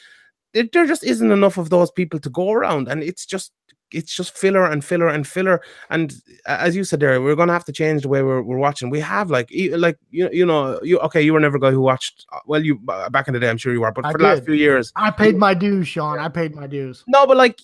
there, 0.54 0.64
there 0.72 0.88
just 0.88 1.04
isn't 1.04 1.32
enough 1.32 1.58
of 1.58 1.70
those 1.70 1.92
people 1.92 2.18
to 2.22 2.30
go 2.30 2.52
around, 2.54 2.88
and 2.88 3.04
it's 3.04 3.26
just 3.26 3.52
it's 3.92 4.16
just 4.16 4.38
filler 4.38 4.66
and 4.66 4.86
filler 4.86 5.10
and 5.10 5.28
filler. 5.28 5.62
And 5.90 6.14
as 6.46 6.78
you 6.78 6.86
said 6.86 7.02
there, 7.02 7.22
we're 7.22 7.36
gonna 7.36 7.52
have 7.52 7.66
to 7.66 7.74
change 7.74 8.04
the 8.04 8.08
way 8.08 8.24
we're, 8.24 8.42
we're 8.42 8.58
watching. 8.58 8.90
We 8.90 9.02
have 9.02 9.30
like 9.30 9.52
like 9.72 9.98
you 10.12 10.30
you 10.32 10.46
know 10.46 10.80
you 10.82 11.00
okay 11.00 11.22
you 11.22 11.34
were 11.34 11.42
never 11.42 11.58
a 11.58 11.60
guy 11.60 11.72
who 11.72 11.82
watched 11.82 12.26
uh, 12.32 12.40
well 12.46 12.64
you 12.64 12.80
uh, 12.88 13.10
back 13.10 13.28
in 13.28 13.34
the 13.34 13.40
day 13.42 13.50
I'm 13.50 13.58
sure 13.58 13.74
you 13.74 13.82
were, 13.82 13.92
but 13.92 14.06
I 14.06 14.14
for 14.14 14.18
the 14.18 14.24
last 14.24 14.46
few 14.46 14.54
years 14.54 14.94
I 14.96 15.12
paid 15.12 15.36
my 15.36 15.54
dues, 15.54 15.90
Sean. 15.90 16.20
I 16.20 16.30
paid 16.30 16.56
my 16.56 16.68
dues. 16.68 17.04
no, 17.08 17.28
but 17.28 17.36
like 17.36 17.60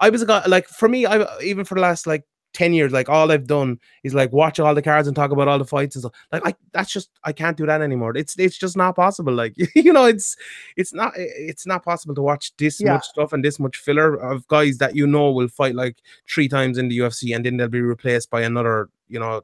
I 0.00 0.10
was 0.10 0.22
a 0.22 0.26
guy 0.26 0.44
like 0.46 0.66
for 0.68 0.88
me, 0.88 1.06
I 1.06 1.24
even 1.40 1.64
for 1.64 1.74
the 1.74 1.80
last 1.82 2.06
like 2.06 2.24
10 2.54 2.72
years, 2.72 2.90
like 2.90 3.08
all 3.08 3.30
I've 3.30 3.46
done 3.46 3.78
is 4.02 4.12
like 4.12 4.32
watch 4.32 4.58
all 4.58 4.74
the 4.74 4.82
cards 4.82 5.06
and 5.06 5.14
talk 5.14 5.30
about 5.30 5.46
all 5.46 5.58
the 5.58 5.64
fights 5.64 5.94
and 5.94 6.02
stuff. 6.02 6.12
Like 6.32 6.42
I 6.44 6.54
that's 6.72 6.90
just 6.92 7.08
I 7.22 7.32
can't 7.32 7.56
do 7.56 7.64
that 7.66 7.80
anymore. 7.80 8.16
It's 8.16 8.36
it's 8.38 8.58
just 8.58 8.76
not 8.76 8.96
possible. 8.96 9.32
Like 9.32 9.54
you 9.76 9.92
know, 9.92 10.06
it's 10.06 10.36
it's 10.76 10.92
not 10.92 11.12
it's 11.16 11.64
not 11.66 11.84
possible 11.84 12.14
to 12.16 12.22
watch 12.22 12.50
this 12.56 12.80
Yeah. 12.80 12.94
much 12.94 13.06
stuff 13.06 13.32
and 13.32 13.44
this 13.44 13.60
much 13.60 13.76
filler 13.76 14.14
of 14.16 14.48
guys 14.48 14.78
that 14.78 14.96
you 14.96 15.06
know 15.06 15.30
will 15.30 15.48
fight 15.48 15.74
like 15.76 15.98
three 16.28 16.48
times 16.48 16.76
in 16.76 16.88
the 16.88 16.98
UFC 16.98 17.34
and 17.36 17.44
then 17.46 17.56
they'll 17.56 17.68
be 17.68 17.80
replaced 17.82 18.30
by 18.30 18.40
another, 18.42 18.88
you 19.08 19.20
know, 19.20 19.42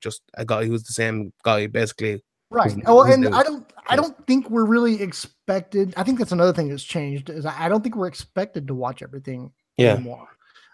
just 0.00 0.20
a 0.34 0.44
guy 0.44 0.66
who's 0.66 0.82
the 0.82 0.92
same 0.92 1.32
guy 1.44 1.68
basically. 1.68 2.22
Right. 2.50 2.70
who's- 2.72 2.84
Oh, 2.86 3.02
who's 3.02 3.14
and. 3.14 3.34
I 3.34 3.44
don't 3.44 3.72
I 3.88 3.96
don't 3.96 4.26
think 4.26 4.50
we're 4.50 4.66
really 4.66 5.00
expected. 5.00 5.94
I 5.96 6.02
think 6.02 6.18
that's 6.18 6.32
another 6.32 6.52
thing 6.52 6.68
that's 6.68 6.84
changed 6.84 7.30
is 7.30 7.46
I 7.46 7.68
don't 7.70 7.82
think 7.82 7.96
we're 7.96 8.08
expected 8.08 8.66
to 8.68 8.74
watch 8.74 9.00
everything 9.02 9.52
Yeah. 9.76 9.94
anymore. 9.94 10.28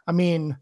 I 0.06 0.12
mean, 0.12 0.56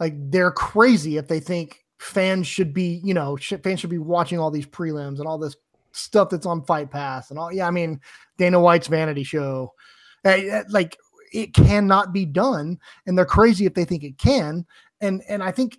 like 0.00 0.14
they're 0.30 0.52
crazy 0.52 1.16
if 1.16 1.28
they 1.28 1.40
think 1.40 1.84
fans 1.98 2.46
should 2.46 2.74
be, 2.74 3.00
you 3.04 3.14
know, 3.14 3.36
sh- 3.36 3.54
fans 3.62 3.80
should 3.80 3.90
be 3.90 3.98
watching 3.98 4.38
all 4.38 4.50
these 4.50 4.66
prelims 4.66 5.18
and 5.18 5.26
all 5.26 5.38
this 5.38 5.56
stuff 5.92 6.28
that's 6.28 6.46
on 6.46 6.62
Fight 6.64 6.90
Pass 6.90 7.30
and 7.30 7.38
all. 7.38 7.52
Yeah, 7.52 7.66
I 7.66 7.70
mean, 7.70 8.00
Dana 8.36 8.60
White's 8.60 8.88
vanity 8.88 9.22
show, 9.22 9.72
eh, 10.24 10.48
eh, 10.50 10.62
like 10.68 10.98
it 11.32 11.54
cannot 11.54 12.12
be 12.12 12.24
done, 12.24 12.78
and 13.06 13.16
they're 13.16 13.24
crazy 13.24 13.66
if 13.66 13.74
they 13.74 13.84
think 13.84 14.04
it 14.04 14.18
can. 14.18 14.66
And 15.00 15.22
and 15.28 15.42
I 15.42 15.50
think, 15.50 15.78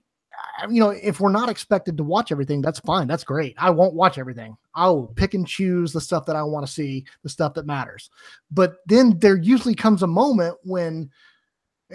you 0.69 0.79
know, 0.79 0.89
if 0.89 1.19
we're 1.19 1.29
not 1.31 1.49
expected 1.49 1.97
to 1.97 2.03
watch 2.03 2.31
everything, 2.31 2.61
that's 2.61 2.79
fine. 2.79 3.07
That's 3.07 3.23
great. 3.23 3.55
I 3.57 3.69
won't 3.69 3.93
watch 3.93 4.17
everything. 4.17 4.57
I'll 4.73 5.07
pick 5.15 5.33
and 5.33 5.47
choose 5.47 5.93
the 5.93 6.01
stuff 6.01 6.25
that 6.25 6.35
I 6.35 6.43
want 6.43 6.65
to 6.65 6.71
see, 6.71 7.05
the 7.23 7.29
stuff 7.29 7.53
that 7.53 7.65
matters. 7.65 8.09
But 8.51 8.77
then 8.87 9.19
there 9.19 9.37
usually 9.37 9.75
comes 9.75 10.03
a 10.03 10.07
moment 10.07 10.57
when 10.63 11.09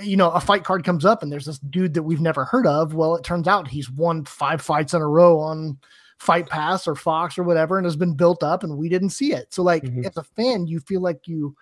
you 0.03 0.17
know, 0.17 0.31
a 0.31 0.41
fight 0.41 0.65
card 0.65 0.85
comes 0.85 1.05
up 1.05 1.23
and 1.23 1.33
there's 1.33 1.47
this 1.47 1.59
dude 1.59 1.95
that 1.95 2.03
we've 2.03 2.21
never 2.21 2.45
heard 2.45 2.67
of. 2.67 2.95
Well, 2.95 3.17
it 3.17 3.25
turns 3.25 3.49
out 3.49 3.67
he's 3.69 3.91
won 3.91 4.25
five 4.25 4.63
fights 4.63 4.95
in 4.95 5.03
a 5.03 5.09
row 5.09 5.39
on 5.41 5.79
Fight 6.19 6.49
Pass 6.49 6.87
or 6.87 6.95
Fox 6.95 7.39
or 7.39 7.43
whatever 7.43 7.79
and 7.79 7.85
has 7.87 7.97
been 7.97 8.15
built 8.15 8.43
up 8.43 8.63
and 8.63 8.77
we 8.77 8.89
didn't 8.89 9.11
see 9.11 9.33
it. 9.33 9.53
So 9.53 9.63
like 9.63 9.83
Mhm. 9.83 10.07
as 10.07 10.17
a 10.17 10.23
fan, 10.23 10.67
you 10.67 10.81
feel 10.81 11.01
like 11.01 11.27
you 11.27 11.57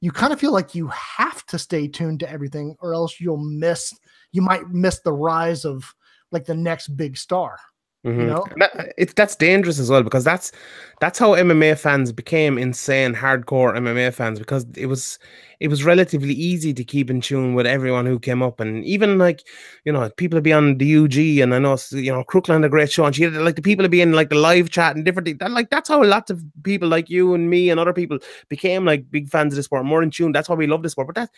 you 0.00 0.12
kind 0.12 0.32
of 0.32 0.38
feel 0.38 0.52
like 0.52 0.76
you 0.76 0.86
have 0.86 1.44
to 1.46 1.58
stay 1.58 1.88
tuned 1.88 2.20
to 2.20 2.30
everything 2.30 2.76
or 2.78 2.94
else 2.94 3.18
you'll 3.20 3.36
miss 3.36 3.92
you 4.30 4.40
might 4.40 4.68
miss 4.70 5.00
the 5.00 5.12
rise 5.12 5.64
of 5.64 5.92
like 6.30 6.44
the 6.44 6.54
next 6.54 6.96
big 6.96 7.16
star. 7.16 7.58
Mhm. 8.06 8.26
know? 8.26 8.46
That, 8.56 8.94
it's 8.96 9.12
that's 9.12 9.34
dangerous 9.34 9.80
as 9.80 9.90
well 9.90 10.04
because 10.04 10.22
that's 10.22 10.52
that's 11.00 11.18
how 11.18 11.32
MMA 11.34 11.76
fans 11.76 12.12
became 12.12 12.56
insane 12.56 13.12
hardcore 13.12 13.76
MMA 13.76 14.14
fans 14.14 14.38
because 14.38 14.64
it 14.76 14.86
was 14.86 15.18
it 15.58 15.66
was 15.66 15.82
relatively 15.82 16.32
easy 16.34 16.72
to 16.72 16.84
keep 16.84 17.10
in 17.10 17.20
tune 17.20 17.54
with 17.54 17.66
everyone 17.66 18.06
who 18.06 18.20
came 18.20 18.40
up 18.40 18.60
and 18.60 18.84
even 18.84 19.18
like 19.18 19.42
you 19.84 19.92
know 19.92 20.08
people 20.16 20.36
would 20.36 20.44
be 20.44 20.52
on 20.52 20.78
the 20.78 20.86
UG 20.86 21.40
and 21.42 21.52
I 21.52 21.58
know 21.58 21.76
you 21.90 22.12
know 22.12 22.22
Crookland 22.22 22.64
a 22.64 22.68
great 22.68 22.92
show 22.92 23.04
and 23.04 23.16
she 23.16 23.24
had 23.24 23.32
like 23.34 23.56
the 23.56 23.62
people 23.62 23.82
would 23.82 23.90
be 23.90 24.00
in 24.00 24.12
like 24.12 24.28
the 24.28 24.36
live 24.36 24.70
chat 24.70 24.94
and 24.94 25.04
different 25.04 25.26
things. 25.26 25.38
That, 25.38 25.50
like 25.50 25.70
that's 25.70 25.88
how 25.88 26.02
lots 26.04 26.30
of 26.30 26.40
people 26.62 26.88
like 26.88 27.10
you 27.10 27.34
and 27.34 27.50
me 27.50 27.68
and 27.68 27.80
other 27.80 27.92
people 27.92 28.20
became 28.48 28.84
like 28.84 29.10
big 29.10 29.28
fans 29.28 29.52
of 29.54 29.56
the 29.56 29.64
sport 29.64 29.84
more 29.84 30.04
in 30.04 30.12
tune. 30.12 30.30
That's 30.30 30.48
why 30.48 30.54
we 30.54 30.68
love 30.68 30.84
the 30.84 30.90
sport. 30.90 31.08
But 31.08 31.16
that 31.16 31.30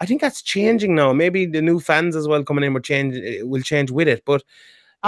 I 0.00 0.06
think 0.06 0.22
that's 0.22 0.40
changing 0.40 0.94
now. 0.94 1.12
Maybe 1.12 1.44
the 1.44 1.60
new 1.60 1.78
fans 1.78 2.16
as 2.16 2.26
well 2.26 2.42
coming 2.42 2.64
in 2.64 2.72
will 2.72 2.80
change 2.80 3.16
eh, 3.16 3.42
will 3.42 3.62
change 3.62 3.90
with 3.90 4.08
it. 4.08 4.22
But 4.24 4.42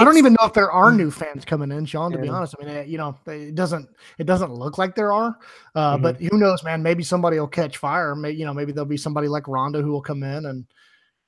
I 0.01 0.05
don't 0.05 0.17
even 0.19 0.33
know 0.39 0.47
if 0.47 0.53
there 0.53 0.71
are 0.71 0.93
new 0.93 1.11
fans 1.11 1.45
coming 1.45 1.71
in, 1.73 1.85
Sean. 1.87 2.13
To 2.13 2.19
be 2.19 2.29
honest, 2.29 2.55
I 2.61 2.65
mean, 2.65 2.75
eh, 2.77 2.83
you 2.85 2.99
know, 2.99 3.17
it 3.27 3.55
doesn't 3.55 3.89
it 4.19 4.25
doesn't 4.25 4.53
look 4.53 4.79
like 4.79 4.95
there 4.95 5.13
are, 5.13 5.37
uh, 5.75 5.97
Mhm. 5.97 6.03
but 6.03 6.17
who 6.21 6.39
knows, 6.39 6.63
man? 6.65 6.83
Maybe 6.83 7.03
somebody 7.03 7.39
will 7.39 7.49
catch 7.49 7.77
fire. 7.79 8.15
Maybe 8.15 8.37
you 8.39 8.47
know, 8.47 8.55
maybe 8.55 8.73
there'll 8.73 8.87
be 8.87 8.97
somebody 8.97 9.29
like 9.29 9.49
Ronda 9.49 9.83
who 9.83 9.91
will 9.93 10.03
come 10.03 10.23
in 10.23 10.47
and 10.47 10.65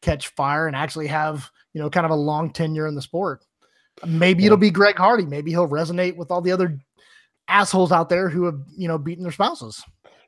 catch 0.02 0.28
fire 0.28 0.66
and 0.66 0.74
actually 0.76 1.08
have 1.08 1.50
you 1.74 1.80
know 1.82 1.90
kind 1.90 2.06
of 2.06 2.12
a 2.12 2.16
long 2.16 2.50
tenure 2.52 2.86
in 2.86 2.94
the 2.94 3.02
sport. 3.02 3.44
Maybe 4.06 4.42
Yeah. 4.42 4.46
it'll 4.46 4.58
be 4.58 4.70
Greg 4.70 4.96
Hardy. 4.96 5.26
Maybe 5.26 5.50
he'll 5.50 5.68
resonate 5.68 6.16
with 6.16 6.30
all 6.30 6.40
the 6.40 6.52
other 6.52 6.78
assholes 7.48 7.92
out 7.92 8.08
there 8.08 8.28
who 8.28 8.44
have 8.44 8.60
you 8.76 8.88
know 8.88 8.96
beaten 8.98 9.24
their 9.24 9.32
spouses. 9.32 9.82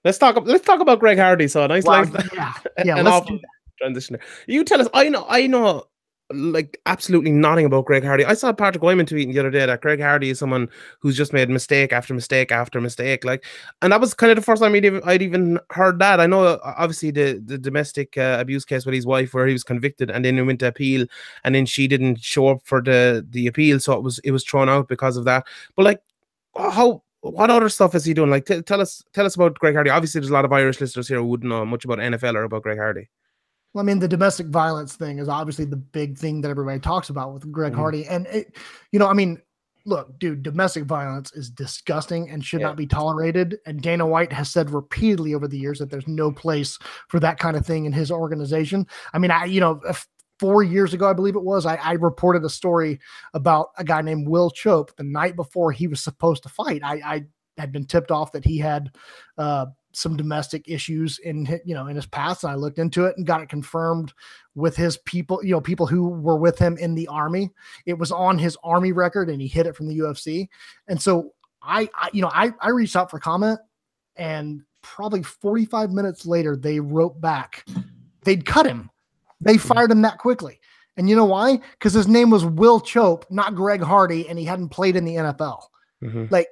let's 0.05 0.19
talk 0.19 0.37
let's 0.45 0.67
talk 0.67 0.81
about 0.81 0.99
Greg 0.99 1.19
Hardy. 1.19 1.47
So 1.49 1.65
a 1.65 1.69
nice 1.69 1.85
Wow, 1.85 2.03
like 2.05 2.33
yeah, 2.35 2.53
yeah. 2.85 2.97
an 2.99 3.05
let's 3.05 3.17
awful 3.17 3.37
do 3.37 3.39
that. 3.41 3.49
transition. 3.79 4.19
You 4.47 4.65
tell 4.65 4.81
us. 4.81 4.89
I 4.93 5.09
know. 5.09 5.25
I 5.29 5.47
know. 5.47 5.85
Like 6.35 6.81
absolutely 6.87 7.33
nothing 7.33 7.65
about 7.67 7.85
Greg 7.85 8.05
Hardy. 8.05 8.25
I 8.25 8.35
saw 8.35 8.53
Patrick 8.53 8.83
Wyman 8.83 9.07
tweeting 9.07 9.33
the 9.33 9.39
other 9.39 9.51
day 9.51 9.65
that 9.67 9.81
Greg 9.81 10.01
Hardy 10.01 10.31
is 10.31 10.39
someone 10.39 10.69
who's 11.01 11.17
just 11.17 11.33
made 11.33 11.49
mistake 11.49 11.93
after 11.93 12.15
mistake 12.15 12.51
after 12.51 12.81
mistake. 12.81 13.25
Like, 13.25 13.45
and 13.81 13.93
that 13.93 14.01
was 14.01 14.15
kind 14.15 14.31
of 14.31 14.37
the 14.37 14.43
first 14.43 14.63
time 14.63 14.75
I'd 14.75 14.85
even, 14.85 15.03
I'd 15.05 15.23
even 15.23 15.59
heard 15.71 15.99
that. 15.99 16.21
I 16.21 16.27
know, 16.27 16.45
uh, 16.45 16.75
obviously, 16.79 17.11
the 17.11 17.43
the 17.45 17.59
domestic 17.59 18.17
uh, 18.17 18.39
abuse 18.41 18.65
case 18.65 18.85
with 18.85 18.95
his 18.95 19.07
wife, 19.07 19.35
where 19.35 19.47
he 19.47 19.53
was 19.53 19.65
convicted 19.65 20.11
and 20.11 20.25
then 20.25 20.37
he 20.37 20.43
went 20.43 20.61
to 20.61 20.69
appeal, 20.69 21.07
and 21.45 21.55
then 21.55 21.67
she 21.67 21.89
didn't 21.89 22.21
show 22.21 22.49
up 22.49 22.61
for 22.65 22.83
the 22.83 23.27
the 23.31 23.47
appeal, 23.47 23.81
so 23.81 23.93
it 23.95 24.03
was 24.03 24.19
it 24.21 24.31
was 24.31 24.45
thrown 24.45 24.69
out 24.69 24.89
because 24.89 25.17
of 25.17 25.25
that. 25.25 25.47
But 25.77 25.85
like, 25.85 26.01
how 26.57 27.03
what 27.23 27.51
other 27.51 27.69
stuff 27.69 27.95
is 27.95 28.05
he 28.05 28.15
doing? 28.15 28.31
Like, 28.31 28.47
t- 28.47 28.63
tell 28.63 28.81
us 28.81 29.03
tell 29.13 29.27
us 29.27 29.37
about 29.37 29.59
Greg 29.59 29.75
Hardy. 29.75 29.91
Obviously, 29.91 30.21
there's 30.21 30.31
a 30.31 30.35
lot 30.35 30.45
of 30.45 30.53
Irish 30.53 30.81
listeners 30.81 31.09
here 31.09 31.19
who 31.19 31.27
wouldn't 31.27 31.49
know 31.49 31.65
much 31.65 31.85
about 31.85 31.99
NFL 31.99 32.35
or 32.35 32.45
about 32.45 32.63
Greg 32.63 32.79
Hardy. 32.79 33.09
Well, 33.75 33.83
I 33.83 33.87
mean, 33.87 33.99
the 33.99 34.09
domestic 34.09 34.49
violence 34.49 34.97
thing 34.97 35.19
is 35.19 35.29
obviously 35.29 35.65
the 35.65 35.77
big 35.77 36.19
thing 36.19 36.41
that 36.43 36.51
everybody 36.51 36.79
talks 36.79 37.09
about 37.09 37.33
with 37.33 37.51
Greg 37.51 37.73
Mhm. 37.73 37.77
Hardy. 37.77 38.07
And, 38.07 38.27
it, 38.27 38.57
you 38.91 38.99
know, 38.99 39.09
I 39.09 39.15
mean, 39.15 39.41
look, 39.85 40.19
dude, 40.19 40.43
domestic 40.43 40.85
violence 40.85 41.33
is 41.33 41.51
disgusting 41.51 42.31
and 42.31 42.45
should 42.45 42.61
Yeah. 42.61 42.69
not 42.69 42.77
be 42.77 42.87
tolerated. 42.87 43.59
And 43.67 43.81
Dana 43.81 44.07
White 44.07 44.33
has 44.33 44.51
said 44.51 44.71
repeatedly 44.71 45.35
over 45.35 45.49
the 45.49 45.59
years 45.59 45.79
that 45.79 45.91
there's 45.91 46.07
no 46.07 46.31
place 46.31 46.79
for 47.09 47.19
that 47.21 47.39
kind 47.39 47.57
of 47.57 47.67
thing 47.67 47.85
in 47.87 47.93
his 47.93 48.11
organization. 48.11 48.87
I 49.13 49.19
mean, 49.19 49.31
I, 49.31 49.47
you 49.47 49.61
know, 49.61 49.81
four 50.39 50.63
years 50.63 50.93
ago, 50.93 51.09
I 51.09 51.13
believe 51.15 51.37
it 51.37 51.43
was, 51.43 51.67
I, 51.67 51.77
I 51.77 51.93
reported 51.93 52.45
a 52.45 52.51
story 52.51 53.01
about 53.33 53.71
a 53.79 53.85
guy 53.85 54.03
named 54.03 54.29
Will 54.29 54.51
Chope 54.51 54.95
the 54.97 55.05
night 55.05 55.35
before 55.35 55.73
he 55.73 55.87
was 55.87 56.01
supposed 56.01 56.43
to 56.43 56.49
fight. 56.49 56.83
I, 56.85 56.95
I 57.05 57.25
had 57.59 57.73
been 57.73 57.87
tipped 57.87 58.11
off 58.11 58.33
that 58.33 58.45
he 58.45 58.59
had 58.59 58.91
uh, 59.39 59.67
some 59.93 60.17
domestic 60.17 60.69
issues 60.69 61.19
in 61.21 61.47
you 61.65 61.75
know 61.75 61.87
in 61.87 61.97
his 61.97 62.07
past, 62.07 62.45
and 62.45 62.53
I 62.53 62.57
looked 62.57 62.79
into 62.79 63.05
it 63.07 63.17
and 63.17 63.27
got 63.27 63.43
it 63.43 63.49
confirmed 63.49 64.13
with 64.55 64.77
his 64.77 64.99
people, 64.99 65.43
you 65.45 65.53
know, 65.53 65.61
people 65.61 65.87
who 65.87 66.09
were 66.09 66.37
with 66.37 66.59
him 66.59 66.77
in 66.79 66.95
the 66.95 67.09
army. 67.09 67.51
It 67.87 67.99
was 67.99 68.13
on 68.13 68.39
his 68.39 68.57
army 68.63 68.93
record, 68.93 69.31
and 69.31 69.41
he 69.41 69.49
hid 69.49 69.67
it 69.67 69.77
from 69.77 69.89
the 69.89 69.99
UFC. 69.99 70.49
And 70.89 71.01
so 71.01 71.33
I, 71.63 71.89
I 71.95 72.11
you 72.13 72.23
know, 72.23 72.31
I 72.33 72.53
I 72.61 72.71
reached 72.71 72.97
out 72.97 73.11
for 73.11 73.19
comment, 73.19 73.61
and 74.17 74.63
probably 74.83 75.23
45 75.23 75.91
minutes 75.91 76.27
later 76.27 76.57
they 76.57 76.81
wrote 76.81 77.21
back. 77.21 77.65
They'd 78.25 78.45
cut 78.45 78.67
him. 78.67 78.91
They 79.41 79.59
fired 79.59 79.91
him 79.91 80.03
that 80.03 80.19
quickly. 80.19 80.61
And 80.97 81.09
you 81.09 81.17
know 81.17 81.25
why? 81.25 81.59
Because 81.73 81.95
his 81.95 82.07
name 82.07 82.31
was 82.31 82.45
Will 82.45 82.81
Chope, 82.81 83.25
not 83.31 83.55
Greg 83.55 83.81
Hardy, 83.81 84.29
and 84.29 84.39
he 84.39 84.45
hadn't 84.45 84.69
played 84.69 84.95
in 84.97 85.05
the 85.05 85.17
NFL. 85.17 85.69
Mhm. 86.03 86.31
Like 86.31 86.49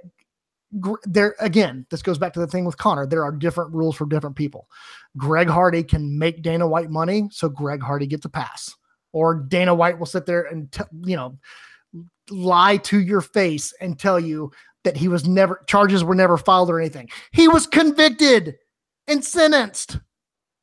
there 1.04 1.34
again, 1.40 1.86
this 1.90 2.02
goes 2.02 2.18
back 2.18 2.32
to 2.34 2.40
the 2.40 2.46
thing 2.46 2.64
with 2.64 2.76
Conor. 2.76 3.06
There 3.06 3.24
are 3.24 3.32
different 3.32 3.74
rules 3.74 3.96
for 3.96 4.06
different 4.06 4.36
people. 4.36 4.68
Greg 5.16 5.48
Hardy 5.48 5.82
can 5.82 6.18
make 6.18 6.42
Dana 6.42 6.66
White 6.66 6.90
money, 6.90 7.28
so 7.32 7.48
Greg 7.48 7.82
Hardy 7.82 8.06
gets 8.06 8.24
a 8.24 8.28
pass. 8.28 8.74
Or 9.12 9.34
Dana 9.34 9.74
White 9.74 9.98
will 9.98 10.06
sit 10.06 10.26
there 10.26 10.42
and 10.42 10.70
t- 10.70 10.84
you 11.04 11.16
know 11.16 11.38
lie 12.30 12.76
to 12.76 13.00
your 13.00 13.20
face 13.20 13.74
and 13.80 13.98
tell 13.98 14.20
you 14.20 14.52
that 14.84 14.96
he 14.96 15.08
was 15.08 15.26
never 15.26 15.62
charges 15.66 16.04
were 16.04 16.14
never 16.14 16.36
filed 16.36 16.70
or 16.70 16.80
anything. 16.80 17.08
He 17.32 17.48
was 17.48 17.66
convicted 17.66 18.56
and 19.08 19.24
sentenced. 19.24 19.98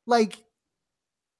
Like 0.06 0.38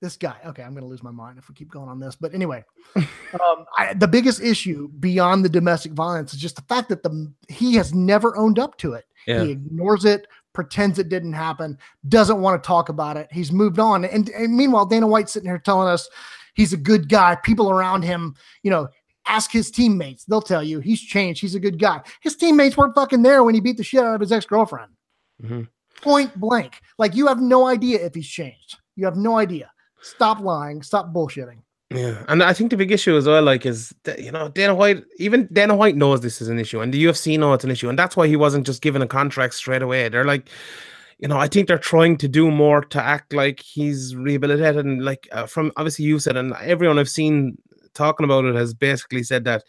this 0.01 0.17
guy. 0.17 0.37
Okay, 0.47 0.63
I'm 0.63 0.73
going 0.73 0.85
to 0.85 0.89
lose 0.89 1.03
my 1.03 1.11
mind 1.11 1.39
if 1.39 1.49
we 1.49 1.55
keep 1.55 1.71
going 1.71 1.89
on 1.89 1.99
this. 1.99 2.17
But 2.17 2.35
anyway, 2.35 2.65
um, 2.97 3.65
I, 3.77 3.95
the 3.95 4.09
biggest 4.09 4.41
issue 4.41 4.89
beyond 5.01 5.45
the 5.45 5.49
domestic 5.49 5.93
violence 5.93 6.33
is 6.33 6.41
just 6.41 6.57
the 6.57 6.63
fact 6.63 6.89
that 6.89 7.03
the 7.03 7.33
he 7.49 7.75
has 7.75 7.95
never 7.95 8.37
owned 8.37 8.59
up 8.59 8.77
to 8.79 8.95
it. 8.95 9.07
Yeah. 9.27 9.43
He 9.45 9.51
ignores 9.51 10.05
it, 10.05 10.27
pretends 10.53 10.99
it 10.99 11.09
didn't 11.09 11.33
happen, 11.33 11.79
doesn't 12.09 12.41
want 12.41 12.63
to 12.63 12.67
talk 12.67 12.89
about 12.89 13.17
it. 13.17 13.29
He's 13.31 13.53
moved 13.53 13.79
on. 13.79 14.05
And, 14.05 14.29
and 14.31 14.57
meanwhile, 14.57 14.87
Dana 14.87 15.07
White's 15.07 15.33
sitting 15.33 15.49
here 15.49 15.59
telling 15.59 15.89
us 15.89 16.09
he's 16.55 16.73
a 16.73 16.79
good 16.79 17.09
guy. 17.09 17.37
People 17.37 17.71
around 17.71 18.03
him, 18.03 18.35
you 18.63 18.71
know, 18.71 18.89
ask 19.27 19.51
his 19.51 19.71
teammates. 19.71 20.25
They'll 20.25 20.41
tell 20.41 20.63
you 20.63 20.81
he's 20.81 21.01
changed. 21.01 21.41
He's 21.41 21.55
a 21.55 21.61
good 21.61 21.79
guy. 21.79 22.01
His 22.21 22.37
teammates 22.37 22.77
weren't 22.77 22.95
fucking 22.95 23.23
there 23.23 23.45
when 23.45 23.55
he 23.55 23.61
beat 23.61 23.77
the 23.77 23.85
shit 23.85 24.01
out 24.01 24.15
of 24.15 24.21
his 24.21 24.33
ex 24.33 24.47
girlfriend. 24.47 24.93
Mhm. 25.43 25.69
Point 26.01 26.39
blank. 26.39 26.81
Like 26.99 27.15
you 27.15 27.27
have 27.27 27.41
no 27.41 27.67
idea 27.67 28.05
if 28.05 28.15
he's 28.15 28.29
changed. 28.29 28.79
You 28.97 29.05
have 29.05 29.17
no 29.17 29.37
idea. 29.37 29.71
Stop 30.01 30.41
lying. 30.41 30.83
Stop 30.83 31.13
bullshitting. 31.13 31.59
Yeah, 31.91 32.23
and 32.29 32.43
I 32.43 32.53
think 32.53 32.71
the 32.71 32.77
big 32.77 32.93
issue 32.93 33.17
as 33.17 33.27
well, 33.27 33.43
like, 33.43 33.65
is 33.65 33.95
that, 34.05 34.19
you 34.19 34.31
know 34.31 34.51
Dana 34.51 34.75
White. 34.75 35.05
Even 35.19 35.49
Dana 35.51 35.75
White 35.75 35.97
knows 35.97 36.21
this 36.21 36.43
is 36.43 36.49
an 36.49 36.59
issue, 36.59 36.81
and 36.81 36.93
the 36.93 37.03
UFC 37.03 37.39
know 37.39 37.55
it's 37.55 37.65
an 37.65 37.71
issue, 37.71 37.89
and 37.89 37.99
that's 37.99 38.15
why 38.15 38.27
he 38.27 38.37
wasn't 38.37 38.67
just 38.67 38.83
given 38.83 39.01
a 39.01 39.07
contract 39.07 39.55
straight 39.55 39.81
away. 39.81 40.11
They're 40.11 40.27
like, 40.27 40.51
you 41.19 41.29
know, 41.29 41.39
I 41.39 41.49
think 41.49 41.67
they're 41.67 41.79
trying 41.79 42.19
to 42.19 42.29
do 42.29 42.51
more 42.51 42.83
to 42.83 43.03
act 43.03 43.33
like 43.33 43.61
he's 43.61 44.15
rehabilitated, 44.15 44.85
and 44.85 45.03
like 45.03 45.29
uh, 45.33 45.47
from 45.47 45.73
obviously 45.79 46.05
you 46.05 46.19
said, 46.19 46.37
and 46.37 46.53
everyone 46.61 46.99
I've 46.99 47.09
seen 47.09 47.57
talking 47.95 48.25
about 48.25 48.45
it 48.45 48.55
has 48.55 48.75
basically 48.75 49.23
said 49.23 49.45
that. 49.45 49.65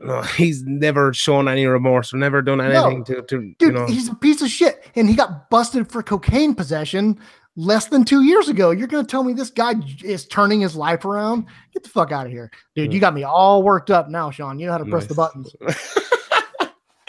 You 0.00 0.06
know, 0.06 0.22
he's 0.36 0.62
never 0.62 1.12
shown 1.12 1.48
any 1.48 1.66
remorse 1.66 2.14
or 2.14 2.18
never 2.18 2.40
done 2.40 2.60
anything 2.60 3.02
to, 3.06 3.22
to 3.22 3.54
Dude, 3.58 3.60
you 3.60 3.72
know. 3.72 3.86
he's 3.86 4.08
a 4.08 4.14
piece 4.14 4.40
of 4.42 4.48
shit. 4.48 4.88
And 4.94 5.08
he 5.08 5.16
got 5.16 5.50
busted 5.50 5.90
for 5.90 6.04
cocaine 6.04 6.54
possession 6.54 7.18
less 7.58 7.86
than 7.86 8.04
two 8.04 8.22
years 8.22 8.48
ago. 8.48 8.70
You're 8.70 8.86
going 8.86 9.04
to 9.04 9.10
tell 9.10 9.24
me 9.24 9.32
this 9.32 9.50
guy 9.50 9.74
is 10.04 10.26
turning 10.26 10.60
his 10.60 10.76
life 10.76 11.04
around? 11.04 11.46
Get 11.74 11.82
the 11.82 11.88
fuck 11.88 12.12
out 12.12 12.24
of 12.26 12.32
here. 12.32 12.50
Dude, 12.76 12.92
you 12.92 13.00
got 13.00 13.14
me 13.14 13.24
all 13.24 13.62
worked 13.62 13.90
up 13.90 14.08
now, 14.08 14.30
Sean. 14.30 14.58
You 14.58 14.66
know 14.66 14.72
how 14.72 14.78
to 14.78 14.86
press 14.86 15.06
the 15.06 15.14
Nice. 15.14 15.16
buttons. 15.16 15.56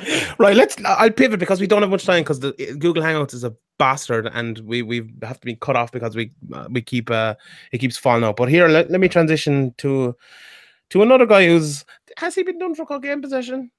right, 0.39 0.55
let's. 0.55 0.75
I'll 0.85 1.11
pivot 1.11 1.39
because 1.39 1.61
we 1.61 1.67
don't 1.67 1.81
have 1.81 1.91
much 1.91 2.05
time 2.05 2.23
because 2.23 2.39
the 2.39 2.53
Google 2.79 3.03
Hangouts 3.03 3.33
is 3.33 3.43
a 3.43 3.53
bastard, 3.77 4.27
and 4.33 4.57
we 4.59 4.81
we 4.81 5.11
have 5.21 5.39
to 5.39 5.45
be 5.45 5.55
cut 5.55 5.75
off 5.75 5.91
because 5.91 6.15
we 6.15 6.31
uh, 6.53 6.67
we 6.71 6.81
keep 6.81 7.11
uh 7.11 7.35
it 7.71 7.79
keeps 7.79 7.97
falling 7.97 8.23
out. 8.23 8.37
But 8.37 8.49
here, 8.49 8.67
let, 8.69 8.89
let 8.89 9.01
me 9.01 9.09
transition 9.09 9.73
to 9.79 10.15
to 10.91 11.01
another 11.01 11.25
guy 11.25 11.45
who's 11.47 11.83
has 12.17 12.33
he 12.33 12.43
been 12.43 12.59
done 12.59 12.75
for 12.75 12.85
cocaine 12.85 13.21
possession? 13.21 13.71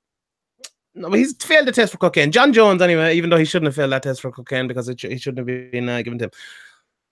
No, 0.95 1.09
but 1.09 1.19
he's 1.19 1.37
failed 1.37 1.69
the 1.69 1.73
test 1.73 1.93
for 1.93 1.99
cocaine. 1.99 2.33
Jon 2.33 2.53
Jones, 2.53 2.83
anyway, 2.83 3.17
even 3.17 3.31
though 3.31 3.37
he 3.37 3.45
shouldn't 3.45 3.69
have 3.69 3.77
failed 3.77 3.93
that 3.93 4.03
test 4.03 4.21
for 4.21 4.33
cocaine 4.33 4.67
because 4.67 4.89
it, 4.89 5.01
he 5.01 5.19
shouldn't 5.19 5.49
have 5.49 5.71
been 5.71 5.89
uh, 5.89 6.03
given 6.03 6.19
to 6.19 6.25
him. 6.25 6.31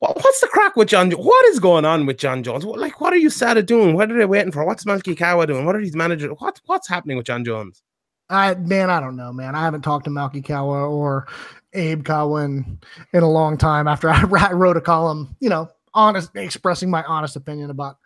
What, 0.01 0.17
what's 0.17 0.41
the 0.41 0.49
crack 0.49 0.77
with 0.77 0.89
Jon? 0.89 1.11
What 1.13 1.47
is 1.47 1.59
going 1.59 1.85
on 1.85 2.07
with 2.07 2.19
Jon 2.19 2.43
Jones? 2.43 2.65
What, 2.65 2.79
like, 2.79 3.01
what 3.01 3.13
are 3.13 3.17
USADA 3.17 3.67
doing? 3.67 3.95
What 3.95 4.11
are 4.11 4.19
they 4.19 4.27
waiting 4.27 4.53
for? 4.53 4.65
What's 4.65 4.85
Malki 4.85 5.17
Kawa 5.17 5.47
doing? 5.47 5.65
What 5.65 5.77
are 5.77 5.83
these 5.83 5.97
managers? 5.97 6.31
What 6.39 6.61
what's 6.67 6.89
happening 6.89 7.17
with 7.17 7.27
Jon 7.27 7.45
Jones? 7.45 7.83
I 8.31 8.55
man, 8.55 8.91
I 8.91 9.01
don't 9.01 9.17
know, 9.17 9.33
man. 9.33 9.55
I 9.55 9.63
haven't 9.63 9.83
talked 9.83 10.05
to 10.05 10.11
Malki 10.11 10.45
Kawa 10.45 10.89
or 10.89 11.27
Abe 11.73 12.05
Kawa 12.05 12.45
in, 12.45 12.79
in 13.13 13.23
a 13.23 13.31
long 13.31 13.57
time 13.57 13.89
after 13.89 14.11
I, 14.11 14.53
wrote 14.53 14.77
a 14.77 14.81
column, 14.81 15.37
you 15.41 15.49
know, 15.49 15.69
honest 15.95 16.31
expressing 16.35 16.91
my 16.91 17.03
honest 17.05 17.37
opinion 17.37 17.71
about 17.71 17.97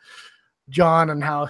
Jon 0.68 1.10
and 1.10 1.22
how 1.22 1.48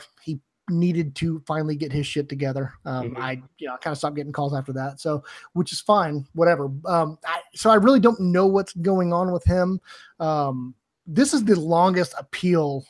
needed 0.71 1.15
to 1.17 1.41
finally 1.47 1.77
get 1.77 1.93
his 1.93 2.07
shit 2.07 2.29
together. 2.29 2.73
Um, 2.85 3.11
Mhm. 3.11 3.19
I 3.19 3.43
you 3.59 3.69
know 3.69 3.77
kind 3.79 3.93
of 3.93 3.99
stopped 3.99 4.17
getting 4.17 4.33
calls 4.33 4.55
after 4.55 4.73
that. 4.75 5.01
So 5.01 5.25
which 5.55 5.73
is 5.73 5.81
fine, 5.81 6.27
whatever. 6.35 6.71
Um, 6.87 7.19
I, 7.27 7.41
so 7.55 7.71
I 7.71 7.75
really 7.75 8.01
don't 8.01 8.21
know 8.21 8.47
what's 8.47 8.73
going 8.75 9.13
on 9.13 9.33
with 9.33 9.45
him. 9.45 9.81
Um, 10.21 10.75
this 11.07 11.35
is 11.35 11.45
the 11.45 11.59
longest 11.59 12.15
appeal. 12.19 12.85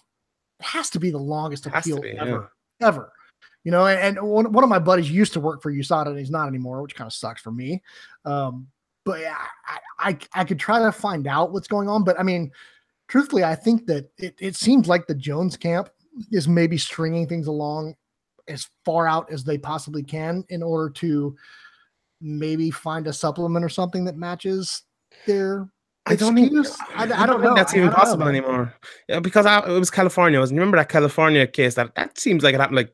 It 0.60 0.66
has 0.66 0.90
to 0.90 1.00
be 1.00 1.10
the 1.10 1.18
longest 1.18 1.66
appeal 1.66 2.00
be, 2.00 2.10
yeah. 2.10 2.22
ever, 2.22 2.52
ever. 2.80 3.12
You 3.64 3.70
know, 3.70 3.86
and, 3.86 4.18
and 4.18 4.28
one, 4.28 4.52
one 4.52 4.64
of 4.64 4.70
my 4.70 4.78
buddies 4.78 5.10
used 5.10 5.32
to 5.34 5.40
work 5.40 5.62
for 5.62 5.72
USADA 5.72 6.08
and 6.08 6.18
he's 6.18 6.30
not 6.30 6.48
anymore, 6.48 6.82
which 6.82 6.96
kind 6.96 7.06
of 7.06 7.12
sucks 7.12 7.40
for 7.40 7.52
me. 7.52 7.82
Um, 8.24 8.66
but 9.04 9.20
yeah, 9.20 9.36
I, 9.66 9.78
I 9.98 10.18
I 10.34 10.44
could 10.44 10.58
try 10.58 10.78
to 10.78 10.92
find 10.92 11.26
out 11.26 11.52
what's 11.52 11.68
going 11.68 11.88
on. 11.88 12.04
But 12.04 12.18
I 12.20 12.22
mean, 12.22 12.50
truthfully, 13.08 13.44
I 13.44 13.54
think 13.54 13.86
that 13.86 14.10
it, 14.18 14.34
it 14.38 14.56
seems 14.56 14.88
like 14.88 15.06
the 15.06 15.14
Jones 15.14 15.56
camp 15.56 15.88
is 16.30 16.48
maybe 16.48 16.76
stringing 16.78 17.26
things 17.26 17.46
along 17.46 17.94
as 18.48 18.68
far 18.84 19.06
out 19.06 19.30
as 19.32 19.44
they 19.44 19.56
possibly 19.58 20.02
can 20.02 20.44
in 20.48 20.62
order 20.62 20.90
to 20.90 21.34
maybe 22.20 22.70
find 22.70 23.06
a 23.06 23.12
supplement 23.12 23.64
or 23.64 23.68
something 23.68 24.04
that 24.04 24.16
matches 24.16 24.82
their 25.26 25.68
I 26.06 26.16
don't 26.16 26.34
think 26.34 26.48
excuse. 26.52 26.76
I, 26.96 27.04
I 27.04 27.26
don't 27.26 27.40
think 27.40 27.42
know. 27.42 27.54
that's 27.54 27.72
I- 27.74 27.76
even 27.76 27.88
I 27.88 27.92
don't 27.92 27.98
know, 27.98 28.04
possible 28.04 28.28
anymore. 28.28 28.74
Yeah, 29.08 29.20
because 29.20 29.46
I, 29.46 29.60
it 29.60 29.78
was 29.78 29.90
California. 29.90 30.40
Was 30.40 30.50
remember 30.52 30.76
that 30.76 30.88
California 30.88 31.46
case 31.46 31.74
that 31.76 31.94
that 31.94 32.18
seems 32.18 32.42
like 32.42 32.54
it 32.54 32.60
happened 32.60 32.76
like 32.76 32.92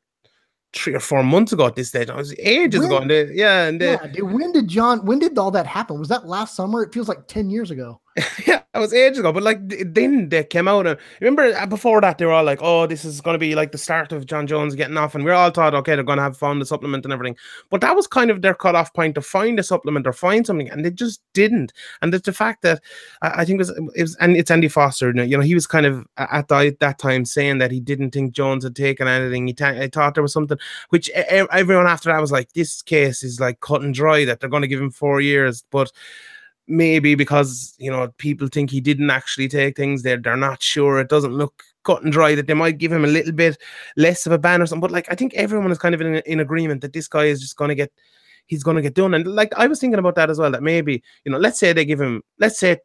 three 0.74 0.94
or 0.94 1.00
four 1.00 1.22
months 1.22 1.52
ago 1.52 1.66
at 1.66 1.74
this 1.74 1.88
stage. 1.88 2.10
It 2.10 2.14
was 2.16 2.34
ages 2.38 2.84
ago. 2.84 2.98
And 2.98 3.10
they, 3.10 3.32
yeah, 3.32 3.64
and 3.66 3.80
they, 3.80 3.92
Yeah, 3.92 4.20
when 4.20 4.52
did 4.52 4.68
Jon? 4.68 5.06
When 5.06 5.18
did 5.18 5.38
all 5.38 5.50
that 5.52 5.66
happen? 5.66 5.98
Was 5.98 6.08
that 6.08 6.26
last 6.26 6.54
summer? 6.54 6.82
It 6.82 6.92
feels 6.92 7.08
like 7.08 7.26
ten 7.26 7.48
years 7.48 7.70
ago. 7.70 7.98
yeah, 8.46 8.62
it 8.74 8.78
was 8.78 8.92
ages 8.92 9.18
ago. 9.18 9.32
But 9.32 9.42
like 9.42 9.58
then 9.68 10.28
they 10.28 10.44
came 10.44 10.68
out 10.68 10.86
and 10.86 10.98
remember 11.20 11.54
uh, 11.54 11.66
before 11.66 12.00
that 12.00 12.18
they 12.18 12.24
were 12.24 12.32
all 12.32 12.44
like, 12.44 12.60
"Oh, 12.62 12.86
this 12.86 13.04
is 13.04 13.20
going 13.20 13.34
to 13.34 13.38
be 13.38 13.54
like 13.54 13.72
the 13.72 13.78
start 13.78 14.12
of 14.12 14.26
Jon 14.26 14.46
Jones 14.46 14.74
getting 14.74 14.96
off," 14.96 15.14
and 15.14 15.24
we 15.24 15.30
are 15.30 15.34
all 15.34 15.50
thought, 15.50 15.74
"Okay, 15.74 15.94
they're 15.94 16.04
going 16.04 16.18
to 16.18 16.22
have 16.22 16.36
found 16.36 16.60
the 16.60 16.66
supplement 16.66 17.04
and 17.04 17.12
everything." 17.12 17.36
But 17.70 17.80
that 17.82 17.94
was 17.94 18.06
kind 18.06 18.30
of 18.30 18.42
their 18.42 18.54
cutoff 18.54 18.92
point 18.94 19.14
to 19.14 19.22
find 19.22 19.58
a 19.58 19.62
supplement 19.62 20.06
or 20.06 20.12
find 20.12 20.46
something, 20.46 20.70
and 20.70 20.84
they 20.84 20.90
just 20.90 21.22
didn't. 21.34 21.72
And 22.02 22.14
it's 22.14 22.26
the 22.26 22.32
fact 22.32 22.62
that 22.62 22.82
I, 23.22 23.42
I 23.42 23.44
think 23.44 23.56
it 23.56 23.66
was, 23.68 23.70
it 23.94 24.02
was 24.02 24.16
and 24.16 24.36
it's 24.36 24.50
Andy 24.50 24.68
Foster. 24.68 25.12
You 25.14 25.36
know, 25.36 25.42
he 25.42 25.54
was 25.54 25.66
kind 25.66 25.86
of 25.86 26.06
at 26.16 26.48
the, 26.48 26.76
that 26.80 26.98
time 26.98 27.24
saying 27.24 27.58
that 27.58 27.70
he 27.70 27.80
didn't 27.80 28.10
think 28.10 28.32
Jones 28.32 28.64
had 28.64 28.76
taken 28.76 29.06
anything. 29.06 29.46
He, 29.46 29.54
ta- 29.54 29.74
he 29.74 29.88
thought 29.88 30.14
there 30.14 30.22
was 30.22 30.32
something, 30.32 30.58
which 30.88 31.10
everyone 31.10 31.86
after 31.86 32.10
that 32.10 32.20
was 32.20 32.32
like, 32.32 32.52
"This 32.52 32.82
case 32.82 33.22
is 33.22 33.40
like 33.40 33.60
cut 33.60 33.82
and 33.82 33.94
dry 33.94 34.24
that 34.24 34.40
they're 34.40 34.50
going 34.50 34.62
to 34.62 34.68
give 34.68 34.80
him 34.80 34.90
four 34.90 35.20
years," 35.20 35.64
but 35.70 35.92
maybe 36.68 37.14
because 37.14 37.74
you 37.78 37.90
know 37.90 38.08
people 38.18 38.46
think 38.46 38.70
he 38.70 38.80
didn't 38.80 39.10
actually 39.10 39.48
take 39.48 39.76
things 39.76 40.02
they're 40.02 40.18
they're 40.18 40.36
not 40.36 40.62
sure 40.62 40.98
it 40.98 41.08
doesn't 41.08 41.32
look 41.32 41.62
cut 41.84 42.02
and 42.02 42.12
dry 42.12 42.34
that 42.34 42.46
they 42.46 42.54
might 42.54 42.78
give 42.78 42.92
him 42.92 43.04
a 43.04 43.08
little 43.08 43.32
bit 43.32 43.56
less 43.96 44.26
of 44.26 44.32
a 44.32 44.38
ban 44.38 44.60
or 44.60 44.66
something 44.66 44.82
but 44.82 44.90
like 44.90 45.10
i 45.10 45.14
think 45.14 45.32
everyone 45.34 45.70
is 45.72 45.78
kind 45.78 45.94
of 45.94 46.00
in, 46.00 46.16
in 46.26 46.40
agreement 46.40 46.82
that 46.82 46.92
this 46.92 47.08
guy 47.08 47.24
is 47.24 47.40
just 47.40 47.56
going 47.56 47.70
to 47.70 47.74
get 47.74 47.90
he's 48.46 48.62
going 48.62 48.76
to 48.76 48.82
get 48.82 48.94
done 48.94 49.14
and 49.14 49.26
like 49.26 49.52
i 49.56 49.66
was 49.66 49.80
thinking 49.80 49.98
about 49.98 50.14
that 50.14 50.30
as 50.30 50.38
well 50.38 50.50
that 50.50 50.62
maybe 50.62 51.02
you 51.24 51.32
know 51.32 51.38
let's 51.38 51.58
say 51.58 51.72
they 51.72 51.84
give 51.84 52.00
him 52.00 52.22
let's 52.38 52.58
say 52.58 52.76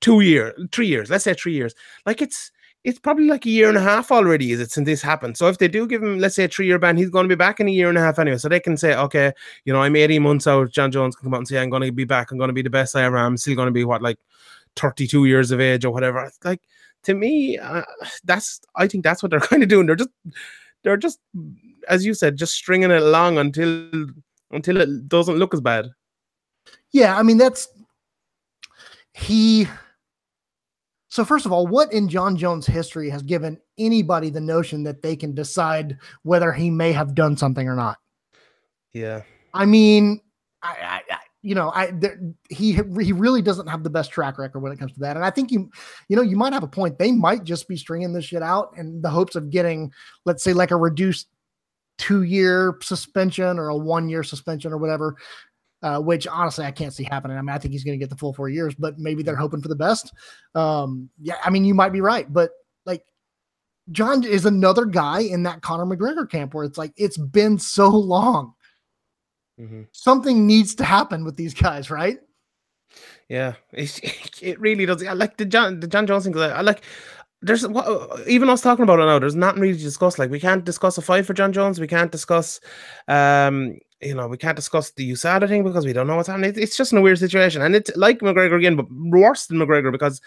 two 0.00 0.20
year 0.20 0.54
three 0.70 0.86
years 0.86 1.10
let's 1.10 1.24
say 1.24 1.34
three 1.34 1.52
years 1.52 1.74
like 2.06 2.22
it's 2.22 2.52
it's 2.82 2.98
probably 2.98 3.26
like 3.26 3.44
a 3.44 3.50
year 3.50 3.68
and 3.68 3.76
a 3.76 3.80
half 3.80 4.10
already 4.10 4.52
is 4.52 4.60
it 4.60 4.70
since 4.70 4.86
this 4.86 5.02
happened 5.02 5.36
so 5.36 5.48
if 5.48 5.58
they 5.58 5.68
do 5.68 5.86
give 5.86 6.02
him 6.02 6.18
let's 6.18 6.34
say 6.34 6.44
a 6.44 6.48
three 6.48 6.66
year 6.66 6.78
ban 6.78 6.96
he's 6.96 7.10
going 7.10 7.24
to 7.24 7.28
be 7.28 7.38
back 7.38 7.60
in 7.60 7.68
a 7.68 7.70
year 7.70 7.88
and 7.88 7.98
a 7.98 8.00
half 8.00 8.18
anyway 8.18 8.38
so 8.38 8.48
they 8.48 8.60
can 8.60 8.76
say 8.76 8.94
okay 8.94 9.32
you 9.64 9.72
know, 9.72 9.82
I'm 9.82 9.96
18 9.96 10.22
months 10.22 10.46
out. 10.46 10.70
Jon 10.70 10.90
Jones 10.90 11.16
can 11.16 11.26
come 11.26 11.34
out 11.34 11.38
and 11.38 11.48
say, 11.48 11.58
I'm 11.58 11.70
going 11.70 11.82
to 11.82 11.92
be 11.92 12.04
back. 12.04 12.30
I'm 12.30 12.38
going 12.38 12.48
to 12.48 12.54
be 12.54 12.62
the 12.62 12.70
best 12.70 12.96
I 12.96 13.04
ever 13.04 13.18
am. 13.18 13.26
I'm 13.26 13.36
still 13.36 13.54
going 13.54 13.66
to 13.66 13.72
be 13.72 13.84
what, 13.84 14.02
like 14.02 14.18
32 14.76 15.26
years 15.26 15.50
of 15.50 15.60
age 15.60 15.84
or 15.84 15.92
whatever. 15.92 16.30
Like, 16.44 16.62
to 17.04 17.14
me, 17.14 17.58
uh, 17.58 17.82
that's, 18.24 18.60
I 18.76 18.86
think 18.86 19.04
that's 19.04 19.22
what 19.22 19.30
they're 19.30 19.40
kind 19.52 19.62
of 19.62 19.68
doing. 19.68 19.86
They're 19.86 19.96
just, 19.96 20.10
they're 20.82 20.96
just, 20.96 21.20
as 21.88 22.04
you 22.04 22.14
said, 22.14 22.36
just 22.36 22.54
stringing 22.54 22.90
it 22.90 23.02
along 23.02 23.38
until, 23.38 23.90
until 24.50 24.80
it 24.80 25.08
doesn't 25.08 25.36
look 25.36 25.54
as 25.54 25.60
bad. 25.60 25.90
Yeah, 26.92 27.16
I 27.16 27.22
mean 27.22 27.38
that's 27.38 27.68
he. 29.14 29.68
So 31.10 31.24
first 31.24 31.44
of 31.44 31.52
all, 31.52 31.66
what 31.66 31.92
in 31.92 32.08
Jon 32.08 32.36
Jones' 32.36 32.66
history 32.66 33.10
has 33.10 33.22
given 33.22 33.58
anybody 33.78 34.30
the 34.30 34.40
notion 34.40 34.84
that 34.84 35.02
they 35.02 35.16
can 35.16 35.34
decide 35.34 35.98
whether 36.22 36.52
he 36.52 36.70
may 36.70 36.92
have 36.92 37.16
done 37.16 37.36
something 37.36 37.68
or 37.68 37.74
not? 37.74 37.98
Yeah. 38.92 39.22
I 39.52 39.66
mean, 39.66 40.20
I, 40.62 41.02
I, 41.10 41.16
you 41.42 41.56
know, 41.56 41.72
I 41.74 41.90
there, 41.90 42.20
he 42.48 42.74
he 43.00 43.12
really 43.12 43.42
doesn't 43.42 43.66
have 43.66 43.82
the 43.82 43.90
best 43.90 44.12
track 44.12 44.38
record 44.38 44.60
when 44.60 44.70
it 44.70 44.78
comes 44.78 44.92
to 44.92 45.00
that, 45.00 45.16
and 45.16 45.24
I 45.24 45.30
think 45.30 45.50
you, 45.50 45.70
you 46.08 46.14
know, 46.14 46.22
you 46.22 46.36
might 46.36 46.52
have 46.52 46.62
a 46.62 46.68
point. 46.68 46.98
They 46.98 47.10
might 47.10 47.42
just 47.42 47.66
be 47.66 47.76
stringing 47.76 48.12
this 48.12 48.26
shit 48.26 48.42
out 48.42 48.74
in 48.76 49.02
the 49.02 49.10
hopes 49.10 49.34
of 49.34 49.50
getting, 49.50 49.92
let's 50.26 50.44
say, 50.44 50.52
like 50.52 50.70
a 50.70 50.76
reduced 50.76 51.28
two 51.98 52.22
year 52.22 52.78
suspension 52.82 53.58
or 53.58 53.68
a 53.68 53.76
one 53.76 54.08
year 54.08 54.22
suspension 54.22 54.72
or 54.72 54.78
whatever. 54.78 55.16
Uh, 55.82 55.98
which 55.98 56.26
honestly 56.26 56.64
I 56.64 56.70
can't 56.70 56.92
see 56.92 57.04
happening. 57.04 57.38
I 57.38 57.40
mean, 57.40 57.50
I 57.50 57.58
think 57.58 57.72
he's 57.72 57.84
going 57.84 57.98
to 57.98 58.02
get 58.02 58.10
the 58.10 58.16
full 58.16 58.34
four 58.34 58.50
years, 58.50 58.74
but 58.74 58.98
maybe 58.98 59.22
they're 59.22 59.34
hoping 59.34 59.62
for 59.62 59.68
the 59.68 59.76
best. 59.76 60.12
Um, 60.54 61.08
yeah, 61.20 61.36
I 61.42 61.48
mean, 61.48 61.64
you 61.64 61.74
might 61.74 61.92
be 61.92 62.02
right, 62.02 62.30
but 62.30 62.50
like 62.84 63.02
Jon 63.90 64.22
is 64.22 64.44
another 64.44 64.84
guy 64.84 65.20
in 65.20 65.42
that 65.44 65.62
Conor 65.62 65.86
McGregor 65.86 66.30
camp 66.30 66.52
where 66.52 66.64
it's 66.64 66.76
like 66.76 66.92
it's 66.96 67.16
been 67.16 67.58
so 67.58 67.88
long. 67.88 68.52
Mm-hmm. 69.58 69.82
Something 69.92 70.46
needs 70.46 70.74
to 70.76 70.84
happen 70.84 71.24
with 71.24 71.36
these 71.36 71.54
guys, 71.54 71.90
right? 71.90 72.18
Yeah, 73.28 73.54
it, 73.72 74.38
it 74.42 74.60
really 74.60 74.84
does. 74.84 75.02
I 75.06 75.12
like 75.12 75.36
the 75.36 75.44
Jon 75.44 75.80
the 75.80 75.86
Jones 75.86 76.24
thing. 76.24 76.36
I 76.36 76.60
like 76.60 76.84
there's 77.42 77.64
even 78.26 78.50
us 78.50 78.60
talking 78.60 78.82
about 78.82 79.00
it 79.00 79.06
now. 79.06 79.18
There's 79.18 79.34
nothing 79.34 79.62
really 79.62 79.78
to 79.78 79.82
discuss. 79.82 80.18
Like 80.18 80.30
we 80.30 80.40
can't 80.40 80.64
discuss 80.64 80.98
a 80.98 81.02
fight 81.02 81.24
for 81.24 81.32
Jon 81.32 81.52
Jones. 81.52 81.80
We 81.80 81.86
can't 81.86 82.12
discuss, 82.12 82.60
um, 83.08 83.78
you 84.00 84.14
know, 84.14 84.28
we 84.28 84.36
can't 84.36 84.56
discuss 84.56 84.90
the 84.92 85.10
USADA 85.12 85.48
thing 85.48 85.62
because 85.62 85.84
we 85.84 85.92
don't 85.92 86.06
know 86.06 86.16
what's 86.16 86.28
happening. 86.28 86.52
It's 86.56 86.76
just 86.76 86.92
in 86.92 86.98
a 86.98 87.02
weird 87.02 87.18
situation, 87.18 87.62
and 87.62 87.74
it's 87.74 87.94
like 87.96 88.20
McGregor 88.20 88.56
again, 88.56 88.76
but 88.76 88.86
worse 88.90 89.46
than 89.46 89.58
McGregor 89.58 89.92
because, 89.92 90.20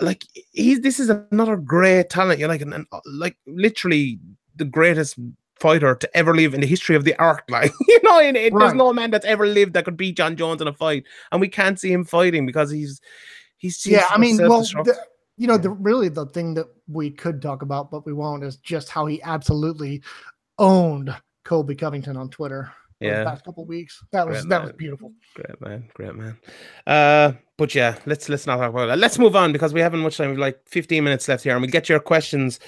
like, 0.00 0.24
he's 0.52 0.80
this 0.80 0.98
is 0.98 1.10
another 1.30 1.56
great 1.56 2.10
talent. 2.10 2.40
You're 2.40 2.48
like, 2.48 2.62
an, 2.62 2.86
like 3.06 3.36
literally 3.46 4.18
the 4.56 4.64
greatest 4.64 5.18
fighter 5.60 5.94
to 5.94 6.16
ever 6.16 6.34
live 6.34 6.54
in 6.54 6.62
the 6.62 6.66
history 6.66 6.96
of 6.96 7.04
the 7.04 7.14
art. 7.16 7.44
Like, 7.48 7.72
you 7.88 8.00
know, 8.02 8.18
in, 8.18 8.34
in, 8.34 8.52
right. 8.54 8.60
there's 8.60 8.74
no 8.74 8.92
man 8.92 9.10
that's 9.10 9.26
ever 9.26 9.46
lived 9.46 9.74
that 9.74 9.84
could 9.84 9.96
beat 9.96 10.16
Jon 10.16 10.36
Jones 10.36 10.60
in 10.60 10.68
a 10.68 10.72
fight, 10.72 11.04
and 11.30 11.40
we 11.40 11.48
can't 11.48 11.78
see 11.78 11.92
him 11.92 12.04
fighting 12.04 12.44
because 12.44 12.70
he's 12.70 13.00
he's 13.56 13.86
yeah. 13.86 14.06
I 14.10 14.18
mean, 14.18 14.36
well, 14.36 14.62
the, 14.62 14.98
you 15.36 15.46
know, 15.46 15.58
the 15.58 15.70
really 15.70 16.08
the 16.08 16.26
thing 16.26 16.54
that 16.54 16.66
we 16.88 17.10
could 17.10 17.40
talk 17.40 17.62
about, 17.62 17.90
but 17.90 18.04
we 18.04 18.12
won't, 18.12 18.42
is 18.42 18.56
just 18.56 18.88
how 18.88 19.06
he 19.06 19.22
absolutely 19.22 20.02
owned 20.58 21.14
Colby 21.44 21.74
Covington 21.74 22.16
on 22.16 22.30
Twitter. 22.30 22.72
Yeah, 23.00 23.24
past 23.24 23.44
couple 23.44 23.64
weeks. 23.64 24.02
That 24.12 24.26
was 24.26 24.42
great 24.42 24.48
that 24.50 24.58
man. 24.58 24.62
was 24.66 24.72
beautiful. 24.72 25.12
Great 25.34 25.60
man, 25.60 25.88
great 25.94 26.14
man. 26.14 26.36
Uh, 26.86 27.32
but 27.56 27.74
yeah, 27.74 27.96
let's 28.04 28.28
let's 28.28 28.46
not 28.46 28.58
talk 28.58 28.70
about 28.70 28.86
that. 28.86 28.98
Let's 28.98 29.18
move 29.18 29.34
on 29.34 29.52
because 29.52 29.72
we 29.72 29.80
haven't 29.80 30.00
much 30.00 30.18
time. 30.18 30.30
We've 30.30 30.38
like 30.38 30.60
15 30.66 31.02
minutes 31.02 31.26
left 31.26 31.44
here, 31.44 31.54
and 31.54 31.62
we'll 31.62 31.70
get 31.70 31.88
your 31.88 32.00
questions 32.00 32.60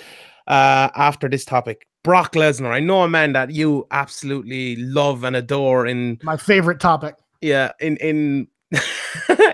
uh 0.49 0.89
after 0.97 1.29
this 1.29 1.45
topic. 1.45 1.87
Brock 2.03 2.33
Lesnar. 2.33 2.73
I 2.73 2.81
know 2.81 3.03
a 3.03 3.09
man 3.09 3.33
that 3.35 3.51
you 3.51 3.87
absolutely 3.91 4.77
love 4.77 5.23
and 5.23 5.37
adore 5.37 5.87
in 5.87 6.19
my 6.23 6.37
favorite 6.37 6.81
topic. 6.81 7.15
Yeah, 7.41 7.73
in 7.79 7.97
in 7.99 8.49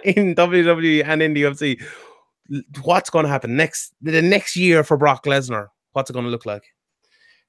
in 0.05 0.35
WWE 0.35 1.05
and 1.05 1.23
in 1.23 1.35
the 1.35 1.43
UFC. 1.43 1.83
What's 2.83 3.11
going 3.11 3.25
to 3.25 3.29
happen 3.29 3.57
next 3.57 3.95
the 4.01 4.23
next 4.23 4.57
year 4.57 4.85
for 4.85 4.97
Brock 4.97 5.25
Lesnar? 5.25 5.69
What's 5.93 6.09
it 6.09 6.15
going 6.15 6.25
to 6.25 6.31
look 6.31 6.47
like? 6.47 6.65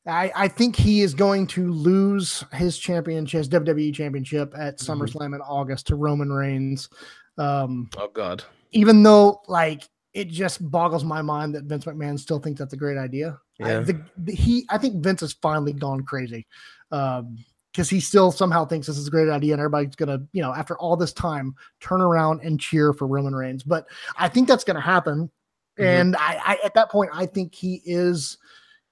I, 0.07 0.31
I 0.35 0.47
think 0.47 0.75
he 0.75 1.01
is 1.01 1.13
going 1.13 1.47
to 1.47 1.71
lose 1.71 2.43
his 2.53 2.77
championship, 2.77 3.37
his 3.37 3.49
WWE 3.49 3.93
championship 3.93 4.53
at 4.57 4.77
mm-hmm. 4.77 4.91
SummerSlam 4.91 5.35
in 5.35 5.41
August 5.41 5.87
to 5.87 5.95
Roman 5.95 6.31
Reigns. 6.31 6.89
Um, 7.37 7.89
oh 7.97 8.09
God! 8.13 8.43
Even 8.71 9.03
though, 9.03 9.41
like, 9.47 9.87
it 10.13 10.27
just 10.27 10.69
boggles 10.71 11.03
my 11.03 11.21
mind 11.21 11.55
that 11.55 11.65
Vince 11.65 11.85
McMahon 11.85 12.19
still 12.19 12.39
thinks 12.39 12.59
that's 12.59 12.73
a 12.73 12.77
great 12.77 12.97
idea. 12.97 13.37
Yeah. 13.59 13.79
I, 13.79 13.83
the, 13.83 14.01
the, 14.17 14.33
he, 14.33 14.65
I 14.69 14.77
think 14.77 15.03
Vince 15.03 15.21
has 15.21 15.33
finally 15.33 15.73
gone 15.73 16.01
crazy 16.01 16.47
because 16.89 17.19
um, 17.21 17.37
he 17.85 17.99
still 17.99 18.31
somehow 18.31 18.65
thinks 18.65 18.87
this 18.87 18.97
is 18.97 19.07
a 19.07 19.11
great 19.11 19.29
idea 19.29 19.53
and 19.53 19.61
everybody's 19.61 19.95
gonna, 19.95 20.19
you 20.31 20.41
know, 20.41 20.53
after 20.53 20.77
all 20.77 20.95
this 20.97 21.13
time, 21.13 21.55
turn 21.79 22.01
around 22.01 22.41
and 22.43 22.59
cheer 22.59 22.93
for 22.93 23.07
Roman 23.07 23.35
Reigns. 23.35 23.63
But 23.63 23.85
I 24.17 24.27
think 24.27 24.47
that's 24.47 24.63
gonna 24.63 24.81
happen. 24.81 25.29
Mm-hmm. 25.77 25.83
And 25.83 26.15
I, 26.15 26.41
I, 26.43 26.57
at 26.63 26.73
that 26.73 26.89
point, 26.89 27.11
I 27.13 27.25
think 27.25 27.53
he 27.53 27.81
is 27.85 28.37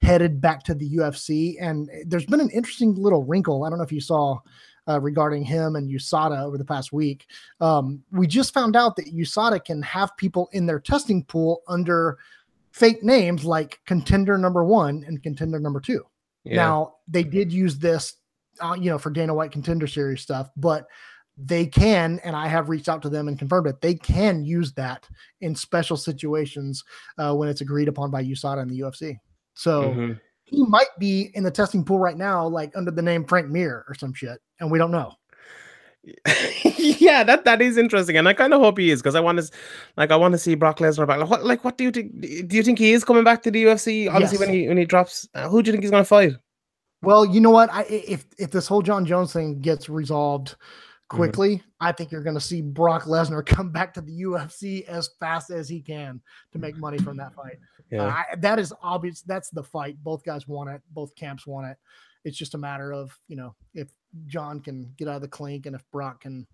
headed 0.01 0.39
back 0.41 0.63
to 0.63 0.73
the 0.73 0.89
UFC. 0.97 1.55
And 1.59 1.89
there's 2.05 2.25
been 2.25 2.41
an 2.41 2.49
interesting 2.51 2.95
little 2.95 3.23
wrinkle. 3.23 3.63
I 3.63 3.69
don't 3.69 3.77
know 3.77 3.83
if 3.83 3.91
you 3.91 4.01
saw 4.01 4.39
uh, 4.87 4.99
regarding 5.01 5.43
him 5.43 5.75
and 5.75 5.89
USADA 5.89 6.41
over 6.43 6.57
the 6.57 6.65
past 6.65 6.93
week. 6.93 7.27
Um, 7.59 8.03
we 8.11 8.27
just 8.27 8.53
found 8.53 8.75
out 8.75 8.95
that 8.95 9.13
USADA 9.13 9.65
can 9.65 9.81
have 9.81 10.15
people 10.17 10.49
in 10.53 10.65
their 10.65 10.79
testing 10.79 11.23
pool 11.23 11.61
under 11.67 12.17
fake 12.71 13.03
names 13.03 13.43
like 13.43 13.79
contender 13.85 14.37
number 14.37 14.63
one 14.63 15.03
and 15.07 15.21
contender 15.21 15.59
number 15.59 15.79
two. 15.79 16.03
Yeah. 16.43 16.55
Now, 16.57 16.95
they 17.07 17.23
did 17.23 17.51
use 17.51 17.77
this, 17.77 18.15
uh, 18.61 18.77
you 18.79 18.89
know, 18.89 18.97
for 18.97 19.09
Dana 19.09 19.33
White 19.33 19.51
contender 19.51 19.87
series 19.87 20.21
stuff, 20.21 20.49
but 20.55 20.87
they 21.37 21.65
can, 21.65 22.19
and 22.23 22.35
I 22.35 22.47
have 22.47 22.69
reached 22.69 22.89
out 22.89 23.01
to 23.03 23.09
them 23.09 23.27
and 23.27 23.37
confirmed 23.37 23.67
it, 23.67 23.81
they 23.81 23.93
can 23.93 24.43
use 24.43 24.73
that 24.73 25.07
in 25.41 25.53
special 25.53 25.97
situations 25.97 26.83
uh, 27.17 27.33
when 27.35 27.49
it's 27.49 27.61
agreed 27.61 27.87
upon 27.87 28.09
by 28.09 28.23
USADA 28.23 28.61
and 28.61 28.71
the 28.71 28.79
UFC. 28.79 29.17
So 29.57 29.83
mm-hmm 29.83 30.13
he 30.47 30.63
might 30.63 30.87
be 30.97 31.29
in 31.33 31.43
the 31.43 31.51
testing 31.51 31.83
pool 31.83 31.99
right 31.99 32.15
now, 32.17 32.47
like 32.47 32.71
under 32.75 32.89
the 32.89 33.01
name 33.01 33.25
Frank 33.25 33.49
Mir 33.49 33.83
or 33.87 33.93
some 33.95 34.13
shit, 34.13 34.39
and 34.59 34.71
we 34.71 34.77
don't 34.77 34.91
know. 34.91 35.11
yeah, 36.77 37.21
that 37.25 37.43
that 37.43 37.61
is 37.61 37.75
interesting, 37.75 38.15
and 38.15 38.29
I 38.29 38.33
kind 38.33 38.53
of 38.53 38.61
hope 38.61 38.77
he 38.77 38.89
is 38.89 39.01
because 39.01 39.15
I 39.15 39.19
want 39.19 39.39
to, 39.39 39.51
like, 39.97 40.09
I 40.09 40.15
want 40.15 40.31
to 40.31 40.37
see 40.37 40.55
Brock 40.55 40.77
Lesnar 40.77 41.05
back. 41.05 41.19
Like, 41.19 41.29
what, 41.29 41.43
like, 41.43 41.65
what 41.65 41.77
do 41.77 41.83
you 41.83 41.91
think? 41.91 42.21
Do 42.21 42.55
you 42.55 42.63
think 42.63 42.79
he 42.79 42.93
is 42.93 43.03
coming 43.03 43.25
back 43.25 43.43
to 43.43 43.51
the 43.51 43.61
UFC? 43.65 44.09
Obviously, 44.09 44.37
yes. 44.37 44.39
when 44.39 44.53
he 44.53 44.67
when 44.69 44.77
he 44.77 44.85
drops, 44.85 45.27
uh, 45.33 45.49
who 45.49 45.61
do 45.61 45.67
you 45.67 45.73
think 45.73 45.83
he's 45.83 45.91
going 45.91 46.03
to 46.03 46.07
fight? 46.07 46.31
Well, 47.01 47.25
you 47.25 47.41
know 47.41 47.51
what? 47.51 47.69
I, 47.73 47.83
if 47.83 48.25
if 48.39 48.51
this 48.51 48.67
whole 48.67 48.81
Jon 48.81 49.05
Jones 49.05 49.33
thing 49.33 49.59
gets 49.59 49.89
resolved. 49.89 50.55
Quickly, 51.09 51.55
mm-hmm. 51.55 51.67
I 51.79 51.93
think 51.93 52.11
you're 52.11 52.23
going 52.23 52.35
to 52.35 52.41
see 52.41 52.61
Brock 52.61 53.03
Lesnar 53.03 53.45
come 53.45 53.71
back 53.71 53.93
to 53.93 54.01
the 54.01 54.23
UFC 54.23 54.85
as 54.87 55.09
fast 55.19 55.51
as 55.51 55.69
he 55.69 55.81
can 55.81 56.21
to 56.51 56.59
make 56.59 56.77
money 56.77 56.97
from 56.97 57.15
that 57.17 57.33
fight. 57.33 57.57
Yeah. 57.89 58.03
Uh, 58.03 58.09
I, 58.09 58.35
that 58.39 58.59
is 58.59 58.73
obvious. 58.81 59.21
That's 59.21 59.49
the 59.49 59.63
fight. 59.63 59.97
Both 60.03 60.23
guys 60.23 60.47
want 60.47 60.69
it. 60.69 60.81
Both 60.91 61.15
camps 61.15 61.47
want 61.47 61.67
it. 61.67 61.77
It's 62.25 62.37
just 62.37 62.55
a 62.55 62.57
matter 62.57 62.91
of 62.91 63.17
you 63.29 63.37
know 63.37 63.55
if 63.73 63.87
Jon 64.25 64.59
can 64.59 64.93
get 64.97 65.07
out 65.07 65.15
of 65.15 65.21
the 65.21 65.29
clink 65.29 65.65
and 65.65 65.75
if 65.75 65.83
Brock 65.91 66.21
can 66.21 66.45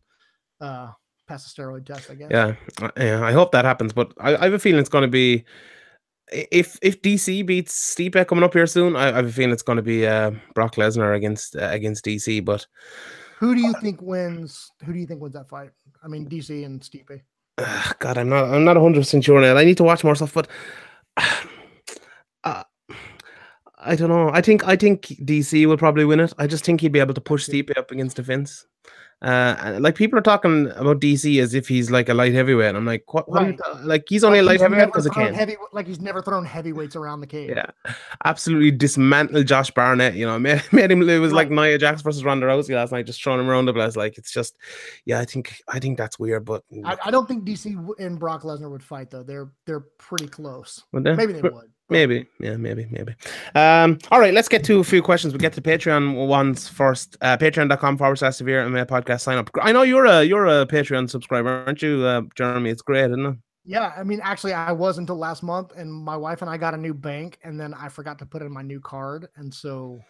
uh, 0.62 0.92
pass 1.28 1.48
a 1.48 1.50
steroid 1.50 1.86
test. 1.86 2.12
I 2.12 2.16
guess. 2.16 2.30
Yeah, 2.30 2.56
uh, 2.82 2.92
yeah. 2.98 3.24
I 3.24 3.32
hope 3.32 3.52
that 3.54 3.66
happens, 3.66 3.92
but 3.92 4.14
I, 4.20 4.36
I 4.36 4.44
have 4.44 4.54
a 4.54 4.60
feeling 4.60 4.80
it's 4.80 4.90
going 4.90 5.04
to 5.04 5.08
be 5.08 5.46
if 6.32 6.78
if 6.82 7.02
DC 7.02 7.46
beats 7.46 7.96
Stipe 7.96 8.28
coming 8.28 8.44
up 8.44 8.54
here 8.54 8.68
soon. 8.68 8.96
I, 8.96 9.10
I 9.10 9.16
have 9.16 9.26
a 9.26 9.32
feeling 9.32 9.52
it's 9.52 9.64
going 9.64 9.78
to 9.78 9.84
be 9.84 10.06
uh, 10.06 10.32
Brock 10.54 10.76
Lesnar 10.76 11.16
against 11.16 11.56
uh, 11.56 11.70
against 11.72 12.06
DC. 12.06 12.44
But 12.44 12.68
who 13.44 13.56
do 13.56 13.62
you 13.62 13.74
think 13.82 14.02
wins? 14.02 14.72
Who 14.86 14.94
do 14.94 15.00
you 15.00 15.06
think 15.06 15.22
wins 15.22 15.34
that 15.34 15.50
fight? 15.50 15.72
I 16.02 16.08
mean, 16.08 16.30
DC 16.30 16.66
and 16.66 16.80
Stipe. 16.80 17.22
God, 18.00 18.18
I'm 18.18 18.30
not. 18.30 18.46
I'm 18.46 18.64
not 18.64 18.78
100 18.78 19.02
percent 19.02 19.26
sure 19.26 19.42
now. 19.42 19.58
I 19.58 19.66
need 19.66 19.76
to 19.78 19.84
watch 19.84 20.02
more 20.02 20.16
stuff, 20.16 20.34
but 20.34 20.48
uh, 22.46 22.64
I 23.78 23.96
don't 23.98 24.08
know. 24.08 24.30
I 24.32 24.40
think 24.40 24.66
I 24.66 24.78
think 24.78 25.08
DC 25.08 25.66
will 25.66 25.76
probably 25.76 26.06
win 26.06 26.22
it. 26.22 26.32
I 26.38 26.48
just 26.48 26.64
think 26.64 26.80
he'd 26.80 26.94
be 26.94 27.02
able 27.02 27.14
to 27.16 27.22
push 27.22 27.50
Stipe 27.50 27.78
up 27.78 27.92
against 27.92 28.16
the 28.16 28.24
fence. 28.24 28.66
Uh, 29.24 29.78
like 29.80 29.96
people 29.96 30.20
are 30.20 30.24
talking 30.24 30.70
about 30.72 31.00
DC 31.00 31.42
as 31.42 31.54
if 31.54 31.68
he's 31.68 31.90
like 31.90 32.10
a 32.10 32.14
light 32.14 32.34
heavyweight. 32.34 32.70
And 32.70 32.78
I'm 32.78 32.86
like, 32.86 33.12
what? 33.14 33.30
what 33.30 33.42
right. 33.42 33.60
like 33.84 34.04
he's 34.10 34.24
only 34.24 34.42
like 34.42 34.60
a 34.60 34.64
light 34.64 34.72
heavyweight 34.72 34.88
because 34.88 35.06
of 35.06 35.14
can. 35.14 35.34
Heavy, 35.34 35.56
like 35.72 35.88
he's 35.88 36.02
never 36.02 36.22
thrown 36.22 36.46
heavyweights 36.46 36.96
around 36.96 37.22
the 37.22 37.28
cage. 37.28 37.52
Yeah, 37.56 37.68
absolutely 38.26 38.72
dismantled 38.72 39.48
Josh 39.48 39.72
Barnett. 39.72 40.16
You 40.16 40.26
know, 40.26 40.38
made, 40.40 40.62
made 40.72 40.92
him. 40.92 41.08
It 41.08 41.20
was 41.20 41.32
right. 41.32 41.50
like 41.50 41.52
Nia 41.52 41.78
Jax 41.78 42.02
versus 42.02 42.24
Ronda 42.24 42.46
Rousey 42.46 42.76
last 42.76 42.92
night, 42.92 43.06
just 43.06 43.24
throwing 43.24 43.40
him 43.40 43.50
around 43.50 43.66
the 43.66 43.74
place. 43.74 43.96
Like 43.96 44.18
it's 44.18 44.32
just, 44.32 44.58
yeah, 45.06 45.20
I 45.20 45.26
think 45.26 45.56
I 45.68 45.80
think 45.80 45.98
that's 45.98 46.20
weird. 46.20 46.46
But 46.46 46.64
I, 46.84 46.98
I 47.06 47.12
don't 47.12 47.28
think 47.28 47.46
DC 47.46 48.00
and 48.00 48.20
Brock 48.20 48.44
Lesnar 48.44 48.70
would 48.70 48.84
fight 48.84 49.10
though. 49.10 49.24
They're 49.24 49.52
they're 49.66 49.86
pretty 49.98 50.28
close. 50.28 50.84
Maybe 50.92 51.34
they 51.34 51.42
would. 51.42 51.73
Maybe, 51.90 52.26
yeah, 52.40 52.56
maybe, 52.56 52.88
maybe. 52.90 53.14
Um, 53.56 54.00
all 54.10 54.20
right, 54.20 54.34
let's 54.34 54.48
get 54.48 54.64
to 54.66 54.80
a 54.80 54.84
few 54.84 55.02
questions. 55.02 55.34
We 55.34 55.40
get 55.40 55.54
to 55.54 55.62
Patreon 55.62 56.28
ones 56.28 56.68
first. 56.68 57.18
Uh, 57.22 57.38
Patreon.com 57.38 57.98
forward 57.98 58.18
slash 58.18 58.38
severe 58.38 58.66
MMA 58.68 58.86
podcast 58.86 59.22
sign 59.22 59.38
up. 59.38 59.50
I 59.62 59.72
know 59.72 59.84
you're 59.84 60.06
a 60.06 60.24
you're 60.24 60.48
a 60.48 60.66
Patreon 60.66 61.10
subscriber, 61.10 61.64
aren't 61.66 61.82
you, 61.82 62.04
uh, 62.06 62.22
Jeremy? 62.36 62.70
It's 62.70 62.82
great, 62.82 63.12
isn't 63.12 63.26
it? 63.26 63.36
Yeah, 63.66 63.94
I 63.96 64.04
mean, 64.04 64.20
actually, 64.24 64.54
I 64.54 64.72
was 64.72 64.98
until 64.98 65.18
last 65.18 65.44
month, 65.44 65.72
and 65.76 65.92
my 65.92 66.18
wife 66.18 66.42
and 66.42 66.50
I 66.50 66.58
got 66.58 66.74
a 66.74 66.78
new 66.78 66.94
bank, 66.94 67.38
and 67.44 67.60
then 67.60 67.74
I 67.74 67.90
forgot 67.90 68.18
to 68.20 68.26
put 68.26 68.42
in 68.42 68.52
my 68.52 68.62
new 68.62 68.80
card, 68.80 69.28
and 69.36 69.54
so 69.54 70.02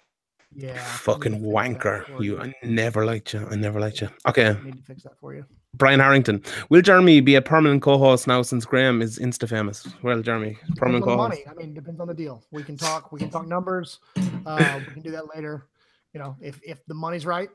yeah. 0.55 0.78
Fucking 0.78 1.41
wanker. 1.41 2.05
You, 2.21 2.39
I 2.39 2.53
never 2.63 3.05
liked 3.05 3.34
you. 3.34 3.47
I 3.49 3.55
never 3.55 3.80
liked 3.80 4.01
you. 4.01 4.09
Okay. 4.28 4.49
I 4.49 4.63
need 4.63 4.78
to 4.78 4.84
fix 4.84 5.03
that 5.03 5.17
for 5.19 5.34
you. 5.34 5.45
Brian 5.76 5.99
Harrington. 5.99 6.43
Will 6.69 6.82
Jeremy 6.82 7.19
be 7.19 7.36
a 7.36 7.41
permanent 7.41 7.82
co-host 7.82 8.28
now 8.28 8.41
since 8.41 8.65
Graham 8.65 9.01
is 9.01 9.17
insta 9.19 9.49
famous? 9.49 9.88
Well, 10.03 10.21
Jeremy, 10.21 10.57
permanent 10.76 11.03
co-host. 11.03 11.30
Money. 11.30 11.43
I 11.49 11.53
mean, 11.53 11.74
depends 11.74 11.99
on 11.99 12.07
the 12.07 12.13
deal. 12.13 12.43
We 12.51 12.63
can 12.63 12.78
talk. 12.78 13.11
We 13.11 13.19
can 13.19 13.30
talk 13.30 13.47
numbers. 13.47 13.99
Uh, 14.45 14.80
we 14.88 14.93
can 14.93 15.01
do 15.01 15.11
that 15.11 15.36
later. 15.36 15.67
You 16.13 16.19
know, 16.19 16.36
if 16.41 16.59
if 16.63 16.86
the 16.86 16.93
money's 16.93 17.26
right, 17.26 17.49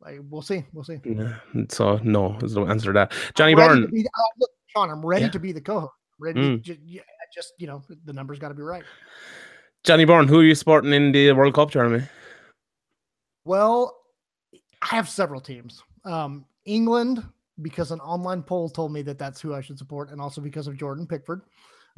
like 0.00 0.20
we'll 0.30 0.42
see. 0.42 0.64
We'll 0.72 0.84
see. 0.84 0.98
Yeah. 1.04 1.36
So 1.68 2.00
no 2.02 2.38
is 2.42 2.54
the 2.54 2.62
answer 2.62 2.86
to 2.86 2.92
that. 2.94 3.12
Johnny 3.34 3.54
Byrne. 3.54 3.90
Be, 3.90 4.06
uh, 4.06 4.22
look, 4.38 4.50
Sean, 4.68 4.90
I'm 4.90 5.04
ready 5.04 5.26
yeah. 5.26 5.30
to 5.30 5.38
be 5.38 5.52
the 5.52 5.60
co-host. 5.60 5.92
Ready. 6.18 6.40
Mm. 6.40 6.64
To, 6.64 6.74
just, 6.74 7.04
just 7.34 7.52
you 7.58 7.66
know, 7.66 7.82
the 8.04 8.12
numbers 8.12 8.38
got 8.38 8.48
to 8.48 8.54
be 8.54 8.62
right. 8.62 8.84
Johnny 9.82 10.04
Bourne, 10.04 10.28
who 10.28 10.40
are 10.40 10.44
you 10.44 10.54
supporting 10.54 10.92
in 10.92 11.12
the 11.12 11.32
World 11.32 11.54
Cup, 11.54 11.70
Jeremy? 11.70 12.02
Well, 13.46 13.96
I 14.82 14.94
have 14.94 15.08
several 15.08 15.40
teams. 15.40 15.82
Um, 16.04 16.44
England, 16.64 17.22
because 17.62 17.90
an 17.90 18.00
online 18.00 18.42
poll 18.42 18.68
told 18.68 18.92
me 18.92 19.02
that 19.02 19.18
that's 19.18 19.40
who 19.40 19.54
I 19.54 19.60
should 19.60 19.78
support, 19.78 20.10
and 20.10 20.20
also 20.20 20.40
because 20.40 20.66
of 20.66 20.76
Jordan 20.76 21.06
Pickford. 21.06 21.42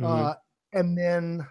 Mm-hmm. 0.01 0.05
Uh, 0.05 0.35
and 0.73 0.97
then 0.97 1.47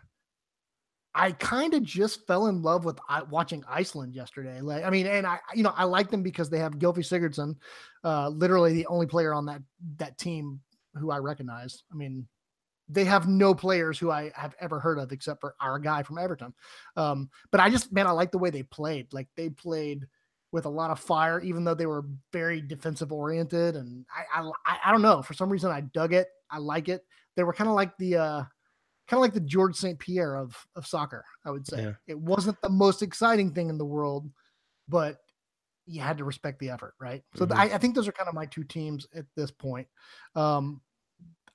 I 1.13 1.33
kind 1.33 1.73
of 1.73 1.83
just 1.83 2.25
fell 2.25 2.47
in 2.47 2.61
love 2.61 2.85
with 2.85 2.97
watching 3.29 3.63
Iceland 3.69 4.15
yesterday. 4.15 4.61
Like, 4.61 4.83
I 4.83 4.89
mean, 4.89 5.07
and 5.07 5.27
I, 5.27 5.39
you 5.53 5.63
know, 5.63 5.73
I 5.75 5.83
like 5.83 6.09
them 6.09 6.23
because 6.23 6.49
they 6.49 6.59
have 6.59 6.79
Gylfi 6.79 6.99
Sigurdsson, 6.99 7.55
uh, 8.03 8.29
literally 8.29 8.73
the 8.73 8.87
only 8.87 9.07
player 9.07 9.33
on 9.33 9.45
that 9.45 9.61
that 9.97 10.17
team 10.17 10.61
who 10.95 11.11
I 11.11 11.17
recognize. 11.17 11.83
I 11.91 11.95
mean, 11.95 12.27
they 12.89 13.05
have 13.05 13.27
no 13.27 13.53
players 13.53 13.99
who 13.99 14.11
I 14.11 14.31
have 14.35 14.55
ever 14.59 14.79
heard 14.79 14.99
of 14.99 15.11
except 15.11 15.41
for 15.41 15.55
our 15.61 15.79
guy 15.79 16.03
from 16.03 16.17
Everton. 16.17 16.53
Um, 16.97 17.29
but 17.51 17.61
I 17.61 17.69
just, 17.69 17.91
man, 17.93 18.07
I 18.07 18.11
like 18.11 18.31
the 18.31 18.37
way 18.37 18.49
they 18.49 18.63
played. 18.63 19.13
Like 19.13 19.27
they 19.37 19.49
played 19.49 20.07
with 20.51 20.65
a 20.65 20.69
lot 20.69 20.91
of 20.91 20.99
fire, 20.99 21.39
even 21.41 21.63
though 21.63 21.73
they 21.73 21.85
were 21.85 22.05
very 22.33 22.61
defensive 22.61 23.11
oriented. 23.11 23.75
And 23.75 24.05
I, 24.13 24.41
I, 24.65 24.77
I 24.85 24.91
don't 24.91 25.01
know, 25.01 25.21
for 25.21 25.33
some 25.33 25.49
reason 25.49 25.71
I 25.71 25.81
dug 25.81 26.13
it. 26.13 26.27
I 26.49 26.57
like 26.57 26.89
it. 26.89 27.03
They 27.35 27.43
were 27.43 27.53
kind 27.53 27.69
of 27.69 27.75
like 27.75 27.97
the, 27.97 28.17
uh, 28.17 28.43
kind 29.07 29.17
of 29.17 29.21
like 29.21 29.33
the 29.33 29.39
George 29.39 29.75
St. 29.75 29.97
Pierre 29.97 30.35
of, 30.35 30.55
of 30.75 30.85
soccer, 30.85 31.23
I 31.45 31.51
would 31.51 31.65
say. 31.65 31.83
Yeah. 31.83 31.93
It 32.07 32.19
wasn't 32.19 32.61
the 32.61 32.69
most 32.69 33.01
exciting 33.01 33.53
thing 33.53 33.69
in 33.69 33.77
the 33.77 33.85
world, 33.85 34.29
but 34.89 35.17
you 35.85 36.01
had 36.01 36.17
to 36.17 36.25
respect 36.25 36.59
the 36.59 36.69
effort, 36.69 36.93
right? 36.99 37.23
So 37.35 37.45
mm-hmm. 37.45 37.57
I, 37.57 37.75
I, 37.75 37.77
think 37.77 37.95
those 37.95 38.07
are 38.07 38.13
kind 38.13 38.29
of 38.29 38.35
my 38.35 38.45
two 38.45 38.63
teams 38.63 39.07
at 39.15 39.25
this 39.35 39.51
point. 39.51 39.87
Um, 40.35 40.81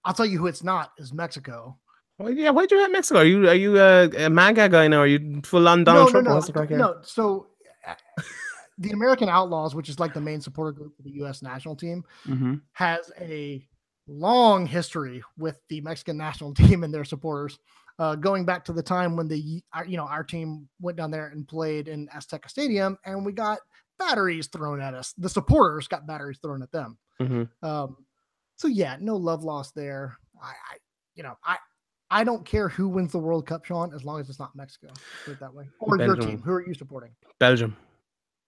I'll 0.05 0.15
tell 0.15 0.27
you 0.27 0.39
who 0.39 0.47
it's 0.47 0.65
not 0.65 0.93
is 0.99 1.13
Mexico. 1.13 1.79
Well, 2.19 2.33
yeah, 2.33 2.51
why'd 2.51 2.71
you 2.71 2.79
have 2.79 2.93
Mexico? 2.93 3.21
Are 3.21 3.25
you 3.25 3.49
are 3.49 3.55
you 3.55 3.79
a, 3.79 4.09
a 4.25 4.31
MAGA 4.31 4.71
guy 4.71 4.89
now? 4.89 5.01
Are 5.01 5.07
you 5.07 5.43
full 5.45 5.69
on 5.69 5.85
Donald 5.85 6.07
no, 6.07 6.23
Trump? 6.23 6.27
No, 6.47 6.63
no, 6.63 6.77
no. 6.77 6.97
So 7.03 7.49
the 8.79 8.91
American 8.91 9.29
Outlaws, 9.29 9.75
which 9.75 9.89
is 9.89 9.99
like 9.99 10.15
the 10.15 10.21
main 10.21 10.41
supporter 10.41 10.73
group 10.73 10.97
for 10.97 11.03
the 11.03 11.13
U.S. 11.13 11.43
national 11.43 11.77
team, 11.77 12.05
mm-hmm. 12.27 12.55
has 12.73 13.11
a 13.21 13.67
long 14.07 14.67
history 14.67 15.23
with 15.39 15.59
the 15.69 15.81
Mexican 15.81 16.17
national 16.17 16.55
team 16.55 16.85
and 16.85 16.93
their 16.93 17.05
supporters, 17.05 17.59
uh, 17.99 18.15
going 18.15 18.45
back 18.45 18.65
to 18.67 18.73
the 18.73 18.83
time 18.83 19.17
when 19.17 19.29
the 19.29 19.39
you 19.39 19.97
know 19.97 20.07
our 20.07 20.23
team 20.23 20.69
went 20.81 20.97
down 20.97 21.11
there 21.11 21.29
and 21.29 21.49
played 21.49 21.89
in 21.89 22.09
Azteca 22.09 22.49
Stadium, 22.49 22.99
and 23.05 23.25
we 23.25 23.33
got 23.33 23.59
batteries 23.99 24.49
thrown 24.49 24.81
at 24.81 24.95
us. 24.95 25.15
The 25.17 25.29
supporters 25.29 25.89
got 25.89 26.07
batteries 26.07 26.39
thrown 26.43 26.63
at 26.63 26.73
them. 26.73 26.99
Mm-hmm. 27.21 27.67
Um, 27.67 27.97
so 28.57 28.69
yeah, 28.69 28.97
no 29.01 29.17
love 29.17 29.45
lost 29.45 29.75
there. 29.75 30.19
I, 30.43 30.49
I, 30.49 30.77
you 31.15 31.23
know, 31.23 31.39
I 31.43 31.57
I 32.11 32.25
don't 32.25 32.45
care 32.45 32.69
who 32.69 32.89
wins 32.89 33.13
the 33.13 33.19
World 33.19 33.47
Cup, 33.47 33.65
Sean, 33.65 33.93
as 33.95 34.05
long 34.05 34.21
as 34.21 34.29
it's 34.29 34.39
not 34.39 34.55
Mexico. 34.55 34.89
Put 35.25 35.33
it 35.33 35.41
that 35.41 35.53
way. 35.53 35.65
Or 35.81 35.97
Belgium. 35.97 36.21
your 36.21 36.29
team. 36.29 36.43
Who 36.43 36.53
are 36.53 36.67
you 36.67 36.75
supporting? 36.75 37.11
Belgium. 37.39 37.77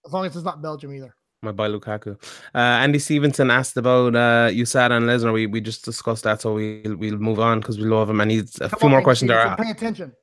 As 0.08 0.14
long 0.14 0.24
as 0.24 0.34
it's 0.34 0.44
not 0.44 0.62
Belgium 0.62 0.94
either. 0.94 1.14
My 1.42 1.52
boy 1.52 1.68
Lukaku. 1.68 2.16
Uh, 2.54 2.58
Andy 2.58 2.98
Stevenson 2.98 3.50
asked 3.50 3.76
about 3.76 4.16
uh, 4.16 4.48
USADA 4.50 4.96
and 4.96 5.06
Lesnar. 5.06 5.34
We 5.34 5.46
we 5.46 5.60
just 5.60 5.84
discussed 5.84 6.24
that, 6.24 6.40
so 6.40 6.54
we'll 6.54 6.96
we'll 6.96 7.18
move 7.18 7.38
on 7.38 7.60
because 7.60 7.78
we 7.78 7.84
love 7.84 8.08
him 8.08 8.22
and 8.22 8.30
he's 8.30 8.56
a 8.56 8.70
Come 8.70 8.78
few 8.78 8.86
on, 8.86 8.90
more 8.92 9.02
questions 9.02 9.28
there. 9.28 9.54
Pay 9.56 9.70
attention. 9.70 10.14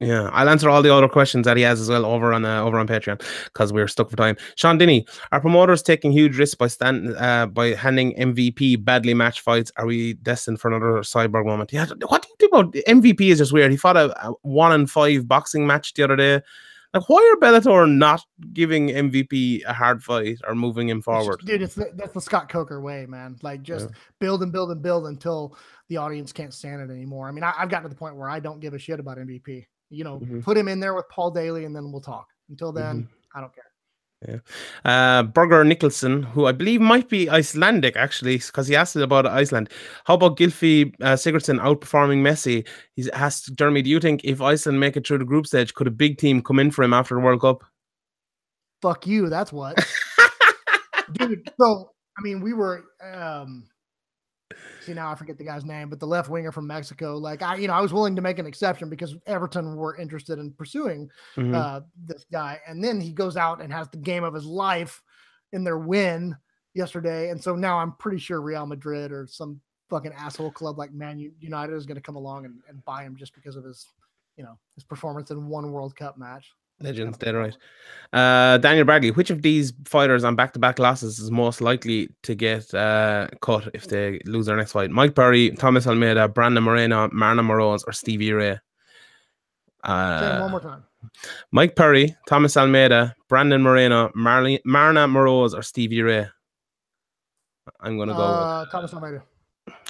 Yeah, 0.00 0.30
I'll 0.32 0.48
answer 0.48 0.68
all 0.68 0.82
the 0.82 0.92
other 0.92 1.08
questions 1.08 1.44
that 1.46 1.56
he 1.56 1.62
has 1.62 1.80
as 1.80 1.88
well 1.88 2.04
over 2.04 2.32
on 2.32 2.44
uh, 2.44 2.60
over 2.60 2.76
on 2.76 2.88
Patreon 2.88 3.24
because 3.44 3.72
we're 3.72 3.86
stuck 3.86 4.10
for 4.10 4.16
time. 4.16 4.36
Sean 4.56 4.76
Dinney, 4.76 5.06
are 5.30 5.40
promoters 5.40 5.82
taking 5.82 6.10
huge 6.10 6.36
risks 6.36 6.56
by 6.56 6.66
stand 6.66 7.14
uh, 7.16 7.46
by 7.46 7.68
handing 7.68 8.12
MVP 8.16 8.84
badly 8.84 9.14
match 9.14 9.40
fights? 9.40 9.70
Are 9.76 9.86
we 9.86 10.14
destined 10.14 10.60
for 10.60 10.68
another 10.68 11.02
cyborg 11.02 11.46
moment? 11.46 11.72
Yeah, 11.72 11.86
what 12.08 12.22
do 12.22 12.28
you 12.28 12.36
think 12.40 12.52
about 12.52 12.72
MVP? 12.72 13.20
Is 13.30 13.38
just 13.38 13.52
weird. 13.52 13.70
He 13.70 13.76
fought 13.76 13.96
a, 13.96 14.26
a 14.26 14.32
one 14.42 14.72
and 14.72 14.90
five 14.90 15.28
boxing 15.28 15.68
match 15.68 15.94
the 15.94 16.02
other 16.02 16.16
day. 16.16 16.42
Like, 16.94 17.08
why 17.08 17.34
are 17.34 17.40
Bellator 17.40 17.90
not 17.90 18.22
giving 18.52 18.88
MVP 18.88 19.62
a 19.66 19.72
hard 19.72 20.02
fight 20.02 20.38
or 20.46 20.54
moving 20.54 20.90
him 20.90 21.00
forward? 21.00 21.40
It's, 21.40 21.44
dude, 21.44 21.62
it's 21.62 21.74
the, 21.74 21.90
that's 21.94 22.12
the 22.12 22.20
Scott 22.20 22.50
Coker 22.50 22.82
way, 22.82 23.06
man. 23.06 23.38
Like, 23.42 23.62
just 23.62 23.88
yeah. 23.88 23.96
build 24.18 24.42
and 24.42 24.52
build 24.52 24.70
and 24.70 24.82
build 24.82 25.06
until 25.06 25.56
the 25.88 25.96
audience 25.96 26.32
can't 26.32 26.52
stand 26.52 26.82
it 26.82 26.92
anymore. 26.92 27.28
I 27.28 27.32
mean, 27.32 27.44
I, 27.44 27.52
have 27.52 27.70
gotten 27.70 27.84
to 27.84 27.88
the 27.88 27.98
point 27.98 28.16
where 28.16 28.28
I 28.28 28.40
don't 28.40 28.60
give 28.60 28.74
a 28.74 28.78
shit 28.78 29.00
about 29.00 29.16
MVP. 29.16 29.66
You 29.88 30.04
know, 30.04 30.20
mm-hmm. 30.20 30.40
put 30.40 30.56
him 30.56 30.68
in 30.68 30.80
there 30.80 30.94
with 30.94 31.08
Paul 31.08 31.30
Daley, 31.30 31.64
and 31.64 31.74
then 31.74 31.92
we'll 31.92 32.02
talk. 32.02 32.28
Until 32.50 32.72
then, 32.72 33.04
mm-hmm. 33.04 33.38
I 33.38 33.40
don't 33.40 33.54
care. 33.54 33.71
Yeah. 34.28 34.38
Uh, 34.84 35.22
Burger 35.24 35.64
Nicholson, 35.64 36.22
who 36.22 36.46
I 36.46 36.52
believe 36.52 36.80
might 36.80 37.08
be 37.08 37.28
Icelandic 37.28 37.96
actually, 37.96 38.38
because 38.38 38.68
he 38.68 38.76
asked 38.76 38.96
about 38.96 39.26
Iceland. 39.26 39.68
How 40.04 40.14
about 40.14 40.36
Gylfi 40.36 40.94
uh, 41.00 41.14
Sigurdsson 41.14 41.60
outperforming 41.60 42.22
Messi? 42.22 42.66
He's 42.94 43.08
asked 43.08 43.54
Jeremy, 43.54 43.82
do 43.82 43.90
you 43.90 44.00
think 44.00 44.22
if 44.24 44.40
Iceland 44.40 44.80
make 44.80 44.96
it 44.96 45.06
through 45.06 45.18
the 45.18 45.24
group 45.24 45.46
stage, 45.46 45.74
could 45.74 45.86
a 45.86 45.90
big 45.90 46.18
team 46.18 46.42
come 46.42 46.58
in 46.58 46.70
for 46.70 46.82
him 46.82 46.92
after 46.92 47.14
the 47.14 47.20
World 47.20 47.40
Cup? 47.40 47.64
Fuck 48.80 49.06
you. 49.06 49.28
That's 49.28 49.52
what. 49.52 49.76
Dude, 51.12 51.50
so 51.60 51.90
I 52.18 52.22
mean, 52.22 52.40
we 52.40 52.52
were 52.52 52.84
um 53.14 53.64
see 54.80 54.94
now 54.94 55.10
I 55.10 55.14
forget 55.14 55.38
the 55.38 55.44
guy's 55.44 55.64
name, 55.64 55.88
but 55.88 56.00
the 56.00 56.06
left 56.06 56.28
winger 56.28 56.52
from 56.52 56.66
Mexico. 56.66 57.16
Like 57.16 57.42
I, 57.42 57.56
you 57.56 57.68
know, 57.68 57.74
I 57.74 57.80
was 57.80 57.92
willing 57.92 58.16
to 58.16 58.22
make 58.22 58.38
an 58.38 58.46
exception 58.46 58.88
because 58.88 59.14
Everton 59.26 59.76
were 59.76 59.96
interested 59.96 60.38
in 60.38 60.52
pursuing 60.52 61.10
mm-hmm. 61.36 61.54
uh, 61.54 61.80
this 62.06 62.24
guy, 62.30 62.60
and 62.66 62.82
then 62.82 63.00
he 63.00 63.12
goes 63.12 63.36
out 63.36 63.60
and 63.60 63.72
has 63.72 63.88
the 63.88 63.98
game 63.98 64.24
of 64.24 64.34
his 64.34 64.46
life 64.46 65.02
in 65.52 65.64
their 65.64 65.78
win 65.78 66.36
yesterday, 66.74 67.30
and 67.30 67.42
so 67.42 67.54
now 67.54 67.78
I'm 67.78 67.92
pretty 67.92 68.18
sure 68.18 68.40
Real 68.40 68.66
Madrid 68.66 69.12
or 69.12 69.26
some 69.26 69.60
fucking 69.90 70.12
asshole 70.16 70.50
club 70.52 70.78
like 70.78 70.92
Man 70.92 71.18
United 71.38 71.74
is 71.74 71.84
going 71.84 71.96
to 71.96 72.02
come 72.02 72.16
along 72.16 72.46
and, 72.46 72.60
and 72.68 72.82
buy 72.86 73.02
him 73.02 73.14
just 73.14 73.34
because 73.34 73.56
of 73.56 73.64
his, 73.64 73.86
you 74.36 74.42
know, 74.42 74.58
his 74.74 74.84
performance 74.84 75.30
in 75.30 75.48
one 75.48 75.70
World 75.70 75.94
Cup 75.94 76.16
match. 76.16 76.50
Legends, 76.82 77.18
dead 77.18 77.34
right. 77.34 77.56
Uh, 78.12 78.58
Daniel 78.58 78.84
Bradley, 78.84 79.10
which 79.10 79.30
of 79.30 79.40
these 79.40 79.72
fighters 79.86 80.22
on 80.22 80.36
back 80.36 80.52
to 80.52 80.58
back 80.58 80.78
losses 80.78 81.18
is 81.18 81.30
most 81.30 81.62
likely 81.62 82.10
to 82.24 82.34
get 82.34 82.72
uh, 82.74 83.28
cut 83.40 83.68
if 83.72 83.88
they 83.88 84.20
lose 84.26 84.46
their 84.46 84.56
next 84.56 84.72
fight? 84.72 84.90
Mike 84.90 85.14
Perry, 85.14 85.50
Thomas 85.52 85.86
Almeida, 85.86 86.28
Brandon 86.28 86.62
Moreno, 86.62 87.08
Marlon 87.08 87.46
Moraes, 87.46 87.84
or 87.86 87.92
Stevie 87.92 88.32
Ray? 88.32 88.58
Uh, 89.82 90.40
one 90.40 90.50
more 90.50 90.60
time. 90.60 90.84
Mike 91.52 91.74
Perry, 91.74 92.14
Thomas 92.28 92.56
Almeida, 92.56 93.14
Brandon 93.28 93.62
Moreno, 93.62 94.10
Marley, 94.14 94.60
Marna 94.64 95.08
Moraes, 95.08 95.54
or 95.54 95.62
Stevie 95.62 96.02
Ray? 96.02 96.28
I'm 97.80 97.96
going 97.96 98.08
to 98.08 98.14
go 98.14 98.20
uh, 98.20 98.60
with, 98.60 98.72
Thomas 98.72 98.92
Almeida. 98.92 99.22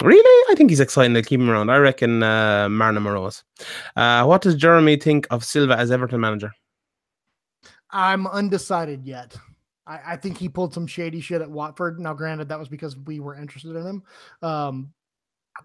Really? 0.00 0.52
I 0.52 0.54
think 0.54 0.70
he's 0.70 0.80
exciting 0.80 1.14
to 1.14 1.22
keep 1.22 1.40
him 1.40 1.50
around. 1.50 1.70
I 1.70 1.78
reckon 1.78 2.22
uh, 2.22 2.68
Marna 2.68 3.00
Moraes. 3.00 3.42
Uh, 3.96 4.24
what 4.24 4.42
does 4.42 4.54
Jeremy 4.54 4.96
think 4.96 5.26
of 5.30 5.44
Silva 5.44 5.76
as 5.76 5.90
Everton 5.90 6.20
manager? 6.20 6.52
I'm 7.92 8.26
undecided 8.26 9.04
yet. 9.04 9.36
I, 9.86 10.00
I, 10.06 10.16
think 10.16 10.38
he 10.38 10.48
pulled 10.48 10.72
some 10.72 10.86
shady 10.86 11.20
shit 11.20 11.42
at 11.42 11.50
Watford. 11.50 11.98
Now, 11.98 12.14
granted, 12.14 12.48
that 12.48 12.58
was 12.58 12.68
because 12.68 12.96
we 12.96 13.20
were 13.20 13.34
interested 13.34 13.76
in 13.76 13.84
him. 13.84 14.02
Um, 14.40 14.92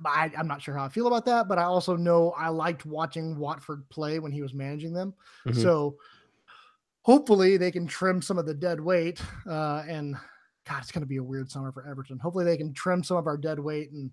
I, 0.05 0.31
am 0.35 0.47
not 0.47 0.61
sure 0.61 0.75
how 0.75 0.85
I 0.85 0.89
feel 0.89 1.07
about 1.07 1.25
that, 1.25 1.47
but 1.47 1.57
I 1.57 1.63
also 1.63 1.95
know 1.95 2.31
I 2.31 2.49
liked 2.49 2.85
watching 2.85 3.37
Watford 3.37 3.87
play 3.89 4.19
when 4.19 4.31
he 4.31 4.41
was 4.41 4.53
managing 4.53 4.93
them. 4.93 5.13
Mm-hmm. 5.47 5.61
So 5.61 5.97
hopefully 7.03 7.57
they 7.57 7.71
can 7.71 7.87
trim 7.87 8.21
some 8.21 8.37
of 8.37 8.45
the 8.45 8.53
dead 8.53 8.81
weight. 8.81 9.21
Uh, 9.47 9.83
and 9.87 10.15
God, 10.67 10.79
it's 10.81 10.91
going 10.91 11.03
to 11.03 11.07
be 11.07 11.17
a 11.17 11.23
weird 11.23 11.49
summer 11.49 11.71
for 11.71 11.87
Everton. 11.87 12.19
Hopefully 12.19 12.45
they 12.45 12.57
can 12.57 12.73
trim 12.73 13.03
some 13.03 13.17
of 13.17 13.27
our 13.27 13.37
dead 13.37 13.59
weight 13.59 13.91
and 13.91 14.11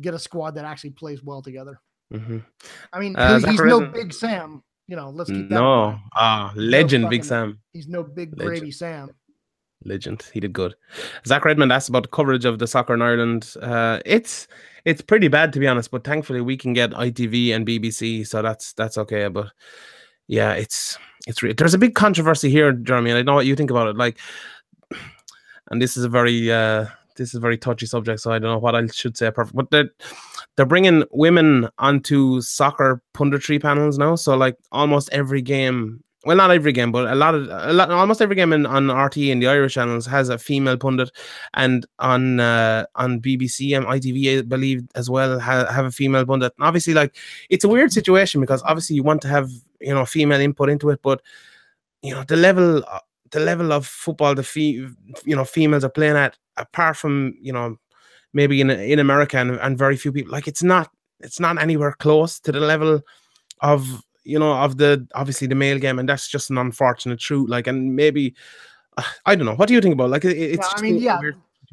get 0.00 0.14
a 0.14 0.18
squad 0.18 0.52
that 0.52 0.64
actually 0.64 0.90
plays 0.90 1.22
well 1.22 1.42
together. 1.42 1.80
Mm-hmm. 2.12 2.38
I 2.92 3.00
mean, 3.00 3.16
uh, 3.16 3.40
he's 3.40 3.60
no 3.60 3.84
Big 3.86 4.14
Sam, 4.14 4.62
you 4.88 4.96
know, 4.96 5.10
let's 5.10 5.30
keep 5.30 5.48
that. 5.50 5.54
No, 5.54 5.98
ah, 6.16 6.52
legend, 6.56 7.04
no 7.04 7.10
Big 7.10 7.22
Sam. 7.22 7.60
He's 7.72 7.86
no 7.86 8.02
big 8.02 8.30
legend. 8.36 8.58
gravy 8.58 8.70
Sam. 8.72 9.10
Legend. 9.84 10.24
He 10.32 10.40
did 10.40 10.52
good. 10.52 10.74
Zach 11.26 11.44
Redmond 11.44 11.72
asked 11.72 11.88
about 11.88 12.02
the 12.02 12.08
coverage 12.08 12.44
of 12.44 12.58
the 12.58 12.66
soccer 12.66 12.94
in 12.94 13.02
Ireland. 13.02 13.54
Uh, 13.60 14.00
it's 14.04 14.48
it's 14.84 15.02
pretty 15.02 15.28
bad 15.28 15.52
to 15.52 15.60
be 15.60 15.68
honest, 15.68 15.90
but 15.90 16.04
thankfully 16.04 16.40
we 16.40 16.56
can 16.56 16.72
get 16.72 16.90
ITV 16.90 17.54
and 17.54 17.66
BBC, 17.66 18.26
so 18.26 18.42
that's 18.42 18.72
that's 18.72 18.98
okay. 18.98 19.28
But 19.28 19.52
yeah, 20.26 20.52
it's 20.54 20.98
it's 21.26 21.42
re- 21.42 21.52
there's 21.52 21.74
a 21.74 21.78
big 21.78 21.94
controversy 21.94 22.50
here, 22.50 22.72
Jeremy, 22.72 23.10
and 23.10 23.18
I 23.18 23.22
know 23.22 23.34
what 23.34 23.46
you 23.46 23.54
think 23.54 23.70
about 23.70 23.88
it. 23.88 23.96
Like, 23.96 24.18
and 25.70 25.80
this 25.80 25.96
is 25.96 26.04
a 26.04 26.08
very 26.08 26.50
uh, 26.50 26.86
this 27.18 27.30
is 27.30 27.34
a 27.34 27.40
very 27.40 27.58
touchy 27.58 27.84
subject, 27.84 28.20
so 28.20 28.32
I 28.32 28.38
don't 28.38 28.52
know 28.52 28.58
what 28.58 28.74
I 28.74 28.86
should 28.86 29.16
say. 29.16 29.30
Perfect, 29.30 29.56
but 29.56 29.70
they're 29.70 29.90
they're 30.56 30.66
bringing 30.66 31.04
women 31.10 31.68
onto 31.78 32.40
soccer 32.40 33.02
punditry 33.14 33.60
panels 33.60 33.98
now. 33.98 34.14
So 34.14 34.36
like 34.36 34.56
almost 34.72 35.10
every 35.12 35.42
game, 35.42 36.02
well, 36.24 36.36
not 36.36 36.50
every 36.50 36.72
game, 36.72 36.90
but 36.90 37.12
a 37.12 37.14
lot 37.14 37.34
of 37.34 37.48
a 37.50 37.72
lot, 37.72 37.90
almost 37.90 38.22
every 38.22 38.36
game 38.36 38.52
in, 38.52 38.64
on 38.64 38.90
RT 38.90 39.18
and 39.18 39.42
the 39.42 39.48
Irish 39.48 39.74
channels 39.74 40.06
has 40.06 40.30
a 40.30 40.38
female 40.38 40.78
pundit, 40.78 41.10
and 41.54 41.86
on 41.98 42.40
uh, 42.40 42.86
on 42.94 43.20
BBC 43.20 43.76
and 43.76 43.86
ITV, 43.86 44.38
I 44.38 44.42
believe 44.42 44.88
as 44.94 45.10
well 45.10 45.38
ha- 45.38 45.70
have 45.70 45.84
a 45.84 45.90
female 45.90 46.24
pundit. 46.24 46.52
And 46.56 46.66
obviously, 46.66 46.94
like 46.94 47.16
it's 47.50 47.64
a 47.64 47.68
weird 47.68 47.92
situation 47.92 48.40
because 48.40 48.62
obviously 48.62 48.96
you 48.96 49.02
want 49.02 49.20
to 49.22 49.28
have 49.28 49.50
you 49.80 49.92
know 49.92 50.06
female 50.06 50.40
input 50.40 50.70
into 50.70 50.90
it, 50.90 51.00
but 51.02 51.20
you 52.02 52.14
know 52.14 52.24
the 52.24 52.36
level 52.36 52.82
the 53.30 53.40
level 53.40 53.72
of 53.72 53.86
football 53.86 54.34
the 54.34 54.42
fe- 54.42 54.86
you 55.24 55.36
know 55.36 55.44
females 55.44 55.84
are 55.84 55.90
playing 55.90 56.16
at 56.16 56.36
apart 56.56 56.96
from 56.96 57.34
you 57.40 57.52
know 57.52 57.76
maybe 58.32 58.60
in 58.60 58.70
in 58.70 58.98
America 58.98 59.38
and, 59.38 59.52
and 59.52 59.78
very 59.78 59.96
few 59.96 60.12
people 60.12 60.32
like 60.32 60.48
it's 60.48 60.62
not 60.62 60.90
it's 61.20 61.40
not 61.40 61.60
anywhere 61.60 61.92
close 61.92 62.38
to 62.40 62.52
the 62.52 62.60
level 62.60 63.00
of 63.60 64.02
you 64.24 64.38
know 64.38 64.52
of 64.54 64.76
the 64.76 65.06
obviously 65.14 65.46
the 65.46 65.54
male 65.54 65.78
game 65.78 65.98
and 65.98 66.08
that's 66.08 66.28
just 66.28 66.50
an 66.50 66.58
unfortunate 66.58 67.18
truth 67.18 67.48
like 67.48 67.66
and 67.66 67.96
maybe 67.96 68.34
I 69.26 69.34
don't 69.34 69.46
know 69.46 69.54
what 69.54 69.68
do 69.68 69.74
you 69.74 69.80
think 69.80 69.94
about 69.94 70.10
like 70.10 70.24
it, 70.24 70.36
it's 70.36 70.68
yeah, 70.72 70.78
I 70.78 70.80
mean 70.80 70.98
yeah 70.98 71.20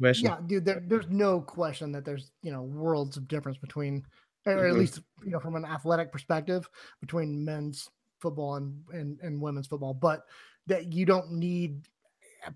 yeah 0.00 0.38
dude 0.46 0.64
there, 0.64 0.82
there's 0.86 1.08
no 1.08 1.40
question 1.40 1.92
that 1.92 2.04
there's 2.04 2.30
you 2.42 2.52
know 2.52 2.62
worlds 2.62 3.16
of 3.16 3.28
difference 3.28 3.58
between 3.58 4.04
or 4.46 4.54
mm-hmm. 4.54 4.70
at 4.70 4.78
least 4.78 5.00
you 5.24 5.30
know 5.30 5.40
from 5.40 5.56
an 5.56 5.64
athletic 5.64 6.12
perspective 6.12 6.68
between 7.00 7.44
men's 7.44 7.90
football 8.20 8.56
and, 8.56 8.82
and 8.92 9.18
and 9.20 9.40
women's 9.40 9.66
football, 9.66 9.94
but 9.94 10.24
that 10.66 10.92
you 10.92 11.06
don't 11.06 11.32
need 11.32 11.86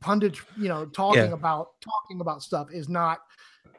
pundits, 0.00 0.40
you 0.56 0.68
know, 0.68 0.86
talking 0.86 1.22
Yeah. 1.24 1.32
about 1.32 1.80
talking 1.80 2.20
about 2.20 2.42
stuff 2.42 2.68
is 2.72 2.88
not 2.88 3.20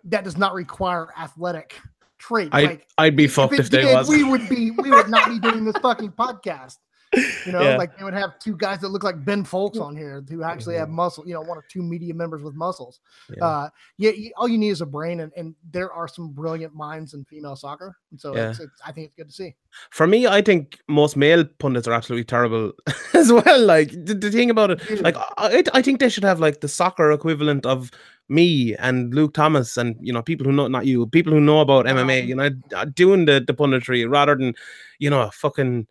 that 0.05 0.23
does 0.23 0.37
not 0.37 0.53
require 0.53 1.09
athletic 1.17 1.79
traits. 2.17 2.49
I 2.53 2.63
like 2.63 2.87
I'd 2.97 3.15
be 3.15 3.27
fucked 3.27 3.53
it 3.53 3.59
if 3.61 3.69
they 3.69 3.81
did, 3.83 3.93
was. 3.93 4.09
we 4.09 4.23
would 4.23 4.47
be 4.49 4.71
we 4.71 4.91
would 4.91 5.09
not 5.09 5.29
be 5.29 5.39
doing 5.39 5.65
this 5.65 5.77
fucking 5.81 6.11
podcast. 6.17 6.77
You 7.45 7.51
know, 7.51 7.61
Yeah. 7.61 7.75
like 7.77 7.97
they 7.97 8.03
would 8.03 8.13
have 8.13 8.37
two 8.39 8.55
guys 8.55 8.79
that 8.81 8.89
look 8.89 9.03
like 9.03 9.25
Ben 9.25 9.43
Fowlkes 9.43 9.81
on 9.81 9.95
here 9.97 10.23
who 10.29 10.43
actually 10.43 10.75
have 10.75 10.87
Mhm. 10.87 10.91
muscle, 10.93 11.27
you 11.27 11.33
know, 11.33 11.41
one 11.41 11.57
or 11.57 11.65
two 11.67 11.81
media 11.83 12.13
members 12.13 12.41
with 12.43 12.53
muscles. 12.55 12.99
Yeah. 13.35 13.45
Uh 13.45 13.69
yeah, 13.97 14.11
all 14.37 14.47
you 14.47 14.57
need 14.57 14.69
is 14.69 14.81
a 14.81 14.85
brain 14.85 15.19
and, 15.21 15.31
and 15.35 15.55
there 15.71 15.91
are 15.91 16.07
some 16.07 16.29
brilliant 16.31 16.73
minds 16.73 17.13
in 17.13 17.25
female 17.25 17.55
soccer. 17.55 17.97
And 18.11 18.21
so 18.21 18.35
Yeah. 18.35 18.49
it's, 18.51 18.59
it's 18.59 18.79
I 18.85 18.91
think 18.91 19.07
it's 19.07 19.15
good 19.15 19.27
to 19.27 19.33
see. 19.33 19.55
For 19.89 20.05
me, 20.07 20.27
I 20.27 20.41
think 20.41 20.79
most 20.87 21.17
male 21.17 21.43
pundits 21.59 21.87
are 21.87 21.93
absolutely 21.93 22.25
terrible 22.25 22.71
as 23.13 23.31
well. 23.31 23.59
Like 23.65 23.91
the, 23.91 24.13
the 24.13 24.31
thing 24.31 24.49
about 24.49 24.71
it, 24.71 25.01
like 25.01 25.17
I, 25.37 25.63
I 25.73 25.81
think 25.81 25.99
they 25.99 26.09
should 26.09 26.23
have 26.23 26.39
like 26.39 26.61
the 26.61 26.67
soccer 26.67 27.11
equivalent 27.11 27.65
of 27.65 27.89
me 28.29 28.75
and 28.77 29.13
Luke 29.13 29.33
Thomas 29.33 29.75
and 29.75 29.95
you 29.99 30.13
know 30.13 30.21
people 30.21 30.45
who 30.45 30.53
know 30.53 30.67
not 30.69 30.85
you 30.85 31.07
people 31.07 31.33
who 31.33 31.41
know 31.41 31.59
about 31.59 31.87
MMA. 31.87 32.21
Um, 32.21 32.27
You 32.29 32.35
know, 32.35 32.49
doing 32.93 33.25
the 33.25 33.43
the 33.45 33.53
punditry 33.53 34.09
rather 34.09 34.35
than 34.35 34.53
you 34.99 35.09
know 35.09 35.21
a 35.23 35.31
fucking. 35.31 35.87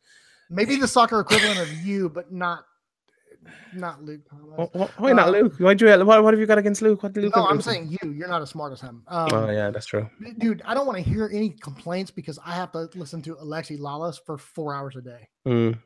Maybe 0.50 0.76
the 0.76 0.88
soccer 0.88 1.20
equivalent 1.20 1.60
of 1.60 1.72
you, 1.84 2.08
but 2.08 2.32
not 2.32 2.64
not 3.74 4.02
Luke 4.02 4.20
Thomas. 4.28 4.68
wh- 4.74 4.78
wh- 4.82 5.00
Why 5.00 5.12
not 5.12 5.28
Uh, 5.28 5.30
Luke? 5.30 5.54
Why 5.58 5.74
do 5.74 5.86
you? 5.86 6.04
What, 6.04 6.22
what 6.22 6.34
have 6.34 6.40
you 6.40 6.46
got 6.46 6.58
against 6.58 6.82
Luke? 6.82 7.02
What 7.02 7.16
Luke? 7.16 7.34
No, 7.34 7.46
I'm 7.46 7.62
saying 7.62 7.96
you. 8.02 8.10
You're 8.10 8.28
not 8.28 8.42
as 8.42 8.50
smart 8.50 8.72
as 8.72 8.80
him. 8.80 9.02
Um, 9.08 9.28
Oh 9.32 9.50
yeah, 9.50 9.70
that's 9.70 9.86
true. 9.86 10.10
dude, 10.38 10.60
I 10.66 10.74
don't 10.74 10.86
want 10.86 10.98
to 11.02 11.04
hear 11.08 11.30
any 11.32 11.50
complaints 11.50 12.10
because 12.10 12.38
I 12.44 12.54
have 12.54 12.72
to 12.72 12.88
listen 12.94 13.22
to 13.22 13.36
Alexi 13.36 13.78
Lalas 13.78 14.18
for 14.26 14.36
four 14.36 14.74
hours 14.74 14.96
a 14.96 15.00
day. 15.00 15.28
Mm. 15.46 15.78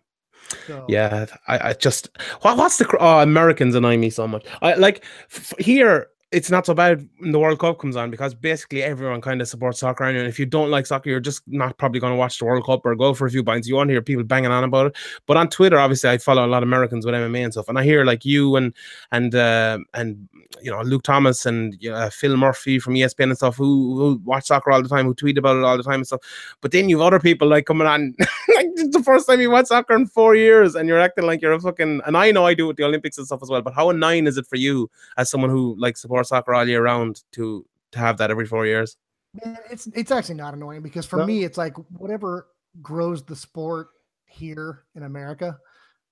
So 0.67 0.85
Yeah, 0.89 1.27
I, 1.47 1.71
I 1.71 1.73
just 1.75 2.09
what, 2.41 2.57
what's 2.57 2.79
the 2.79 2.97
oh, 2.99 3.21
Americans 3.21 3.75
annoy 3.75 3.99
me 3.99 4.11
so 4.11 4.27
much. 4.27 4.45
I 4.63 4.75
like 4.75 5.05
f- 5.31 5.55
here 5.59 6.09
it's 6.35 6.51
not 6.51 6.67
so 6.67 6.75
bad 6.75 7.09
when 7.19 7.31
the 7.31 7.39
World 7.39 7.61
Cup 7.61 7.79
comes 7.79 7.95
on 7.95 8.11
because 8.11 8.35
basically 8.35 8.83
everyone 8.83 9.21
kind 9.21 9.41
of 9.41 9.47
supports 9.47 9.79
soccer. 9.79 10.05
And 10.05 10.19
if 10.27 10.39
you 10.39 10.47
don't 10.47 10.71
like 10.71 10.85
soccer, 10.85 11.09
you're 11.09 11.21
just 11.21 11.43
not 11.47 11.79
probably 11.79 12.01
going 12.01 12.13
to 12.13 12.17
watch 12.17 12.39
the 12.39 12.45
World 12.45 12.67
Cup 12.67 12.85
or 12.85 12.95
go 12.97 13.15
for 13.15 13.27
a 13.27 13.31
few 13.31 13.45
pints. 13.45 13.69
You 13.69 13.77
want 13.77 13.89
to 13.89 13.95
hear 13.95 14.03
people 14.03 14.25
banging 14.25 14.51
on 14.51 14.65
about 14.65 14.87
it. 14.87 14.97
But 15.27 15.37
on 15.37 15.49
Twitter, 15.49 15.79
obviously, 15.79 16.11
I 16.11 16.19
follow 16.19 16.45
a 16.45 16.49
lot 16.49 16.63
of 16.63 16.69
Americans 16.69 17.07
with 17.07 17.15
MMA 17.15 17.45
and 17.45 17.53
stuff, 17.53 17.69
and 17.69 17.79
I 17.79 17.85
hear 17.85 18.05
like 18.05 18.25
you 18.25 18.57
and 18.57 18.75
and 19.13 19.35
uh, 19.35 19.79
and 19.95 20.29
you 20.61 20.71
know 20.71 20.81
Luke 20.83 21.05
Thomas 21.05 21.47
and 21.47 21.79
uh, 21.87 22.11
Phil 22.11 22.37
Murphy 22.37 22.79
from 22.81 22.95
ESPN 22.95 23.25
and 23.25 23.37
stuff 23.37 23.57
who, 23.57 23.97
who 23.97 24.21
watch 24.25 24.47
soccer 24.47 24.73
all 24.73 24.83
the 24.83 24.89
time, 24.89 25.07
who 25.07 25.15
tweet 25.15 25.39
about 25.39 25.57
it 25.57 25.65
all 25.65 25.77
the 25.77 25.83
time 25.85 25.95
and 25.95 26.07
stuff. 26.07 26.21
But 26.61 26.73
then 26.73 26.89
you've 26.89 27.01
other 27.01 27.21
people 27.21 27.49
like 27.49 27.67
coming 27.67 27.87
on 27.87 28.15
like 28.55 28.67
the 28.75 29.03
first 29.05 29.29
time 29.29 29.41
you 29.41 29.51
watch 29.51 29.67
soccer 29.67 29.95
in 29.95 30.07
four 30.07 30.35
years, 30.35 30.75
and 30.75 30.89
you're 30.89 31.01
acting 31.01 31.27
like 31.27 31.41
you're 31.43 31.53
a 31.53 31.61
fucking. 31.61 32.01
And 32.07 32.17
I 32.17 32.33
know 32.33 32.45
I 32.45 32.55
do 32.55 32.67
with 32.67 32.77
the 32.77 32.85
Olympics 32.85 33.19
and 33.19 33.27
stuff 33.27 33.43
as 33.43 33.51
well. 33.51 33.63
But 33.63 33.75
how 33.75 33.91
annoying 33.91 34.27
is 34.27 34.37
it 34.37 34.47
for 34.47 34.57
you 34.57 34.91
as 35.17 35.31
someone 35.31 35.51
who 35.51 35.77
like 35.79 35.97
supports 35.97 36.24
soccer 36.25 36.55
all 36.55 36.67
year 36.69 36.83
round 36.83 37.23
to 37.33 37.67
to 37.93 37.99
have 37.99 38.19
that 38.19 38.31
every 38.31 38.47
four 38.47 38.67
years? 38.67 38.97
Man, 39.45 39.59
it's 39.71 39.87
it's 39.89 40.11
actually 40.11 40.37
not 40.37 40.55
annoying 40.55 40.83
because 40.83 41.07
for 41.07 41.19
No? 41.19 41.27
me, 41.27 41.45
it's 41.45 41.59
like 41.59 41.75
whatever 41.99 42.49
grows 42.83 43.23
the 43.25 43.37
sport 43.37 43.89
here 44.27 44.85
in 44.95 45.03
America, 45.05 45.59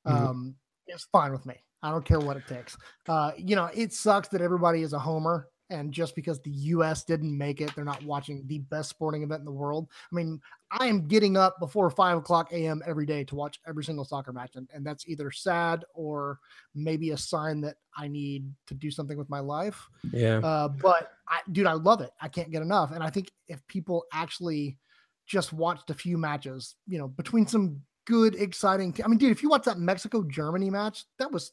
Mhm. 0.07 0.13
um, 0.13 0.57
is 0.89 1.05
fine 1.13 1.33
with 1.33 1.45
me. 1.47 1.55
I 1.83 1.91
don't 1.91 2.05
care 2.05 2.21
what 2.21 2.37
it 2.37 2.47
takes. 2.47 2.77
Uh, 3.09 3.33
you 3.37 3.57
know, 3.57 3.69
it 3.75 3.93
sucks 3.93 4.29
that 4.29 4.41
everybody 4.41 4.83
is 4.83 4.93
a 4.93 4.99
homer, 4.99 5.49
and 5.73 5.91
just 5.91 6.15
because 6.15 6.41
the 6.41 6.51
U.S. 6.51 7.03
didn't 7.03 7.37
make 7.37 7.61
it, 7.61 7.75
they're 7.75 7.85
not 7.85 8.05
watching 8.05 8.45
the 8.47 8.59
best 8.59 8.91
sporting 8.91 9.23
event 9.23 9.41
in 9.41 9.47
the 9.47 9.51
world. 9.51 9.89
I 10.13 10.15
mean, 10.15 10.41
I 10.71 10.87
am 10.87 11.09
getting 11.09 11.37
up 11.37 11.59
before 11.59 11.91
five 11.91 12.19
o'clock 12.19 12.53
a.m. 12.53 12.83
every 12.87 13.07
day 13.07 13.25
to 13.25 13.35
watch 13.35 13.59
every 13.67 13.83
single 13.83 14.05
soccer 14.05 14.33
match, 14.33 14.57
and, 14.57 14.69
and 14.73 14.87
that's 14.87 15.09
either 15.09 15.31
sad 15.31 15.85
or 15.95 16.39
maybe 16.75 17.11
a 17.11 17.17
sign 17.17 17.63
that 17.63 17.77
I 17.97 18.07
need 18.07 18.53
to 18.67 18.75
do 18.75 18.91
something 18.91 19.17
with 19.17 19.31
my 19.31 19.41
life. 19.41 19.89
Yeah, 20.13 20.39
Uh, 20.39 20.69
but 20.69 21.13
I, 21.27 21.41
dude, 21.51 21.67
I 21.67 21.73
love 21.73 22.03
it. 22.03 22.11
I 22.21 22.29
can't 22.29 22.51
get 22.51 22.63
enough. 22.63 22.93
And 22.93 23.03
I 23.03 23.11
think 23.11 23.31
if 23.49 23.67
people 23.67 24.05
actually 24.13 24.79
just 25.27 25.53
watched 25.53 25.89
a 25.91 25.95
few 25.95 26.19
matches, 26.19 26.77
you 26.87 26.99
know, 26.99 27.09
between 27.09 27.47
some 27.47 27.81
good, 28.05 28.35
exciting, 28.35 28.95
I 29.03 29.09
mean, 29.09 29.19
dude, 29.19 29.33
if 29.33 29.43
you 29.43 29.49
watch 29.49 29.65
that 29.65 29.79
Mexico 29.79 30.23
Germany 30.23 30.69
match, 30.69 31.05
that 31.19 31.33
was 31.33 31.53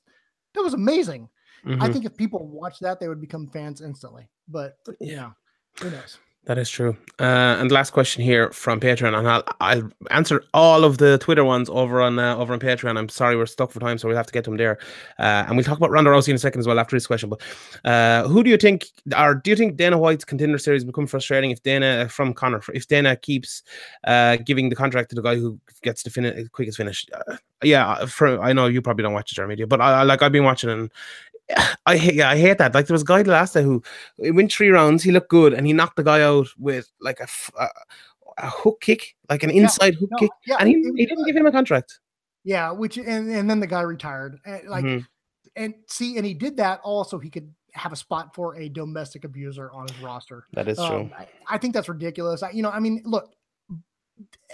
that 0.55 0.61
was 0.61 0.73
amazing. 0.73 1.29
I 1.65 1.69
Mhm. 1.69 1.93
think 1.93 2.05
if 2.05 2.15
people 2.15 2.47
watch 2.47 2.79
that, 2.79 2.99
they 2.99 3.07
would 3.07 3.21
become 3.21 3.47
fans 3.47 3.81
instantly. 3.81 4.27
But 4.47 4.77
Yeah. 4.99 5.31
who 5.81 5.89
knows? 5.89 6.17
That 6.45 6.57
is 6.57 6.69
true. 6.69 6.95
Uh, 7.19 7.57
and 7.59 7.69
last 7.69 7.91
question 7.91 8.23
here 8.23 8.49
from 8.51 8.79
Patreon, 8.79 9.15
and 9.15 9.27
I'll, 9.27 9.43
I'll 9.59 9.91
answer 10.09 10.41
all 10.53 10.85
of 10.85 10.97
the 10.97 11.17
Twitter 11.19 11.43
ones 11.43 11.69
over 11.69 12.01
on 12.01 12.17
uh, 12.17 12.37
over 12.37 12.53
on 12.53 12.59
Patreon. 12.59 12.97
I'm 12.97 13.09
sorry 13.09 13.35
we're 13.35 13.45
stuck 13.45 13.71
for 13.71 13.79
time, 13.81 13.97
so 13.97 14.07
we'll 14.07 14.17
have 14.17 14.25
to 14.25 14.31
get 14.31 14.45
to 14.45 14.49
them 14.49 14.57
there. 14.57 14.79
Uh, 15.19 15.43
and 15.45 15.57
we'll 15.57 15.65
talk 15.65 15.77
about 15.77 15.91
Ronda 15.91 16.09
Rousey 16.09 16.29
in 16.29 16.35
a 16.35 16.39
second 16.39 16.59
as 16.61 16.65
well 16.65 16.79
after 16.79 16.95
this 16.95 17.05
question. 17.05 17.29
But 17.29 17.41
uh, 17.83 18.27
who 18.27 18.41
do 18.41 18.49
you 18.49 18.57
think, 18.57 18.85
or 19.15 19.35
do 19.35 19.49
you 19.51 19.57
think 19.57 19.75
Dana 19.75 19.97
White's 19.97 20.23
contender 20.25 20.57
series 20.57 20.85
become 20.85 21.05
frustrating 21.07 21.51
if 21.51 21.61
Dana 21.61 22.07
from 22.09 22.33
Connor, 22.33 22.61
if 22.73 22.87
Dana 22.87 23.17
keeps 23.17 23.61
uh, 24.05 24.37
giving 24.37 24.69
the 24.69 24.75
contract 24.77 25.09
to 25.09 25.15
the 25.15 25.21
guy 25.21 25.35
who 25.35 25.59
gets 25.83 26.03
the 26.03 26.09
fin- 26.09 26.49
quickest 26.53 26.77
finish? 26.77 27.05
Uh, 27.27 27.35
yeah, 27.63 28.05
for 28.05 28.41
I 28.41 28.53
know 28.53 28.67
you 28.67 28.81
probably 28.81 29.03
don't 29.03 29.13
watch 29.13 29.33
it, 29.33 29.35
Jeremy, 29.35 29.65
but 29.65 29.81
I, 29.81 29.99
I 29.99 30.03
like 30.03 30.23
I've 30.23 30.31
been 30.31 30.45
watching 30.45 30.69
and. 30.69 30.89
I 31.85 31.97
hate, 31.97 32.15
yeah, 32.15 32.29
I 32.29 32.37
hate 32.37 32.57
that. 32.59 32.75
Like 32.75 32.87
there 32.87 32.93
was 32.93 33.01
a 33.01 33.05
guy 33.05 33.21
last 33.23 33.53
day 33.53 33.63
who 33.63 33.81
it 34.17 34.31
went 34.31 34.51
three 34.51 34.69
rounds. 34.69 35.03
He 35.03 35.11
looked 35.11 35.29
good, 35.29 35.53
and 35.53 35.65
he 35.65 35.73
knocked 35.73 35.95
the 35.95 36.03
guy 36.03 36.21
out 36.21 36.47
with 36.57 36.91
like 37.01 37.19
a 37.19 37.27
a 38.37 38.49
hook 38.49 38.81
kick, 38.81 39.15
like 39.29 39.43
an 39.43 39.49
inside 39.49 39.95
hook 39.95 40.09
No, 40.11 40.17
kick, 40.19 40.31
yeah, 40.45 40.57
and 40.59 40.69
he, 40.69 40.75
he 40.95 41.05
didn't 41.05 41.25
give 41.25 41.35
him 41.35 41.45
a 41.45 41.51
contract. 41.51 41.99
Yeah, 42.43 42.71
which 42.71 42.97
and, 42.97 43.29
and 43.29 43.49
then 43.49 43.59
the 43.59 43.67
guy 43.67 43.81
retired. 43.81 44.39
And, 44.45 44.69
like 44.69 44.85
Mhm. 44.85 45.05
and 45.55 45.73
see, 45.87 46.17
and 46.17 46.25
he 46.25 46.33
did 46.33 46.57
that 46.57 46.79
also 46.83 47.19
he 47.19 47.29
could 47.29 47.53
have 47.73 47.91
a 47.91 47.95
spot 47.95 48.33
for 48.33 48.55
a 48.55 48.69
domestic 48.69 49.23
abuser 49.25 49.71
on 49.71 49.87
his 49.87 49.97
roster. 49.99 50.45
That 50.53 50.67
is 50.67 50.77
true. 50.77 51.01
Um, 51.01 51.11
I, 51.17 51.27
I 51.47 51.57
think 51.57 51.73
that's 51.73 51.89
ridiculous. 51.89 52.41
I, 52.43 52.51
you 52.51 52.63
know, 52.63 52.71
I 52.71 52.79
mean, 52.79 53.01
look, 53.05 53.33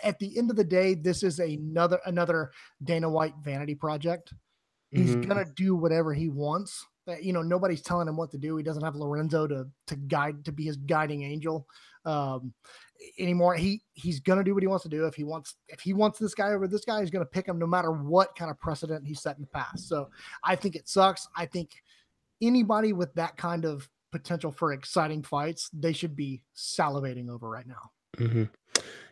at 0.03 0.19
the 0.19 0.37
end 0.37 0.49
of 0.49 0.57
the 0.57 0.63
day, 0.63 0.95
this 0.95 1.23
is 1.23 1.39
another 1.39 1.99
another 2.05 2.51
Dana 2.83 3.09
White 3.09 3.35
vanity 3.41 3.75
project. 3.75 4.33
He's 4.91 5.15
Mhm. 5.15 5.27
gonna 5.27 5.45
do 5.55 5.75
whatever 5.75 6.13
he 6.13 6.29
wants. 6.29 6.85
That 7.05 7.23
you 7.23 7.33
know, 7.33 7.41
nobody's 7.43 7.81
telling 7.83 8.07
him 8.07 8.17
what 8.17 8.31
to 8.31 8.37
do. 8.37 8.55
He 8.57 8.63
doesn't 8.63 8.83
have 8.83 8.95
Lorenzo 8.95 9.45
to 9.47 9.67
to 9.87 9.95
guide 9.95 10.43
to 10.45 10.51
be 10.51 10.63
his 10.65 10.77
guiding 10.77 11.23
angel 11.23 11.67
um, 12.05 12.53
anymore. 13.19 13.55
He 13.55 13.83
he's 13.93 14.19
gonna 14.19 14.43
do 14.43 14.53
what 14.53 14.63
he 14.63 14.67
wants 14.67 14.83
to 14.83 14.89
do. 14.89 15.05
If 15.05 15.15
he 15.15 15.23
wants 15.23 15.55
if 15.67 15.81
he 15.81 15.93
wants 15.93 16.17
this 16.19 16.33
guy 16.33 16.51
over 16.53 16.67
this 16.67 16.85
guy, 16.85 17.01
he's 17.01 17.11
gonna 17.11 17.25
pick 17.25 17.47
him 17.47 17.59
no 17.59 17.67
matter 17.67 17.91
what 17.91 18.35
kind 18.35 18.49
of 18.49 18.59
precedent 18.59 19.05
he's 19.05 19.21
set 19.21 19.35
in 19.37 19.41
the 19.41 19.47
past. 19.47 19.87
So 19.87 20.09
I 20.43 20.55
think 20.55 20.75
it 20.75 20.87
sucks. 20.89 21.27
I 21.35 21.45
think 21.45 21.71
anybody 22.41 22.93
with 22.93 23.13
that 23.15 23.37
kind 23.37 23.65
of 23.65 23.87
potential 24.11 24.51
for 24.51 24.71
exciting 24.73 25.21
fights, 25.23 25.69
they 25.73 25.93
should 25.93 26.15
be 26.15 26.41
salivating 26.55 27.29
over 27.29 27.49
right 27.49 27.67
now. 27.67 27.91
Mhm. 28.17 28.49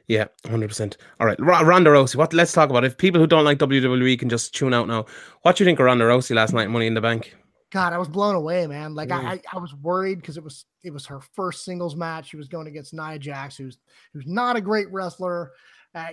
Yeah, 0.07 0.25
hundred 0.45 0.67
percent. 0.67 0.97
All 1.19 1.27
right, 1.27 1.39
R- 1.39 1.65
Ronda 1.65 1.89
Rousey. 1.91 2.15
What? 2.15 2.33
Let's 2.33 2.51
talk 2.51 2.69
about. 2.69 2.83
it. 2.83 2.87
If 2.87 2.97
people 2.97 3.21
who 3.21 3.27
don't 3.27 3.45
like 3.45 3.57
WWE 3.59 4.19
can 4.19 4.29
just 4.29 4.53
tune 4.53 4.73
out 4.73 4.87
now, 4.87 5.05
what 5.43 5.55
do 5.55 5.63
you 5.63 5.65
think 5.67 5.79
of 5.79 5.85
Ronda 5.85 6.05
Rousey 6.05 6.35
last 6.35 6.53
night? 6.53 6.69
Money 6.69 6.87
in 6.87 6.93
the 6.93 7.01
Bank. 7.01 7.35
God, 7.71 7.93
I 7.93 7.97
was 7.97 8.07
blown 8.09 8.35
away, 8.35 8.67
man. 8.67 8.93
Like 8.95 9.09
Mm. 9.09 9.25
I, 9.25 9.41
I, 9.51 9.57
was 9.57 9.73
worried 9.73 10.19
because 10.19 10.37
it 10.37 10.43
was 10.43 10.65
it 10.83 10.91
was 10.91 11.05
her 11.07 11.21
first 11.33 11.63
singles 11.65 11.95
match. 11.95 12.29
She 12.29 12.37
was 12.37 12.47
going 12.47 12.67
against 12.67 12.93
Nia 12.93 13.17
Jax, 13.17 13.55
who's 13.57 13.79
who's 14.13 14.27
not 14.27 14.55
a 14.57 14.61
great 14.61 14.91
wrestler. 14.91 15.53
Uh, 15.95 16.09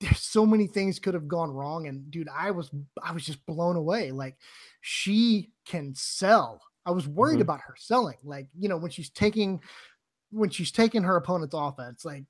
there's 0.00 0.20
so 0.20 0.46
many 0.46 0.66
things 0.66 0.98
could 0.98 1.14
have 1.14 1.26
gone 1.28 1.50
wrong, 1.50 1.86
and 1.88 2.10
dude, 2.10 2.28
I 2.34 2.50
was 2.52 2.70
I 3.02 3.12
was 3.12 3.24
just 3.26 3.44
blown 3.44 3.76
away. 3.76 4.10
Like 4.12 4.36
she 4.82 5.50
can 5.66 5.94
sell. 5.94 6.62
I 6.86 6.92
was 6.92 7.08
worried 7.08 7.38
Mhm. 7.38 7.42
about 7.42 7.60
her 7.66 7.74
selling. 7.76 8.18
Like 8.22 8.46
you 8.58 8.68
know 8.68 8.76
when 8.76 8.90
she's 8.90 9.10
taking 9.10 9.60
when 10.30 10.50
she's 10.50 10.70
taking 10.70 11.02
her 11.02 11.16
opponent's 11.16 11.54
offense, 11.56 12.04
like 12.04 12.24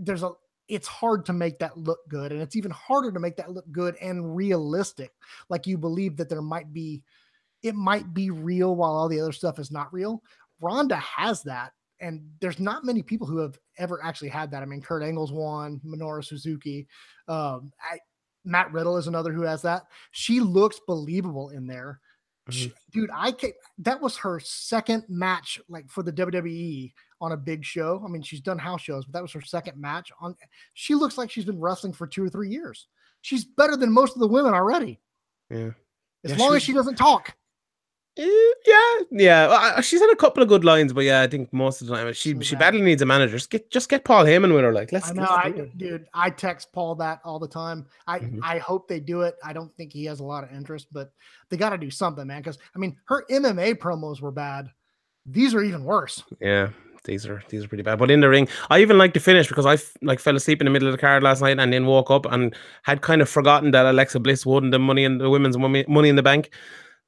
there's 0.00 0.22
a 0.22 0.32
it's 0.68 0.86
hard 0.86 1.24
to 1.26 1.32
make 1.32 1.58
that 1.58 1.78
look 1.78 2.00
good, 2.08 2.30
and 2.30 2.42
it's 2.42 2.56
even 2.56 2.70
harder 2.70 3.10
to 3.10 3.20
make 3.20 3.36
that 3.36 3.50
look 3.52 3.64
good 3.72 3.96
and 4.00 4.36
realistic. 4.36 5.12
Like 5.48 5.66
you 5.66 5.78
believe 5.78 6.16
that 6.18 6.28
there 6.28 6.42
might 6.42 6.72
be 6.72 7.02
it 7.62 7.74
might 7.74 8.14
be 8.14 8.30
real 8.30 8.76
while 8.76 8.92
all 8.92 9.08
the 9.08 9.20
other 9.20 9.32
stuff 9.32 9.58
is 9.58 9.70
not 9.70 9.92
real. 9.92 10.22
Ronda 10.60 10.96
has 10.96 11.42
that, 11.44 11.72
and 12.00 12.22
there's 12.40 12.60
not 12.60 12.84
many 12.84 13.02
people 13.02 13.26
who 13.26 13.38
have 13.38 13.58
ever 13.78 14.02
actually 14.04 14.28
had 14.28 14.50
that. 14.50 14.62
I 14.62 14.66
mean, 14.66 14.82
Kurt 14.82 15.02
Angle's 15.02 15.32
one, 15.32 15.80
Minoru 15.84 16.24
Suzuki, 16.24 16.86
um, 17.26 17.72
I, 17.80 17.98
Matt 18.44 18.72
Riddle 18.72 18.96
is 18.96 19.06
another 19.06 19.32
who 19.32 19.42
has 19.42 19.62
that. 19.62 19.84
She 20.12 20.40
looks 20.40 20.80
believable 20.86 21.50
in 21.50 21.66
there, 21.66 22.00
She- 22.50 22.72
dude. 22.92 23.10
I 23.14 23.32
can 23.32 23.52
That 23.78 24.00
was 24.00 24.16
her 24.18 24.40
second 24.40 25.04
match, 25.08 25.60
like 25.68 25.88
for 25.90 26.02
the 26.02 26.12
WWE 26.12 26.92
on 27.20 27.32
a 27.32 27.36
big 27.36 27.64
show. 27.64 28.02
I 28.04 28.08
mean, 28.08 28.22
she's 28.22 28.40
done 28.40 28.58
house 28.58 28.80
shows, 28.80 29.04
but 29.04 29.12
that 29.12 29.22
was 29.22 29.32
her 29.32 29.40
second 29.40 29.76
match 29.80 30.10
on. 30.20 30.36
She 30.74 30.94
looks 30.94 31.18
like 31.18 31.30
she's 31.30 31.44
been 31.44 31.60
wrestling 31.60 31.92
for 31.92 32.06
two 32.06 32.24
or 32.24 32.28
three 32.28 32.48
years. 32.48 32.86
She's 33.22 33.44
better 33.44 33.76
than 33.76 33.92
most 33.92 34.14
of 34.14 34.20
the 34.20 34.28
women 34.28 34.54
already, 34.54 35.00
Yeah. 35.50 35.72
as 36.24 36.30
Yeah, 36.32 36.36
long 36.36 36.50
she- 36.52 36.56
as 36.56 36.62
she 36.62 36.72
doesn't 36.72 36.96
talk. 36.96 37.36
Yeah, 38.18 38.98
yeah. 39.12 39.46
Well, 39.46 39.80
she's 39.80 40.00
had 40.00 40.10
a 40.10 40.16
couple 40.16 40.42
of 40.42 40.48
good 40.48 40.64
lines, 40.64 40.92
but 40.92 41.04
yeah, 41.04 41.22
I 41.22 41.28
think 41.28 41.52
most 41.52 41.80
of 41.80 41.86
the 41.86 41.94
time 41.94 42.12
she 42.12 42.38
she 42.42 42.56
badly 42.56 42.80
needs 42.82 43.00
a 43.00 43.06
manager. 43.06 43.36
Just 43.36 43.50
get 43.50 43.70
just 43.70 43.88
get 43.88 44.04
Paul 44.04 44.24
Heyman 44.24 44.52
with 44.52 44.62
her. 44.64 44.72
Like 44.72 44.90
let's. 44.90 45.10
I 45.10 45.12
know, 45.14 45.22
let's 45.22 45.32
I, 45.32 45.50
dude. 45.76 46.06
I 46.12 46.30
text 46.30 46.72
Paul 46.72 46.96
that 46.96 47.20
all 47.24 47.38
the 47.38 47.46
time. 47.48 47.86
I 48.08 48.18
Mhm. 48.18 48.40
I 48.42 48.58
hope 48.58 48.88
they 48.88 48.98
do 48.98 49.22
it. 49.22 49.36
I 49.44 49.52
don't 49.52 49.72
think 49.76 49.92
he 49.92 50.04
has 50.06 50.18
a 50.18 50.24
lot 50.24 50.42
of 50.42 50.50
interest, 50.52 50.88
but 50.92 51.12
they 51.48 51.56
got 51.56 51.70
to 51.70 51.78
do 51.78 51.90
something, 51.90 52.26
man. 52.26 52.40
Because 52.40 52.58
I 52.74 52.78
mean, 52.80 52.96
her 53.04 53.24
MMA 53.30 53.74
promos 53.76 54.20
were 54.20 54.32
bad. 54.32 54.68
These 55.24 55.54
are 55.54 55.62
even 55.62 55.84
worse. 55.84 56.24
Yeah, 56.40 56.70
these 57.04 57.24
are 57.24 57.40
these 57.50 57.64
are 57.64 57.68
pretty 57.68 57.84
bad. 57.84 58.00
But 58.00 58.10
in 58.10 58.20
the 58.20 58.28
ring, 58.28 58.48
I 58.68 58.80
even 58.80 58.98
like 58.98 59.14
to 59.14 59.20
finish 59.20 59.46
because 59.46 59.66
I 59.66 59.74
f- 59.74 59.96
like 60.02 60.18
fell 60.18 60.34
asleep 60.34 60.60
in 60.60 60.64
the 60.64 60.70
middle 60.72 60.88
of 60.88 60.92
the 60.92 60.98
card 60.98 61.22
last 61.22 61.40
night 61.40 61.60
and 61.60 61.72
then 61.72 61.86
woke 61.86 62.10
up 62.10 62.26
and 62.26 62.52
had 62.82 63.00
kind 63.00 63.22
of 63.22 63.28
forgotten 63.28 63.70
that 63.70 63.86
Alexa 63.86 64.18
Bliss 64.18 64.44
won 64.44 64.70
the 64.70 64.78
money 64.80 65.04
in 65.04 65.18
the 65.18 65.30
women's 65.30 65.56
money, 65.56 65.84
money 65.86 66.08
in 66.08 66.16
the 66.16 66.22
bank. 66.22 66.50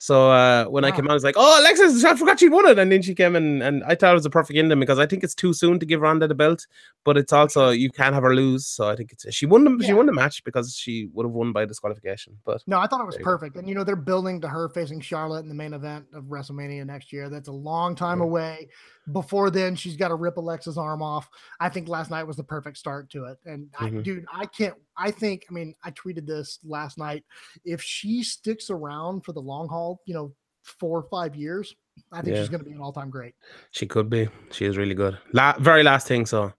So 0.03 0.31
uh, 0.31 0.65
when 0.65 0.83
I 0.87 0.93
came 0.93 1.05
out, 1.05 1.11
I 1.11 1.15
was 1.15 1.25
like, 1.25 1.35
"Oh, 1.37 1.61
Alexa, 1.61 2.09
I 2.09 2.15
forgot 2.17 2.41
she 2.41 2.49
won 2.49 2.67
it." 2.67 2.79
And 2.79 2.91
then 2.91 3.03
she 3.03 3.15
came 3.15 3.37
in, 3.37 3.61
and 3.61 3.85
I 3.85 3.95
thought 3.95 4.13
it 4.13 4.15
was 4.15 4.25
a 4.25 4.31
perfect 4.31 4.59
ending 4.59 4.81
because 4.81 4.99
I 4.99 5.05
think 5.05 5.23
it's 5.23 5.35
too 5.35 5.53
soon 5.53 5.79
to 5.79 5.85
give 5.85 6.01
Ronda 6.01 6.27
the 6.27 6.35
belt, 6.35 6.67
but 7.05 7.19
it's 7.19 7.35
also 7.35 7.69
you 7.69 7.91
can't 7.91 8.15
have 8.15 8.23
her 8.23 8.35
lose. 8.35 8.67
So 8.67 8.89
I 8.89 8.97
think 8.97 9.13
it's 9.13 9.27
she 9.35 9.45
won 9.45 9.65
the 9.65 9.85
she 9.85 9.93
won 9.93 10.07
the 10.07 10.13
match 10.13 10.43
because 10.43 10.75
she 10.75 11.11
would 11.13 11.27
have 11.27 11.33
won 11.35 11.53
by 11.53 11.67
disqualification. 11.67 12.39
But 12.47 12.63
No, 12.67 12.79
I 12.79 12.87
thought 12.87 13.03
it 13.03 13.05
was 13.07 13.17
you 13.17 13.25
go. 13.25 13.31
perfect. 13.31 13.57
And 13.57 13.69
you 13.69 13.75
know, 13.75 13.85
they're 13.85 13.95
building 13.95 14.41
to 14.41 14.49
her 14.49 14.71
facing 14.71 15.03
Charlotte 15.03 15.41
in 15.41 15.51
the 15.51 15.55
main 15.55 15.75
event 15.75 16.07
of 16.15 16.25
WrestleMania 16.25 16.87
next 16.87 17.13
year. 17.13 17.29
That's 17.29 17.49
a 17.49 17.53
long 17.53 17.95
time 17.95 18.21
Yeah. 18.21 18.25
away. 18.25 18.69
Before 19.13 19.51
then, 19.51 19.77
she's 19.77 19.97
got 19.99 20.09
to 20.09 20.15
rip 20.15 20.39
Alexa's 20.39 20.79
arm 20.79 21.03
off. 21.03 21.29
I 21.59 21.69
think 21.69 21.89
last 21.89 22.11
night 22.11 22.23
was 22.27 22.37
the 22.39 22.45
perfect 22.45 22.79
start 22.79 23.11
to 23.11 23.25
it. 23.27 23.39
And 23.45 23.69
I, 23.79 23.91
Mhm. 23.91 24.03
dude, 24.03 24.25
I 24.33 24.47
can't. 24.47 24.77
I 25.01 25.11
think. 25.11 25.45
I 25.49 25.53
mean, 25.53 25.75
I 25.83 25.91
tweeted 25.93 26.27
this 26.27 26.59
last 26.65 26.99
night. 26.99 27.25
If 27.65 27.83
she 27.83 28.23
sticks 28.23 28.69
around 28.71 29.25
for 29.25 29.33
the 29.33 29.41
long 29.41 29.69
haul, 29.69 30.01
you 30.07 30.15
know, 30.15 30.35
four 30.63 30.99
or 30.99 31.09
five 31.11 31.35
years, 31.35 31.75
I 32.13 32.21
think 32.23 32.35
Yeah. 32.37 32.43
she's 32.43 32.49
going 32.51 32.63
to 32.63 32.69
be 32.69 32.75
an 32.77 32.81
all-time 32.83 33.11
great. 33.11 33.35
she 33.73 33.87
could 33.87 34.09
be. 34.11 34.29
She 34.53 34.67
is 34.67 34.77
really 34.77 34.95
good. 34.95 35.19
La- 35.33 35.59
very 35.59 35.83
last 35.83 36.07
thing, 36.07 36.27
so 36.27 36.53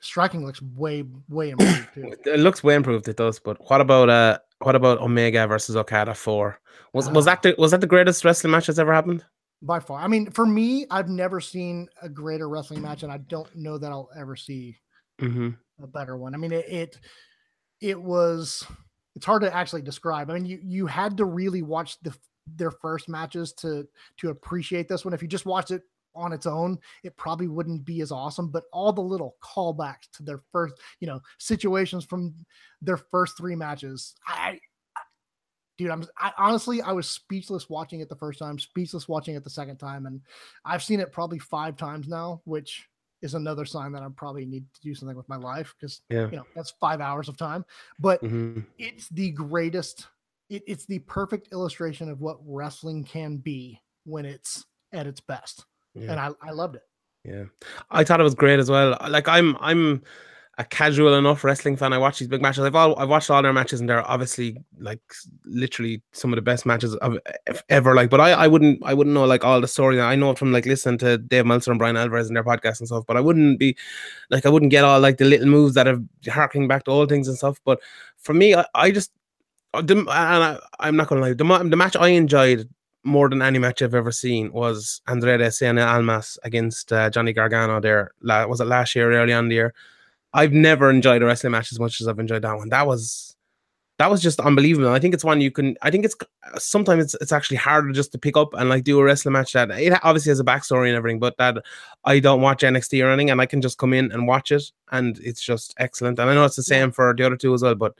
Striking 0.00 0.44
looks 0.44 0.60
way, 0.60 1.04
way 1.28 1.50
improved 1.50 1.88
too. 1.94 2.14
It 2.26 2.40
looks 2.40 2.62
way 2.62 2.74
improved. 2.74 3.08
It 3.08 3.16
does. 3.16 3.38
But 3.40 3.56
what 3.70 3.80
about 3.80 4.08
uh 4.10 4.38
what 4.60 4.74
about 4.76 4.98
Omega 5.00 5.46
versus 5.46 5.76
Okada 5.76 6.14
four? 6.14 6.58
Was 6.92 7.08
was 7.10 7.26
Ah. 7.26 7.30
that 7.30 7.42
the 7.42 7.54
was 7.58 7.70
that 7.70 7.80
the 7.80 7.86
greatest 7.86 8.24
wrestling 8.24 8.50
match 8.50 8.66
that's 8.66 8.78
ever 8.78 8.92
happened? 8.92 9.24
By 9.62 9.80
far. 9.80 10.00
I 10.00 10.08
mean, 10.08 10.30
for 10.30 10.44
me, 10.44 10.86
I've 10.90 11.08
never 11.08 11.40
seen 11.40 11.88
a 12.02 12.08
greater 12.10 12.48
wrestling 12.50 12.82
match, 12.82 13.02
and 13.02 13.10
I 13.10 13.16
don't 13.18 13.48
know 13.56 13.78
that 13.78 13.90
I'll 13.92 14.10
ever 14.16 14.36
see 14.36 14.76
Mm-hmm. 15.22 15.50
a 15.82 15.86
better 15.86 16.16
one. 16.18 16.34
I 16.34 16.38
mean, 16.38 16.52
it, 16.52 16.66
it 16.68 16.98
it 17.84 18.00
was 18.00 18.66
it's 19.14 19.26
hard 19.26 19.42
to 19.42 19.54
actually 19.54 19.82
describe. 19.82 20.30
I 20.30 20.34
mean, 20.34 20.46
you 20.46 20.58
you 20.62 20.86
had 20.86 21.18
to 21.18 21.26
really 21.26 21.62
watch 21.62 22.00
the 22.00 22.16
their 22.56 22.70
first 22.70 23.08
matches 23.08 23.52
to 23.54 23.86
to 24.18 24.30
appreciate 24.30 24.88
this 24.88 25.04
one. 25.04 25.12
If 25.12 25.20
you 25.20 25.28
just 25.28 25.44
watched 25.44 25.70
it 25.70 25.82
on 26.14 26.32
its 26.32 26.46
own, 26.46 26.78
it 27.02 27.16
probably 27.16 27.46
wouldn't 27.46 27.84
be 27.84 28.00
as 28.00 28.10
awesome. 28.10 28.48
But 28.50 28.64
all 28.72 28.92
the 28.92 29.02
little 29.02 29.36
callbacks 29.42 30.10
to 30.14 30.22
their 30.22 30.40
first, 30.50 30.74
you 31.00 31.06
know, 31.06 31.20
situations 31.38 32.04
from 32.04 32.34
their 32.80 32.96
first 32.96 33.36
three 33.36 33.54
matches, 33.54 34.14
I. 34.26 34.58
Dude, 35.76 35.90
I'm 35.90 36.06
I, 36.16 36.30
honestly 36.38 36.80
I 36.82 36.92
was 36.92 37.10
speechless 37.10 37.68
watching 37.68 37.98
it 37.98 38.08
the 38.08 38.14
first 38.14 38.38
time, 38.38 38.60
speechless 38.60 39.08
watching 39.08 39.34
it 39.34 39.42
the 39.42 39.50
second 39.50 39.76
time, 39.76 40.06
and 40.06 40.20
I've 40.64 40.84
seen 40.84 41.00
it 41.00 41.10
probably 41.10 41.40
five 41.40 41.76
times 41.76 42.06
now, 42.06 42.42
which 42.44 42.86
is 43.24 43.34
another 43.34 43.64
sign 43.64 43.90
that 43.92 44.02
I 44.02 44.08
probably 44.14 44.44
need 44.44 44.64
to 44.74 44.80
do 44.80 44.94
something 44.94 45.16
with 45.16 45.28
my 45.28 45.36
life 45.36 45.74
because 45.78 46.02
Yeah. 46.10 46.28
you 46.30 46.36
know 46.36 46.46
that's 46.54 46.70
five 46.80 47.00
hours 47.00 47.28
of 47.28 47.36
time 47.36 47.64
but 47.98 48.22
Mm-hmm. 48.22 48.60
it's 48.78 49.08
the 49.08 49.30
greatest 49.32 50.06
it, 50.50 50.62
it's 50.66 50.84
the 50.86 50.98
perfect 51.00 51.48
illustration 51.52 52.08
of 52.10 52.20
what 52.20 52.36
wrestling 52.46 53.02
can 53.02 53.38
be 53.38 53.80
when 54.04 54.24
it's 54.26 54.64
at 54.92 55.06
its 55.06 55.20
best 55.20 55.64
Yeah. 55.94 56.10
and 56.12 56.20
I, 56.20 56.30
I 56.42 56.52
loved 56.52 56.76
it 56.76 56.82
Yeah. 57.24 57.44
I 57.90 58.04
thought 58.04 58.20
it 58.20 58.24
was 58.24 58.34
great 58.34 58.60
as 58.60 58.70
well. 58.70 58.96
Like 59.08 59.26
I'm 59.28 59.56
I'm 59.60 60.02
a 60.58 60.64
casual 60.64 61.14
enough 61.14 61.42
wrestling 61.42 61.76
fan. 61.76 61.92
I 61.92 61.98
watch 61.98 62.18
these 62.18 62.28
big 62.28 62.40
matches. 62.40 62.64
I've 62.64 62.74
all 62.74 62.96
I've 62.98 63.08
watched 63.08 63.30
all 63.30 63.42
their 63.42 63.52
matches 63.52 63.80
and 63.80 63.88
they're 63.88 64.08
obviously 64.08 64.56
like 64.78 65.00
literally 65.44 66.02
some 66.12 66.32
of 66.32 66.36
the 66.36 66.42
best 66.42 66.64
matches 66.64 66.94
of 66.96 67.16
e- 67.16 67.54
ever. 67.68 67.94
Like, 67.94 68.10
but 68.10 68.20
I, 68.20 68.32
I 68.32 68.46
wouldn't 68.46 68.80
I 68.84 68.94
wouldn't 68.94 69.14
know 69.14 69.24
like 69.24 69.44
all 69.44 69.60
the 69.60 69.68
story. 69.68 70.00
I 70.00 70.14
know 70.14 70.30
it 70.30 70.38
from 70.38 70.52
like 70.52 70.66
listening 70.66 70.98
to 70.98 71.18
Dave 71.18 71.46
Meltzer 71.46 71.72
and 71.72 71.78
Bryan 71.78 71.96
Alvarez 71.96 72.28
and 72.28 72.36
their 72.36 72.44
podcasts 72.44 72.78
and 72.78 72.86
stuff, 72.86 73.04
but 73.06 73.16
I 73.16 73.20
wouldn't 73.20 73.58
be 73.58 73.76
like 74.30 74.46
I 74.46 74.48
wouldn't 74.48 74.70
get 74.70 74.84
all 74.84 75.00
like 75.00 75.18
the 75.18 75.24
little 75.24 75.48
moves 75.48 75.74
that 75.74 75.86
have 75.86 76.02
harking 76.28 76.68
back 76.68 76.84
to 76.84 76.92
old 76.92 77.08
things 77.08 77.28
and 77.28 77.36
stuff. 77.36 77.60
But 77.64 77.80
for 78.18 78.34
me, 78.34 78.54
I, 78.54 78.64
I 78.74 78.90
just 78.90 79.12
uh, 79.74 79.82
the, 79.82 79.98
and 79.98 80.08
I, 80.08 80.58
I'm 80.78 80.96
not 80.96 81.08
gonna 81.08 81.20
lie, 81.20 81.34
the, 81.34 81.68
the 81.68 81.76
match 81.76 81.96
I 81.96 82.08
enjoyed 82.08 82.68
more 83.02 83.28
than 83.28 83.42
any 83.42 83.58
match 83.58 83.82
I've 83.82 83.94
ever 83.94 84.12
seen 84.12 84.50
was 84.52 85.02
Andrade 85.08 85.40
Cien 85.40 85.84
Almas 85.84 86.38
against 86.42 86.92
uh, 86.92 87.10
Johnny 87.10 87.32
Gargano 87.32 87.80
there. 87.80 88.12
Was 88.22 88.60
it 88.60 88.66
last 88.66 88.94
year, 88.94 89.12
early 89.12 89.32
on 89.32 89.48
the 89.48 89.56
year? 89.56 89.74
I've 90.34 90.52
never 90.52 90.90
enjoyed 90.90 91.22
a 91.22 91.26
wrestling 91.26 91.52
match 91.52 91.72
as 91.72 91.80
much 91.80 92.00
as 92.00 92.08
I've 92.08 92.18
enjoyed 92.18 92.42
that 92.42 92.56
one. 92.56 92.68
That 92.68 92.86
was 92.86 93.34
that 93.98 94.10
was 94.10 94.20
just 94.20 94.40
unbelievable. 94.40 94.90
I 94.90 94.98
think 94.98 95.14
it's 95.14 95.24
one 95.24 95.40
you 95.40 95.52
can. 95.52 95.76
I 95.80 95.90
think 95.90 96.04
it's 96.04 96.16
sometimes 96.58 97.04
it's, 97.04 97.14
it's 97.22 97.30
actually 97.32 97.58
harder 97.58 97.92
just 97.92 98.10
to 98.12 98.18
pick 98.18 98.36
up 98.36 98.52
and 98.54 98.68
like 98.68 98.82
do 98.82 98.98
a 98.98 99.04
wrestling 99.04 99.34
match 99.34 99.52
that 99.52 99.70
it 99.70 99.92
obviously 100.02 100.30
has 100.30 100.40
a 100.40 100.44
backstory 100.44 100.88
and 100.88 100.96
everything, 100.96 101.20
but 101.20 101.36
that 101.38 101.58
I 102.04 102.18
don't 102.18 102.40
watch 102.40 102.62
NXT 102.62 103.04
or 103.04 103.10
anything, 103.10 103.30
and 103.30 103.40
I 103.40 103.46
can 103.46 103.62
just 103.62 103.78
come 103.78 103.92
in 103.92 104.10
and 104.10 104.26
watch 104.26 104.50
it, 104.50 104.64
and 104.90 105.18
it's 105.20 105.40
just 105.40 105.74
excellent. 105.78 106.18
And 106.18 106.28
I 106.28 106.34
know 106.34 106.44
it's 106.44 106.56
the 106.56 106.64
same 106.64 106.90
for 106.90 107.14
the 107.16 107.24
other 107.24 107.36
two 107.36 107.54
as 107.54 107.62
well, 107.62 107.76
but 107.76 107.94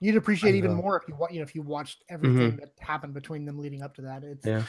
you'd 0.00 0.16
appreciate 0.16 0.54
even 0.54 0.74
more 0.74 0.96
if 0.96 1.06
you 1.08 1.16
you 1.30 1.38
know 1.38 1.42
if 1.42 1.54
you 1.54 1.60
watched 1.60 2.04
everything 2.08 2.52
mm-hmm. 2.52 2.60
that 2.60 2.72
happened 2.78 3.12
between 3.12 3.44
them 3.44 3.58
leading 3.58 3.82
up 3.82 3.94
to 3.94 4.02
that 4.02 4.24
it's 4.24 4.46
Yeah. 4.46 4.62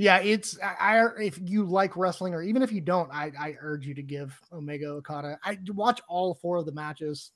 Yeah 0.00 0.18
it's 0.18 0.58
I, 0.62 0.74
I 0.98 1.06
if 1.22 1.38
you 1.42 1.64
like 1.64 1.96
wrestling 1.96 2.32
or 2.34 2.42
even 2.42 2.62
if 2.62 2.72
you 2.72 2.80
don't 2.80 3.10
i 3.12 3.30
i 3.38 3.54
urge 3.60 3.86
you 3.86 3.94
to 3.94 4.02
give 4.02 4.38
omega 4.52 4.86
okada 4.88 5.38
i 5.44 5.58
watch 5.74 6.00
all 6.08 6.34
four 6.34 6.56
of 6.58 6.66
the 6.66 6.72
matches 6.72 7.32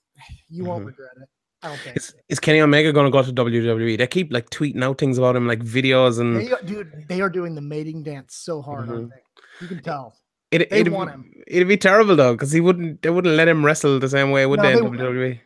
you 0.49 0.65
won't 0.65 0.85
Mhm. 0.85 0.87
regret 0.93 1.11
it 1.23 1.29
i 1.63 1.69
don't 1.69 1.79
think 1.81 1.97
is, 1.97 2.15
is 2.29 2.41
Kenny 2.41 2.61
Omega 2.61 2.93
going 2.93 3.07
to 3.07 3.11
go 3.11 3.23
to 3.23 3.33
WWE? 3.33 3.97
They 3.99 4.07
keep 4.07 4.33
like 4.33 4.51
tweeting 4.51 4.83
out 4.85 4.99
things 4.99 5.17
about 5.19 5.35
him, 5.35 5.47
like 5.49 5.61
videos 5.61 6.21
and. 6.21 6.37
they, 6.37 6.53
dude 6.67 6.93
they 7.09 7.21
are 7.23 7.31
doing 7.31 7.55
the 7.55 7.63
mating 7.75 8.03
dance 8.03 8.35
so 8.37 8.61
hard 8.61 8.89
they 8.89 9.17
you 9.63 9.69
can 9.69 9.83
tell 9.83 10.15
It, 10.51 10.69
They 10.71 10.81
it'd, 10.81 10.93
want 10.93 11.09
be- 11.11 11.15
him. 11.39 11.43
it'd 11.49 11.69
be 11.69 11.77
terrible 11.79 12.17
though, 12.17 12.35
because 12.35 12.53
he 12.53 12.61
wouldn't. 12.61 13.01
They 13.03 13.11
wouldn't 13.11 13.35
let 13.35 13.49
him 13.49 13.65
wrestle 13.65 13.99
the 13.99 14.09
same 14.11 14.31
way, 14.31 14.45
would 14.47 14.61
No, 14.61 14.69
they? 14.69 14.75
they 14.75 14.81
WWE. 15.05 15.41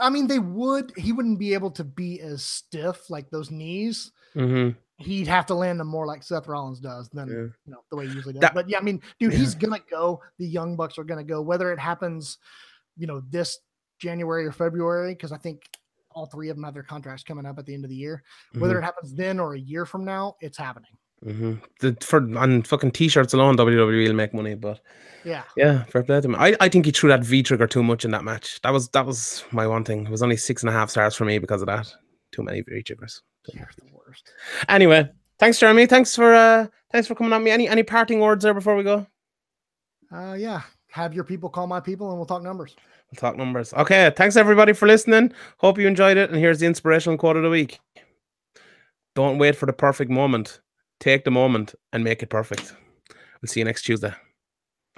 I 0.00 0.08
mean, 0.10 0.26
they 0.26 0.38
would. 0.40 0.92
He 0.96 1.12
wouldn't 1.12 1.38
be 1.38 1.52
able 1.54 1.70
to 1.72 1.84
be 1.84 2.20
as 2.20 2.42
stiff 2.42 3.08
like 3.10 3.30
those 3.30 3.50
knees. 3.50 4.10
Mm-hmm. 4.34 4.76
He'd 5.00 5.26
have 5.28 5.46
to 5.46 5.54
land 5.54 5.80
them 5.80 5.86
more 5.88 6.06
like 6.06 6.22
Seth 6.22 6.46
Rollins 6.46 6.78
does 6.80 7.08
than 7.08 7.28
Yeah. 7.28 7.34
you 7.34 7.72
know 7.72 7.78
the 7.90 7.96
way 7.96 8.06
he 8.06 8.14
usually 8.14 8.34
does. 8.34 8.40
That- 8.42 8.54
but 8.54 8.68
yeah, 8.68 8.78
I 8.78 8.82
mean, 8.82 9.00
dude, 9.18 9.32
Yeah. 9.32 9.38
he's 9.38 9.54
gonna 9.54 9.80
go. 9.90 10.20
The 10.38 10.46
Young 10.46 10.76
Bucks 10.76 10.98
are 10.98 11.04
gonna 11.04 11.24
go. 11.24 11.40
Whether 11.40 11.72
it 11.72 11.78
happens, 11.78 12.38
you 12.96 13.06
know, 13.06 13.22
this 13.30 13.58
January 13.98 14.46
or 14.46 14.52
February, 14.52 15.12
because 15.14 15.32
I 15.32 15.38
think 15.38 15.62
all 16.12 16.26
three 16.26 16.48
of 16.48 16.56
them 16.56 16.64
have 16.64 16.74
their 16.74 16.82
contracts 16.82 17.22
coming 17.22 17.46
up 17.46 17.58
at 17.58 17.66
the 17.66 17.72
end 17.74 17.84
of 17.84 17.90
the 17.90 17.96
year. 17.96 18.22
Whether 18.58 18.78
it 18.78 18.82
happens 18.82 19.14
then 19.14 19.38
or 19.40 19.54
a 19.54 19.58
year 19.60 19.86
from 19.86 20.04
now, 20.04 20.36
it's 20.40 20.58
happening. 20.58 20.90
Mm-hmm. 21.24 21.54
The, 21.80 21.96
for 22.00 22.18
on 22.38 22.62
fucking 22.62 22.92
t-shirts 22.92 23.34
alone, 23.34 23.56
WWE 23.56 24.06
will 24.08 24.14
make 24.14 24.32
money. 24.34 24.54
But 24.54 24.80
Yeah, 25.22 25.44
yeah, 25.56 25.84
fair 25.84 26.02
play 26.02 26.20
to 26.20 26.26
him. 26.28 26.34
I, 26.34 26.56
I 26.60 26.68
think 26.70 26.86
he 26.86 26.92
threw 26.92 27.10
that 27.10 27.22
V 27.24 27.42
trigger 27.42 27.66
too 27.66 27.82
much 27.82 28.04
in 28.06 28.10
that 28.12 28.24
match. 28.24 28.60
That 28.62 28.72
was 28.72 28.88
that 28.90 29.04
was 29.06 29.44
my 29.52 29.66
one 29.66 29.84
thing. 29.84 30.06
It 30.06 30.10
was 30.10 30.22
only 30.22 30.38
six 30.38 30.62
and 30.62 30.70
a 30.70 30.72
half 30.72 30.88
stars 30.90 31.14
for 31.14 31.26
me 31.26 31.38
because 31.38 31.60
of 31.62 31.66
that. 31.66 31.94
Too 32.32 32.42
many 32.42 32.62
V 32.62 32.82
triggers. 32.82 33.22
Worst. 34.10 34.32
Anyway, 34.68 35.08
thanks, 35.38 35.58
Jeremy. 35.58 35.86
Thanks 35.86 36.14
for 36.14 36.34
uh 36.34 36.66
thanks 36.92 37.08
for 37.08 37.14
coming 37.14 37.32
on 37.32 37.44
me. 37.44 37.50
Any 37.50 37.68
any 37.68 37.82
parting 37.82 38.20
words 38.20 38.42
there 38.42 38.54
before 38.54 38.76
we 38.76 38.82
go? 38.82 39.06
Uh, 40.12 40.34
yeah, 40.38 40.62
have 40.90 41.14
your 41.14 41.24
people 41.24 41.48
call 41.48 41.66
my 41.66 41.80
people, 41.80 42.08
and 42.08 42.16
we'll 42.18 42.26
talk 42.26 42.42
numbers. 42.42 42.74
We'll 43.10 43.20
talk 43.20 43.36
numbers. 43.36 43.72
Okay, 43.74 44.12
thanks 44.16 44.36
everybody 44.36 44.72
for 44.72 44.86
listening. 44.86 45.32
Hope 45.58 45.78
you 45.78 45.86
enjoyed 45.86 46.16
it. 46.16 46.30
And 46.30 46.38
here's 46.38 46.58
the 46.58 46.66
inspirational 46.66 47.18
quote 47.18 47.36
of 47.36 47.42
the 47.42 47.50
week. 47.50 47.78
Don't 49.14 49.38
wait 49.38 49.56
for 49.56 49.66
the 49.66 49.72
perfect 49.72 50.10
moment. 50.10 50.60
Take 50.98 51.24
the 51.24 51.30
moment 51.30 51.74
and 51.92 52.04
make 52.04 52.22
it 52.22 52.30
perfect. 52.30 52.74
We'll 53.40 53.48
see 53.48 53.60
you 53.60 53.64
next 53.64 53.82
Tuesday. 53.82 54.12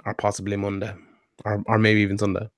Or 0.05 0.13
possibly 0.13 0.57
Monday. 0.57 0.93
Or 1.45 1.63
or 1.67 1.77
maybe 1.77 2.01
even 2.01 2.17
Sunday. 2.17 2.49